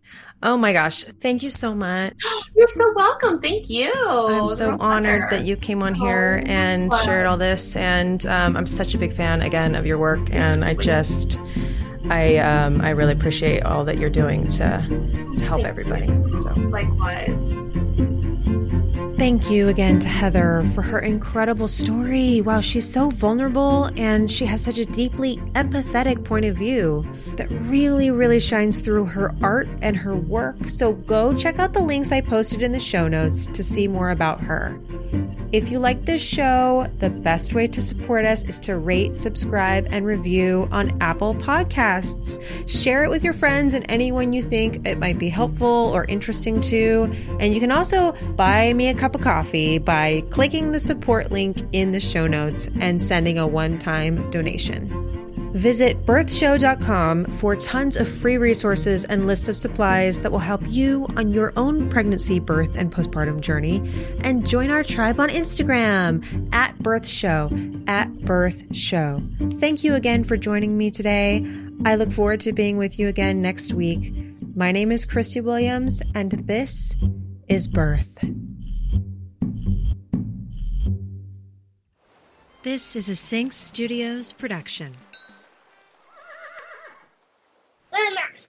[0.42, 1.04] Oh my gosh.
[1.22, 2.14] Thank you so much.
[2.56, 3.40] You're so welcome.
[3.40, 3.90] Thank you.
[3.94, 7.74] I'm so honored that you came on here oh, and shared all this.
[7.76, 10.28] And um, I'm such a big fan, again, of your work.
[10.30, 11.38] And I just.
[12.10, 14.86] I um, I really appreciate all that you're doing to
[15.38, 16.04] to help Thank everybody.
[16.04, 16.42] You.
[16.42, 17.56] So likewise.
[19.24, 22.42] Thank you again to Heather for her incredible story.
[22.42, 27.06] Wow, she's so vulnerable and she has such a deeply empathetic point of view
[27.36, 30.68] that really, really shines through her art and her work.
[30.68, 34.10] So go check out the links I posted in the show notes to see more
[34.10, 34.78] about her.
[35.54, 39.86] If you like this show, the best way to support us is to rate, subscribe,
[39.88, 42.42] and review on Apple Podcasts.
[42.68, 46.60] Share it with your friends and anyone you think it might be helpful or interesting
[46.62, 47.08] to.
[47.38, 51.58] And you can also buy me a cup of coffee by clicking the support link
[51.70, 55.13] in the show notes and sending a one time donation.
[55.54, 61.06] Visit birthshow.com for tons of free resources and lists of supplies that will help you
[61.16, 63.76] on your own pregnancy, birth, and postpartum journey.
[64.22, 69.60] And join our tribe on Instagram at birthshow, at birthshow.
[69.60, 71.46] Thank you again for joining me today.
[71.84, 74.12] I look forward to being with you again next week.
[74.56, 76.96] My name is Christy Williams, and this
[77.48, 78.08] is Birth.
[82.64, 84.94] This is a Sync Studios production.
[87.94, 88.48] Climax.